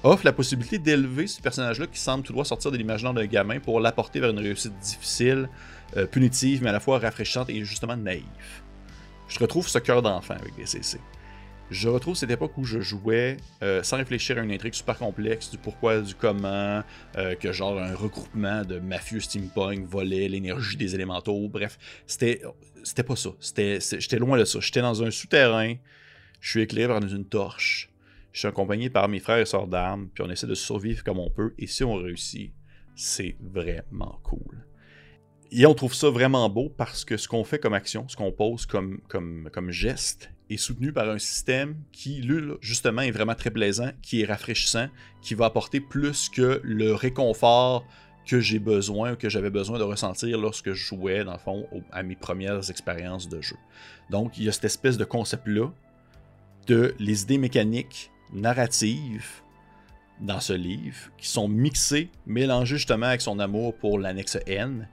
offre 0.05 0.25
la 0.25 0.33
possibilité 0.33 0.77
d'élever 0.77 1.27
ce 1.27 1.41
personnage-là 1.41 1.87
qui 1.87 1.99
semble 1.99 2.23
tout 2.23 2.31
droit 2.31 2.45
sortir 2.45 2.71
de 2.71 2.77
l'imaginaire 2.77 3.13
d'un 3.13 3.25
gamin 3.25 3.59
pour 3.59 3.79
l'apporter 3.79 4.19
vers 4.19 4.29
une 4.29 4.39
réussite 4.39 4.77
difficile, 4.79 5.49
euh, 5.97 6.05
punitive, 6.05 6.61
mais 6.61 6.69
à 6.69 6.73
la 6.73 6.79
fois 6.79 6.99
rafraîchissante 6.99 7.49
et 7.49 7.63
justement 7.63 7.97
naïve. 7.97 8.23
Je 9.27 9.39
retrouve 9.39 9.67
ce 9.67 9.79
cœur 9.79 10.01
d'enfant 10.01 10.35
avec 10.35 10.55
DCC. 10.55 10.99
Je 11.71 11.89
retrouve 11.89 12.15
cette 12.15 12.29
époque 12.29 12.55
où 12.59 12.63
je 12.63 12.79
jouais 12.79 13.37
euh, 13.63 13.81
sans 13.81 13.97
réfléchir 13.97 14.37
à 14.37 14.41
une 14.41 14.51
intrigue 14.51 14.75
super 14.75 14.99
complexe 14.99 15.49
du 15.49 15.57
pourquoi, 15.57 15.99
du 16.01 16.13
comment, 16.13 16.83
euh, 17.17 17.33
que 17.33 17.51
genre 17.51 17.79
un 17.79 17.95
regroupement 17.95 18.63
de 18.63 18.77
mafieux 18.77 19.19
steampunk 19.19 19.87
volait 19.87 20.27
l'énergie 20.27 20.77
des 20.77 20.93
élémentaux. 20.93 21.49
Bref, 21.49 21.79
c'était 22.05 22.43
c'était 22.83 23.01
pas 23.01 23.15
ça. 23.15 23.31
J'étais 23.41 24.19
loin 24.19 24.37
de 24.37 24.45
ça. 24.45 24.59
J'étais 24.59 24.81
dans 24.81 25.01
un 25.01 25.09
souterrain. 25.09 25.73
Je 26.39 26.49
suis 26.51 26.61
éclairé 26.61 26.87
par 26.87 27.01
une 27.01 27.25
torche 27.25 27.89
Je 28.35 28.39
suis 28.39 28.49
accompagné 28.49 28.89
par 28.89 29.07
mes 29.07 29.21
frères 29.21 29.37
et 29.37 29.45
sœurs 29.45 29.65
d'armes, 29.65 30.09
puis 30.13 30.21
on 30.21 30.29
essaie 30.29 30.45
de 30.45 30.55
survivre 30.55 31.05
comme 31.05 31.19
on 31.19 31.29
peut, 31.29 31.53
et 31.57 31.67
si 31.67 31.85
on 31.85 31.93
réussit, 31.93 32.51
c'est 32.93 33.37
vraiment 33.39 34.19
cool. 34.23 34.67
Et 35.53 35.65
on 35.65 35.73
trouve 35.73 35.93
ça 35.93 36.09
vraiment 36.09 36.49
beau 36.49 36.67
parce 36.67 37.05
que 37.05 37.15
ce 37.15 37.29
qu'on 37.29 37.45
fait 37.45 37.59
comme 37.59 37.73
action, 37.73 38.05
ce 38.09 38.17
qu'on 38.17 38.33
pose 38.33 38.65
comme, 38.65 38.99
comme, 39.07 39.49
comme 39.53 39.71
geste, 39.71 40.31
est 40.49 40.57
soutenu 40.57 40.91
par 40.91 41.09
un 41.09 41.17
système 41.17 41.77
qui, 41.93 42.21
lui, 42.21 42.51
justement, 42.59 43.03
est 43.03 43.11
vraiment 43.11 43.35
très 43.35 43.51
plaisant, 43.51 43.91
qui 44.01 44.23
est 44.23 44.25
rafraîchissant, 44.25 44.89
qui 45.21 45.33
va 45.33 45.45
apporter 45.45 45.79
plus 45.79 46.27
que 46.27 46.59
le 46.61 46.93
réconfort 46.93 47.85
que 48.27 48.41
j'ai 48.41 48.59
besoin 48.59 49.15
que 49.15 49.29
j'avais 49.29 49.49
besoin 49.49 49.79
de 49.79 49.83
ressentir 49.83 50.37
lorsque 50.37 50.73
je 50.73 50.87
jouais, 50.87 51.23
dans 51.23 51.31
le 51.31 51.39
fond, 51.39 51.69
à 51.89 52.03
mes 52.03 52.17
premières 52.17 52.69
expériences 52.69 53.29
de 53.29 53.39
jeu. 53.39 53.55
Donc, 54.09 54.37
il 54.37 54.43
y 54.43 54.49
a 54.49 54.51
cette 54.51 54.65
espèce 54.65 54.97
de 54.97 55.05
concept-là 55.05 55.71
de 56.67 56.95
les 56.99 57.23
idées 57.23 57.37
mécaniques, 57.37 58.11
narratives, 58.33 59.41
dans 60.19 60.39
ce 60.39 60.53
livre, 60.53 61.11
qui 61.17 61.27
sont 61.27 61.47
mixées, 61.47 62.09
mélangées 62.25 62.77
justement 62.77 63.07
avec 63.07 63.21
son 63.21 63.39
amour 63.39 63.75
pour 63.75 63.99
l'annexe 63.99 64.37
N, 64.47 64.87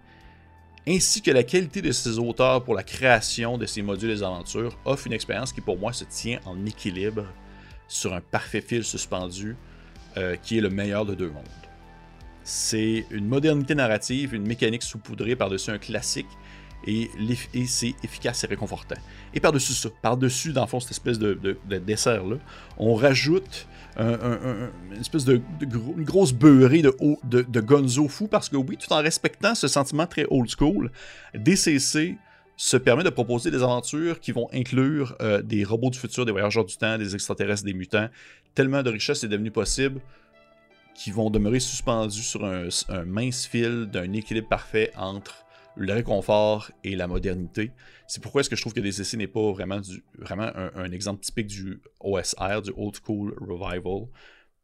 ainsi 0.87 1.23
que 1.23 1.31
la 1.31 1.45
qualité 1.45 1.81
de 1.81 1.93
ses 1.93 2.19
auteurs 2.19 2.65
pour 2.65 2.75
la 2.75 2.83
création 2.83 3.57
de 3.57 3.67
ces 3.67 3.83
modules 3.83 4.19
et 4.19 4.23
aventures, 4.23 4.77
offre 4.85 5.07
une 5.07 5.13
expérience 5.13 5.53
qui 5.53 5.61
pour 5.61 5.79
moi 5.79 5.93
se 5.93 6.05
tient 6.05 6.41
en 6.45 6.67
équilibre 6.67 7.27
sur 7.87 8.15
un 8.15 8.21
parfait 8.21 8.61
fil 8.61 8.83
suspendu 8.85 9.57
euh, 10.17 10.37
qui 10.37 10.59
est 10.59 10.61
le 10.61 10.71
meilleur 10.71 11.07
de 11.07 11.15
deux 11.15 11.31
mondes. 11.31 11.45
C'est 12.43 13.07
une 13.11 13.27
modernité 13.27 13.75
narrative, 13.75 14.35
une 14.35 14.47
mécanique 14.47 14.83
saupoudrée 14.83 15.37
par-dessus 15.37 15.71
un 15.71 15.79
classique 15.79 16.27
et, 16.87 17.11
c'est 17.67 17.95
efficace 18.03 18.45
et 18.45 18.47
réconfortant. 18.47 18.97
Et 19.35 19.41
par-dessus 19.41 19.73
ça, 19.73 19.89
par-dessus, 20.03 20.53
dans 20.53 20.63
le 20.63 20.67
fond, 20.67 20.81
cette 20.81 20.93
espèce 20.93 21.19
de, 21.19 21.57
dessert-là, 21.69 22.37
on 22.79 22.95
rajoute 22.95 23.67
une 23.99 25.01
espèce 25.01 25.25
de, 25.25 25.41
grosse 25.99 26.33
beurrée 26.33 26.83
de, 26.83 27.61
gonzo 27.61 28.09
fou 28.09 28.27
parce 28.27 28.49
que 28.49 28.57
oui, 28.57 28.77
tout 28.77 28.93
en 28.93 29.03
respectant 29.03 29.55
ce 29.55 29.69
sentiment 29.69 30.07
très 30.07 30.27
old 30.31 30.49
school, 30.49 30.91
DCC 31.35 32.17
se 32.57 32.77
permet 32.77 33.03
de 33.03 33.11
proposer 33.11 33.51
des 33.51 33.63
aventures 33.63 34.21
qui 34.21 34.31
vont 34.31 34.49
inclure 34.53 35.17
euh, 35.21 35.43
des 35.43 35.65
robots 35.65 35.91
du 35.91 35.99
futur, 35.99 36.25
des 36.25 36.33
voyageurs 36.33 36.65
du 36.65 36.77
temps, 36.77 36.97
des 36.97 37.15
extraterrestres, 37.15 37.65
des 37.65 37.73
mutants. 37.73 38.09
Tellement 38.55 38.83
de 38.83 38.91
richesse 38.91 39.25
est 39.25 39.29
devenu 39.29 39.51
possible 39.51 40.01
qui 40.95 41.11
vont 41.11 41.31
demeurer 41.31 41.61
suspendus 41.61 42.23
sur 42.23 42.45
un, 42.45 42.69
mince 43.07 43.47
fil 43.47 43.87
d'un 43.87 44.13
équilibre 44.13 44.49
parfait 44.49 44.93
entre 44.97 45.45
le 45.77 45.93
réconfort 45.93 46.71
et 46.85 46.97
la 46.97 47.07
modernité. 47.07 47.73
C'est 48.07 48.23
pourquoi 48.23 48.41
est-ce 48.41 48.51
que 48.51 48.57
je 48.57 48.61
trouve 48.61 48.75
que 48.75 48.81
DCC 48.81 49.17
n'est 49.17 49.27
pas 49.27 49.53
vraiment, 49.53 49.81
un, 50.31 50.93
exemple 50.93 51.21
typique 51.23 51.47
du 51.47 51.81
OSR, 52.01 52.63
du 52.63 52.73
Old 52.77 52.97
School 53.05 53.35
Revival, 53.41 54.09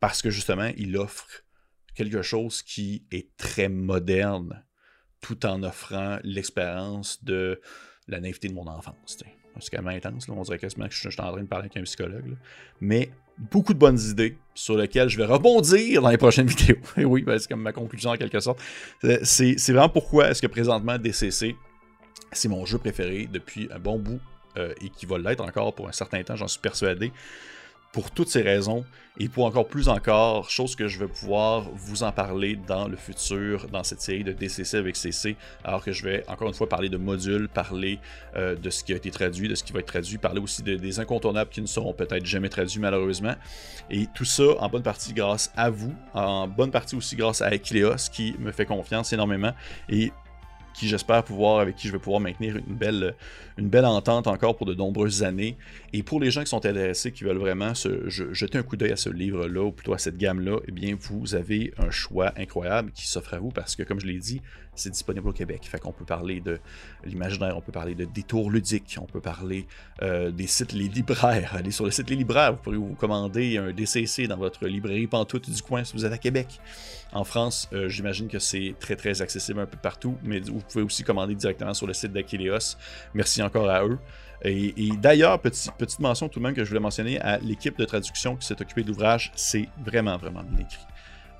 parce 0.01 0.23
que 0.23 0.31
justement, 0.31 0.71
il 0.77 0.97
offre 0.97 1.27
quelque 1.95 2.23
chose 2.23 2.63
qui 2.63 3.05
est 3.11 3.37
très 3.37 3.69
moderne, 3.69 4.65
tout 5.21 5.45
en 5.47 5.63
offrant 5.63 6.19
l'expérience 6.23 7.25
de 7.25 7.61
la 8.07 8.21
naïveté 8.21 8.49
de 8.49 8.55
mon 8.55 8.67
enfance. 8.67 9.19
C'est 9.61 9.77
quand 9.77 9.83
même 9.83 9.97
intense, 9.97 10.29
on 10.29 10.41
dirait 10.43 10.59
quasiment 10.59 10.87
que 10.87 10.95
je, 10.95 11.09
suis 11.09 11.21
en 11.21 11.33
train 11.33 11.43
de 11.43 11.49
parler 11.49 11.65
avec 11.65 11.77
un 11.77 11.83
psychologue. 11.83 12.37
Mais 12.81 13.11
beaucoup 13.39 13.75
de 13.75 13.79
bonnes 13.79 14.01
idées 14.01 14.37
sur 14.55 14.77
lesquelles 14.77 15.09
je 15.09 15.17
vais 15.17 15.25
rebondir 15.25 16.03
dans 16.03 16.11
les 16.11 16.19
prochaines 16.19 16.47
vidéos. 16.57 16.79
Et 16.97 17.05
oui, 17.05 17.23
ben, 17.23 17.39
c'est 17.39 17.49
comme 17.49 17.63
ma 17.63 17.73
conclusion 17.73 18.11
en 18.11 18.17
quelque 18.17 18.41
sorte. 18.41 18.61
Euh, 19.05 19.19
c'est 19.23 19.57
vraiment 19.69 19.89
pourquoi 19.89 20.31
est-ce 20.31 20.43
que 20.43 20.47
présentement 20.47 20.99
DCC, 20.99 21.57
c'est 22.33 22.49
mon 22.49 22.67
jeu 22.67 22.79
préféré 22.79 23.29
depuis 23.33 23.69
un 23.73 23.79
bon 23.79 23.99
bout 23.99 24.21
euh, 24.57 24.75
et 24.81 24.91
qui 24.91 25.07
va 25.07 25.19
l'être 25.19 25.43
encore 25.43 25.75
pour 25.75 25.89
un 25.89 25.93
certain 25.93 26.23
temps, 26.23 26.37
j'en 26.37 26.49
suis 26.49 26.61
persuadé 26.61 27.13
pour 27.93 28.11
toutes 28.11 28.29
ces 28.29 28.43
raisons 28.43 28.85
et 29.21 29.29
pour 29.29 29.47
encore 29.47 29.67
plus 29.67 29.89
encore, 29.89 30.49
chose 30.49 30.77
que 30.77 30.87
je 30.87 30.99
vais 31.01 31.09
pouvoir 31.09 31.69
vous 31.75 32.05
en 32.05 32.13
parler 32.13 32.57
dans 32.69 32.87
le 32.87 32.97
futur, 32.97 33.67
dans 33.69 33.83
cette 33.83 34.01
série 34.01 34.23
de 34.23 34.33
DCC 34.33 34.77
avec 34.77 34.95
CC, 34.95 35.37
alors 35.65 35.83
que 35.83 35.91
je 35.91 36.05
vais 36.05 36.25
encore 36.29 36.47
une 36.49 36.55
fois 36.55 36.69
parler 36.69 36.89
de 36.89 36.97
modules, 36.97 37.49
parler 37.49 37.99
euh, 38.37 38.55
de 38.55 38.71
ce 38.71 38.85
qui 38.85 38.93
a 38.93 38.97
été 38.97 39.11
traduit, 39.11 39.49
de 39.49 39.57
ce 39.57 39.65
qui 39.65 39.73
va 39.73 39.81
être 39.81 39.87
traduit, 39.87 40.19
parler 40.19 40.41
aussi 40.41 40.63
de, 40.63 40.77
des 40.77 41.01
incontournables 41.01 41.51
qui 41.51 41.61
ne 41.61 41.67
seront 41.67 41.93
peut-être 41.95 42.27
jamais 42.27 42.49
traduits 42.49 42.81
malheureusement. 42.81 43.35
Et 43.91 44.07
tout 44.15 44.25
ça 44.25 44.45
en 44.61 44.69
bonne 44.69 44.85
partie 44.85 45.13
grâce 45.13 45.51
à 45.57 45.71
vous, 45.71 45.93
en 46.15 46.47
bonne 46.47 46.71
partie 46.71 46.95
aussi 46.95 47.17
grâce 47.17 47.43
à 47.43 47.53
Equileos 47.53 48.11
qui 48.13 48.37
me 48.39 48.53
fait 48.53 48.67
confiance 48.67 49.13
énormément. 49.13 49.53
Et 49.89 50.13
j'espère 50.87 51.25
pouvoir, 51.25 51.61
avec 51.61 51.77
qui 51.77 51.89
je 51.89 51.93
vais 51.93 51.99
pouvoir 51.99 52.21
maintenir 52.21 52.57
une 52.57 52.77
belle, 52.77 53.15
une 53.57 53.69
belle 53.69 53.87
entente 53.87 54.27
encore 54.27 54.57
pour 54.57 54.67
de 54.67 54.75
nombreuses 54.75 55.23
années. 55.23 55.57
Et 55.93 56.03
pour 56.03 56.21
les 56.21 56.31
gens 56.31 56.43
qui 56.43 56.49
sont 56.49 56.59
intéressés, 56.59 57.11
qui 57.11 57.25
veulent 57.25 57.39
vraiment 57.39 57.75
se, 57.75 58.09
jeter 58.09 58.59
un 58.59 58.63
coup 58.63 58.77
d'œil 58.77 58.93
à 58.93 58.97
ce 58.97 59.09
livre-là, 59.09 59.63
ou 59.63 59.73
plutôt 59.73 59.95
à 59.95 59.99
cette 59.99 60.19
gamme-là, 60.19 60.59
eh 60.69 60.73
bien, 60.73 60.97
vous 61.01 61.35
avez 61.35 61.73
un 61.79 61.91
choix 61.91 62.33
incroyable 62.37 62.93
qui 62.93 63.09
s'offre 63.09 63.35
à 63.35 63.39
vous 63.39 63.51
parce 63.51 63.75
que, 63.75 63.83
comme 63.83 63.99
je 63.99 64.07
l'ai 64.07 64.19
dit, 64.19 64.43
c'est 64.79 64.91
disponible 64.91 65.29
au 65.29 65.33
Québec. 65.33 65.69
Fait 65.71 65.79
qu'on 65.79 65.93
peut 65.93 66.05
parler 66.05 66.41
de 66.41 66.59
l'imaginaire, 67.05 67.57
on 67.57 67.61
peut 67.61 67.73
parler 67.73 67.95
de 67.95 68.05
détours 68.05 68.51
ludiques, 68.51 68.97
on 69.01 69.07
peut 69.07 69.21
parler 69.21 69.67
euh, 70.03 70.31
des 70.31 70.47
sites 70.47 70.73
Les 70.73 70.89
Libraires. 70.89 71.55
Allez 71.57 71.71
sur 71.71 71.85
le 71.85 71.91
site 71.91 72.11
Les 72.11 72.17
Libraires, 72.17 72.53
vous 72.53 72.59
pourrez 72.59 72.77
vous 72.77 72.95
commander 72.95 73.59
un 73.59 73.73
DCC 73.73 74.27
dans 74.27 74.37
votre 74.37 74.67
librairie 74.67 75.07
Pantoute 75.07 75.51
du 75.51 75.63
coin 75.63 75.85
si 75.85 75.95
vous 75.95 76.05
êtes 76.05 76.13
à 76.13 76.19
Québec. 76.19 76.61
En 77.13 77.25
France, 77.25 77.69
euh, 77.73 77.89
j'imagine 77.89 78.29
que 78.29 78.39
c'est 78.39 78.75
très 78.79 78.97
très 78.97 79.23
accessible 79.23 79.61
un 79.61 79.67
peu 79.67 79.79
partout, 79.79 80.17
mais 80.23 80.41
vous 80.41 80.61
pouvez 80.61 80.85
aussi 80.85 81.05
commander 81.05 81.35
directement 81.35 81.75
sur 81.75 81.87
le 81.87 81.95
site 81.95 82.13
d'Aquileos. 82.13 82.77
Merci 83.15 83.43
encore 83.43 83.69
à 83.69 83.85
eux. 83.85 83.99
Et, 84.45 84.91
d'ailleurs, 84.99 85.41
petite 85.41 85.99
mention 85.99 86.29
tout 86.29 86.39
de 86.39 86.45
même 86.45 86.55
que 86.55 86.63
je 86.65 86.69
voulais 86.69 86.81
mentionner 86.81 87.21
à 87.21 87.39
l'équipe 87.39 87.77
de 87.77 87.85
traduction 87.85 88.37
qui 88.37 88.47
s'est 88.47 88.61
occupée 88.61 88.83
de 88.83 88.89
l'ouvrage, 88.89 89.33
c'est 89.35 89.69
vraiment 89.85 90.17
vraiment 90.17 90.43
bien 90.43 90.61
écrit. 90.61 90.87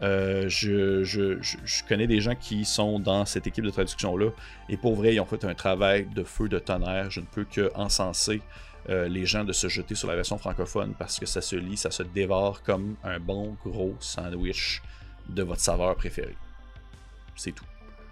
Euh, 0.03 0.49
je, 0.49 1.87
connais 1.89 2.07
des 2.07 2.21
gens 2.21 2.35
qui 2.35 2.65
sont 2.65 3.01
dans 3.01 3.25
cette 3.25 3.47
équipe 3.47 3.65
de 3.65 3.71
traduction-là, 3.71 4.31
et 4.69 4.77
pour 4.77 4.95
vrai, 4.95 5.15
ils 5.15 5.21
ont 5.21 5.27
fait 5.27 5.45
un 5.45 5.55
travail 5.55 6.07
de 6.15 6.23
feu 6.23 6.49
de 6.49 6.59
tonnerre. 6.59 7.11
Je 7.11 7.21
ne 7.21 7.27
peux 7.27 7.45
que 7.45 7.71
encenser 7.75 8.41
euh, 8.89 9.09
les 9.09 9.27
gens 9.27 9.45
de 9.45 9.53
se 9.53 9.69
jeter 9.69 9.95
sur 9.95 10.09
la 10.09 10.15
version 10.15 10.39
francophone 10.39 10.95
parce 10.99 11.19
que 11.19 11.27
ça 11.27 11.41
se 11.41 11.57
lit, 11.57 11.77
ça 11.77 11.91
se 11.91 12.03
dévore 12.03 12.63
comme 12.63 12.97
un 13.05 13.21
bon 13.21 13.57
gros 13.65 13.95
sandwich 14.01 14.83
de 15.29 15.43
votre 15.43 15.61
saveur 15.61 15.95
préférée. 15.97 16.37
C'est 17.37 17.53
tout. 17.53 17.65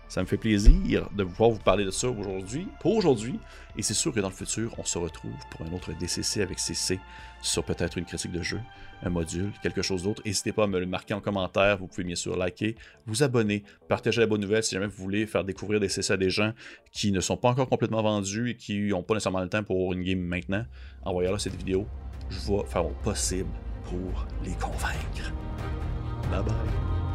Ça 0.09 0.21
me 0.21 0.27
fait 0.27 0.37
plaisir 0.37 1.09
de 1.17 1.25
pouvoir 1.25 1.51
vous 1.51 1.59
parler 1.59 1.85
de 1.85 1.91
ça 1.91 2.09
aujourd'hui, 2.09 2.69
pour 2.81 2.95
aujourd'hui. 2.95 3.39
Et 3.77 3.83
c'est 3.83 3.95
sûr 3.95 4.13
que 4.13 4.21
dans 4.21 4.29
le 4.29 4.35
futur, 4.35 4.73
on 4.79 4.85
se 4.85 4.99
retrouve 4.99 5.35
pour 5.51 5.67
un 5.67 5.73
autre 5.73 5.93
DCC 5.93 6.43
avec 6.43 6.59
CC 6.59 7.01
sur 7.43 7.65
peut-être 7.65 7.99
une 7.99 8.05
critique 8.05 8.33
de 8.33 8.43
jeu, 8.43 8.61
un 9.03 9.11
module, 9.11 9.53
quelque 9.63 9.83
chose 9.83 10.05
d'autre. 10.05 10.23
N'hésitez 10.25 10.53
pas 10.53 10.65
à 10.65 10.67
me 10.67 10.79
le 10.79 10.87
marquer 10.87 11.15
en 11.15 11.21
commentaire. 11.21 11.79
Vous 11.79 11.89
pouvez 11.89 12.05
bien 12.05 12.15
sûr 12.15 12.37
liker, 12.37 12.77
vous 13.07 13.23
abonner, 13.23 13.65
partager 13.89 14.21
la 14.21 14.27
bonne 14.27 14.41
nouvelle 14.41 14.63
si 14.63 14.75
jamais 14.75 14.87
vous 14.87 15.03
voulez 15.03 15.27
faire 15.27 15.45
découvrir 15.45 15.81
des 15.81 15.89
CC 15.89 16.13
à 16.13 16.17
des 16.17 16.31
gens 16.31 16.53
qui 16.93 17.13
ne 17.13 17.21
sont 17.21 17.37
pas 17.37 17.51
encore 17.51 17.69
complètement 17.69 18.03
vendus 18.03 18.51
et 18.51 18.57
qui 18.57 18.89
n'ont 18.89 19.03
pas 19.03 19.15
nécessairement 19.15 19.41
le 19.41 19.49
temps 19.49 19.65
pour 19.65 19.93
une 19.93 20.03
game 20.03 20.21
maintenant. 20.21 20.65
Envoyez-leur 21.05 21.41
cette 21.41 21.57
vidéo. 21.57 21.87
Je 22.31 22.39
vais 22.39 22.65
faire 22.67 22.85
mon 22.85 22.95
possible 23.05 23.51
pour 23.85 24.27
les 24.45 24.53
convaincre. 24.53 25.33
Bye 26.31 26.43
bye. 26.43 27.06